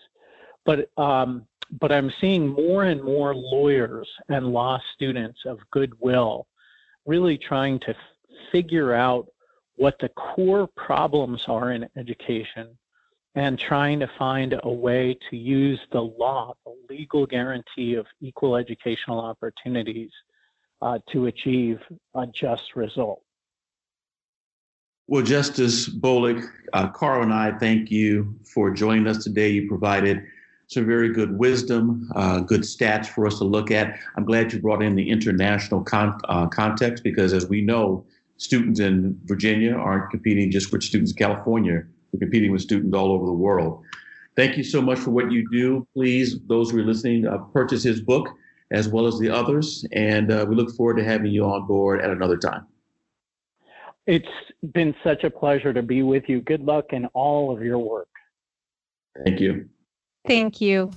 But 0.64 0.90
um, 0.98 1.46
but 1.80 1.92
I'm 1.92 2.12
seeing 2.20 2.48
more 2.48 2.84
and 2.84 3.02
more 3.02 3.34
lawyers 3.34 4.08
and 4.28 4.52
law 4.52 4.80
students 4.94 5.40
of 5.46 5.58
goodwill 5.70 6.46
really 7.06 7.38
trying 7.38 7.78
to 7.80 7.90
f- 7.90 7.96
figure 8.52 8.94
out 8.94 9.26
what 9.76 9.98
the 9.98 10.08
core 10.10 10.68
problems 10.76 11.44
are 11.48 11.72
in 11.72 11.88
education 11.96 12.68
and 13.34 13.58
trying 13.58 13.98
to 13.98 14.10
find 14.18 14.58
a 14.62 14.70
way 14.70 15.18
to 15.28 15.36
use 15.36 15.80
the 15.90 16.00
law, 16.00 16.54
the 16.64 16.74
legal 16.88 17.26
guarantee 17.26 17.94
of 17.94 18.06
equal 18.20 18.56
educational 18.56 19.18
opportunities 19.18 20.12
uh, 20.82 20.98
to 21.10 21.26
achieve 21.26 21.80
a 22.14 22.26
just 22.26 22.76
result. 22.76 23.23
Well, 25.06 25.22
Justice 25.22 25.86
Bolick, 25.86 26.42
uh, 26.72 26.88
Cara 26.88 27.22
and 27.22 27.32
I 27.32 27.52
thank 27.58 27.90
you 27.90 28.34
for 28.42 28.70
joining 28.70 29.06
us 29.06 29.22
today. 29.22 29.50
You 29.50 29.68
provided 29.68 30.22
some 30.68 30.86
very 30.86 31.12
good 31.12 31.38
wisdom, 31.38 32.10
uh, 32.16 32.40
good 32.40 32.62
stats 32.62 33.08
for 33.08 33.26
us 33.26 33.36
to 33.36 33.44
look 33.44 33.70
at. 33.70 33.98
I'm 34.16 34.24
glad 34.24 34.50
you 34.50 34.60
brought 34.60 34.82
in 34.82 34.94
the 34.94 35.10
international 35.10 35.82
con- 35.82 36.18
uh, 36.30 36.46
context 36.46 37.04
because, 37.04 37.34
as 37.34 37.46
we 37.46 37.60
know, 37.60 38.06
students 38.38 38.80
in 38.80 39.20
Virginia 39.26 39.74
aren't 39.74 40.10
competing 40.10 40.50
just 40.50 40.72
with 40.72 40.82
students 40.82 41.10
in 41.12 41.18
California. 41.18 41.82
We're 42.10 42.20
competing 42.20 42.50
with 42.50 42.62
students 42.62 42.96
all 42.96 43.12
over 43.12 43.26
the 43.26 43.32
world. 43.32 43.84
Thank 44.36 44.56
you 44.56 44.64
so 44.64 44.80
much 44.80 44.98
for 44.98 45.10
what 45.10 45.30
you 45.30 45.46
do. 45.50 45.86
Please, 45.92 46.40
those 46.46 46.70
who 46.70 46.78
are 46.78 46.82
listening, 46.82 47.26
uh, 47.26 47.36
purchase 47.52 47.82
his 47.82 48.00
book 48.00 48.30
as 48.70 48.88
well 48.88 49.06
as 49.06 49.18
the 49.18 49.28
others. 49.28 49.84
And 49.92 50.32
uh, 50.32 50.46
we 50.48 50.56
look 50.56 50.74
forward 50.74 50.96
to 50.96 51.04
having 51.04 51.30
you 51.30 51.44
on 51.44 51.66
board 51.66 52.00
at 52.00 52.08
another 52.08 52.38
time. 52.38 52.66
It's 54.06 54.28
been 54.74 54.94
such 55.02 55.24
a 55.24 55.30
pleasure 55.30 55.72
to 55.72 55.82
be 55.82 56.02
with 56.02 56.28
you. 56.28 56.42
Good 56.42 56.60
luck 56.60 56.92
in 56.92 57.06
all 57.14 57.50
of 57.50 57.62
your 57.62 57.78
work. 57.78 58.08
Thank 59.24 59.40
you. 59.40 59.66
Thank 60.28 60.60
you. 60.60 60.90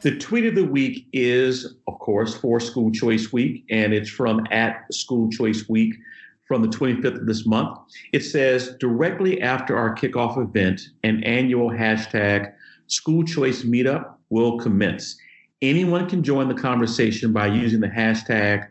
The 0.00 0.16
tweet 0.18 0.46
of 0.46 0.56
the 0.56 0.64
week 0.64 1.06
is, 1.12 1.76
of 1.86 1.98
course, 2.00 2.36
for 2.36 2.58
School 2.58 2.90
Choice 2.90 3.32
Week, 3.32 3.64
and 3.70 3.92
it's 3.92 4.10
from 4.10 4.44
at 4.50 4.92
School 4.92 5.30
Choice 5.30 5.68
Week 5.68 5.94
from 6.46 6.62
the 6.62 6.68
25th 6.68 7.20
of 7.20 7.26
this 7.26 7.46
month. 7.46 7.78
It 8.12 8.20
says, 8.20 8.76
directly 8.80 9.42
after 9.42 9.76
our 9.76 9.94
kickoff 9.94 10.38
event, 10.38 10.88
an 11.04 11.22
annual 11.22 11.70
hashtag 11.70 12.52
School 12.88 13.24
Choice 13.24 13.62
Meetup 13.62 14.14
will 14.30 14.58
commence. 14.58 15.16
Anyone 15.62 16.08
can 16.08 16.22
join 16.22 16.48
the 16.48 16.54
conversation 16.54 17.32
by 17.32 17.46
using 17.46 17.80
the 17.80 17.88
hashtag 17.88 18.68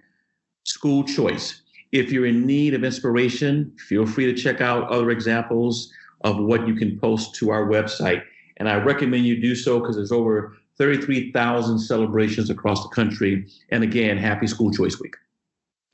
School 0.64 1.04
Choice. 1.04 1.62
If 1.92 2.12
you're 2.12 2.26
in 2.26 2.46
need 2.46 2.74
of 2.74 2.84
inspiration, 2.84 3.74
feel 3.88 4.06
free 4.06 4.26
to 4.26 4.34
check 4.34 4.62
out 4.62 4.90
other 4.90 5.12
examples 5.12 5.92
of 6.22 6.38
what 6.38 6.68
you 6.68 6.76
can 6.76 7.00
post 7.00 7.36
to 7.36 7.52
our 7.52 7.68
website. 7.68 8.24
And 8.58 8.70
I 8.70 8.76
recommend 8.76 9.26
you 9.26 9.40
do 9.40 9.56
so 9.56 9.80
because 9.80 9.96
there's 9.96 10.12
over 10.12 10.56
33,000 10.78 11.80
celebrations 11.80 12.50
across 12.50 12.84
the 12.84 12.90
country. 12.90 13.48
And 13.70 13.84
again, 13.84 14.18
happy 14.18 14.48
School 14.48 14.72
Choice 14.72 15.00
Week. 15.00 15.16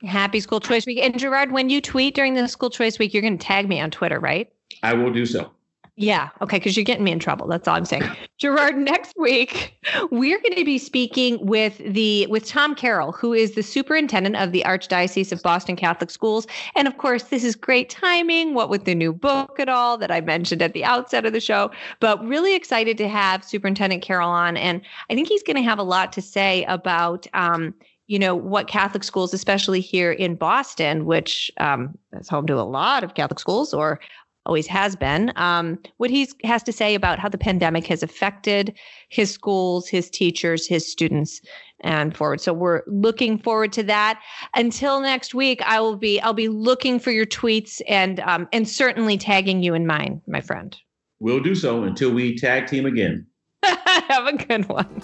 Happy 0.02 0.40
School 0.40 0.60
Choice 0.60 0.86
Week. 0.86 0.98
And 0.98 1.18
Gerard, 1.18 1.52
when 1.52 1.70
you 1.70 1.80
tweet 1.80 2.14
during 2.14 2.34
the 2.34 2.48
School 2.48 2.70
Choice 2.70 2.98
Week, 2.98 3.14
you're 3.14 3.22
going 3.22 3.38
to 3.38 3.46
tag 3.46 3.68
me 3.68 3.80
on 3.80 3.90
Twitter, 3.90 4.18
right? 4.18 4.52
I 4.82 4.94
will 4.94 5.12
do 5.12 5.26
so. 5.26 5.52
Yeah. 5.96 6.30
Okay. 6.40 6.56
Because 6.56 6.74
you're 6.74 6.84
getting 6.84 7.04
me 7.04 7.12
in 7.12 7.18
trouble. 7.18 7.46
That's 7.46 7.68
all 7.68 7.76
I'm 7.76 7.84
saying. 7.84 8.04
Gerard, 8.38 8.76
next 8.78 9.12
week 9.18 9.78
we're 10.10 10.40
going 10.40 10.56
to 10.56 10.64
be 10.64 10.78
speaking 10.78 11.44
with 11.44 11.76
the 11.78 12.26
with 12.28 12.46
Tom 12.46 12.74
Carroll, 12.74 13.12
who 13.12 13.34
is 13.34 13.54
the 13.54 13.62
superintendent 13.62 14.36
of 14.36 14.52
the 14.52 14.62
Archdiocese 14.62 15.32
of 15.32 15.42
Boston 15.42 15.76
Catholic 15.76 16.10
Schools. 16.10 16.46
And 16.76 16.88
of 16.88 16.96
course, 16.96 17.24
this 17.24 17.44
is 17.44 17.54
great 17.54 17.90
timing. 17.90 18.54
What 18.54 18.70
with 18.70 18.84
the 18.84 18.94
new 18.94 19.12
book 19.12 19.60
at 19.60 19.68
all 19.68 19.98
that 19.98 20.10
I 20.10 20.22
mentioned 20.22 20.62
at 20.62 20.72
the 20.72 20.84
outset 20.84 21.26
of 21.26 21.34
the 21.34 21.40
show. 21.40 21.70
But 22.00 22.24
really 22.24 22.54
excited 22.54 22.96
to 22.98 23.08
have 23.08 23.44
Superintendent 23.44 24.02
Carroll 24.02 24.30
on, 24.30 24.56
and 24.56 24.80
I 25.10 25.14
think 25.14 25.28
he's 25.28 25.42
going 25.42 25.56
to 25.56 25.62
have 25.62 25.78
a 25.78 25.84
lot 25.84 26.12
to 26.14 26.22
say 26.22 26.64
about. 26.64 27.26
Um, 27.34 27.74
you 28.08 28.18
know 28.18 28.34
what 28.34 28.66
Catholic 28.66 29.04
schools, 29.04 29.32
especially 29.32 29.80
here 29.80 30.12
in 30.12 30.34
Boston, 30.34 31.06
which 31.06 31.50
um, 31.58 31.96
is 32.12 32.28
home 32.28 32.46
to 32.48 32.54
a 32.54 32.60
lot 32.60 33.04
of 33.04 33.14
Catholic 33.14 33.38
schools, 33.38 33.72
or 33.72 34.00
always 34.46 34.66
has 34.66 34.96
been. 34.96 35.32
Um, 35.36 35.78
what 35.98 36.10
he 36.10 36.28
has 36.44 36.62
to 36.64 36.72
say 36.72 36.94
about 36.94 37.18
how 37.18 37.28
the 37.28 37.38
pandemic 37.38 37.86
has 37.86 38.02
affected 38.02 38.76
his 39.08 39.30
schools, 39.30 39.88
his 39.88 40.10
teachers, 40.10 40.66
his 40.66 40.90
students, 40.90 41.40
and 41.80 42.16
forward. 42.16 42.40
So 42.40 42.52
we're 42.52 42.82
looking 42.86 43.38
forward 43.38 43.72
to 43.74 43.82
that. 43.84 44.20
Until 44.54 45.00
next 45.00 45.34
week, 45.34 45.60
I 45.62 45.80
will 45.80 45.96
be 45.96 46.20
I'll 46.20 46.32
be 46.32 46.48
looking 46.48 46.98
for 46.98 47.10
your 47.10 47.26
tweets 47.26 47.80
and 47.88 48.20
um, 48.20 48.48
and 48.52 48.68
certainly 48.68 49.18
tagging 49.18 49.62
you 49.62 49.74
in 49.74 49.86
mine, 49.86 50.20
my 50.26 50.40
friend. 50.40 50.76
We'll 51.20 51.40
do 51.40 51.54
so 51.54 51.84
until 51.84 52.12
we 52.12 52.36
tag 52.36 52.66
team 52.66 52.86
again. 52.86 53.26
Have 53.62 54.26
a 54.26 54.36
good 54.36 54.68
one. 54.68 55.02